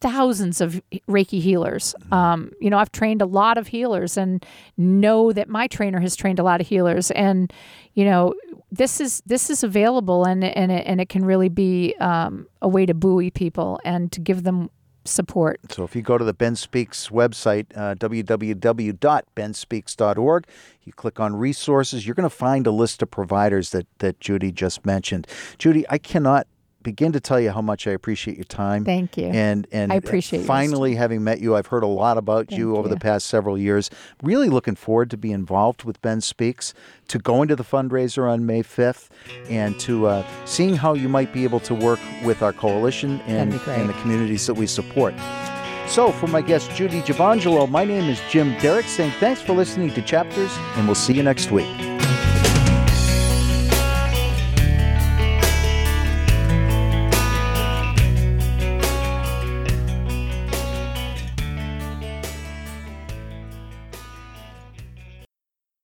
thousands 0.01 0.61
of 0.61 0.81
reiki 1.09 1.41
healers. 1.41 1.95
Um, 2.11 2.53
you 2.61 2.71
know 2.71 2.79
i've 2.79 2.93
trained 2.93 3.23
a 3.23 3.27
lot 3.27 3.59
of 3.59 3.69
healers 3.69 4.17
and 4.17 4.45
know 4.77 5.33
that 5.33 5.49
my 5.49 5.67
trainer 5.67 6.01
has 6.01 6.17
trained 6.17 6.39
a 6.39 6.43
lot 6.43 6.61
of 6.61 6.67
healers. 6.67 7.11
And 7.13 7.53
you 7.95 8.05
know 8.05 8.35
this 8.73 9.01
is 9.01 9.23
this 9.27 9.51
is 9.51 9.65
available 9.65 10.25
and 10.25 10.45
and 10.45 10.73
it, 10.73 10.87
and 10.87 11.01
it 11.01 11.09
can 11.09 11.25
really 11.25 11.49
be 11.49 11.95
um, 12.01 12.47
a 12.63 12.69
way 12.69 12.87
to 12.87 12.95
buoy 12.95 13.31
people 13.31 13.81
and 13.85 14.13
to 14.13 14.21
give 14.21 14.45
them 14.45 14.71
support. 15.05 15.61
So 15.71 15.85
if 15.85 15.95
you 15.97 16.03
go 16.03 16.19
to 16.19 16.25
the 16.25 16.35
Ben 16.35 16.57
Speaks 16.57 17.09
website, 17.09 17.67
uh, 17.75 17.95
www.benspeaks.org, 17.97 20.47
you 20.85 20.93
click 20.93 21.21
on 21.21 21.37
resources, 21.37 22.07
you're 22.07 22.15
going 22.15 22.29
to 22.29 22.35
find 22.35 22.67
a 22.67 22.71
list 22.71 23.01
of 23.03 23.11
providers 23.11 23.71
that, 23.71 23.87
that 23.99 24.21
Judy 24.21 24.53
just 24.53 24.85
mentioned. 24.85 25.27
Judy, 25.59 25.87
I 25.89 25.97
cannot 25.99 26.47
begin 26.83 27.13
to 27.13 27.21
tell 27.21 27.41
you 27.41 27.51
how 27.51 27.61
much 27.61 27.87
I 27.87 27.91
appreciate 27.91 28.37
your 28.37 28.45
time. 28.45 28.85
Thank 28.85 29.17
you. 29.17 29.27
And 29.27 29.67
and 29.73 29.93
I 29.93 29.97
appreciate 29.97 30.45
finally 30.45 30.95
having 30.95 31.23
met 31.23 31.41
you, 31.41 31.57
I've 31.57 31.67
heard 31.67 31.83
a 31.83 31.89
lot 31.89 32.19
about 32.19 32.51
you 32.51 32.77
over 32.77 32.89
you. 32.89 32.95
the 32.95 33.01
past 33.01 33.27
several 33.27 33.59
years. 33.59 33.91
Really 34.23 34.49
looking 34.49 34.77
forward 34.77 35.11
to 35.11 35.17
be 35.17 35.33
involved 35.33 35.85
with 35.85 36.01
Ben 36.03 36.21
Speaks, 36.21 36.75
to 37.09 37.19
going 37.19 37.49
to 37.49 37.57
the 37.57 37.65
fundraiser 37.65 38.31
on 38.31 38.47
May 38.47 38.63
5th, 38.63 39.09
and 39.49 39.79
to 39.81 40.07
uh, 40.07 40.27
seeing 40.45 40.77
how 40.77 40.95
you 40.95 41.09
might 41.09 41.33
be 41.33 41.45
able 41.45 41.61
to 41.61 41.75
work 41.75 42.01
with 42.25 42.43
our 42.43 42.53
coalition 42.53 43.21
and, 43.27 43.53
That'd 43.53 43.61
be 43.61 43.65
great. 43.65 43.79
and 43.81 43.89
the 43.89 43.95
communities 43.95 44.47
that 44.47 44.55
we 44.55 44.67
support. 44.67 45.15
So, 45.87 46.13
for 46.13 46.29
my 46.29 46.41
guest 46.41 46.71
Judy 46.71 47.01
Giovangelo, 47.01 47.69
my 47.69 47.85
name 47.85 48.09
is 48.09 48.21
Jim 48.31 48.57
Derick 48.59 48.87
saying 48.87 49.13
thanks 49.19 49.43
for 49.43 49.55
listening 49.55 49.93
to 49.95 50.03
Chapters, 50.03 50.53
and 50.77 50.87
we'll 50.87 50.95
see 50.95 51.15
you 51.15 51.23
next 51.23 51.51
week. 51.51 51.90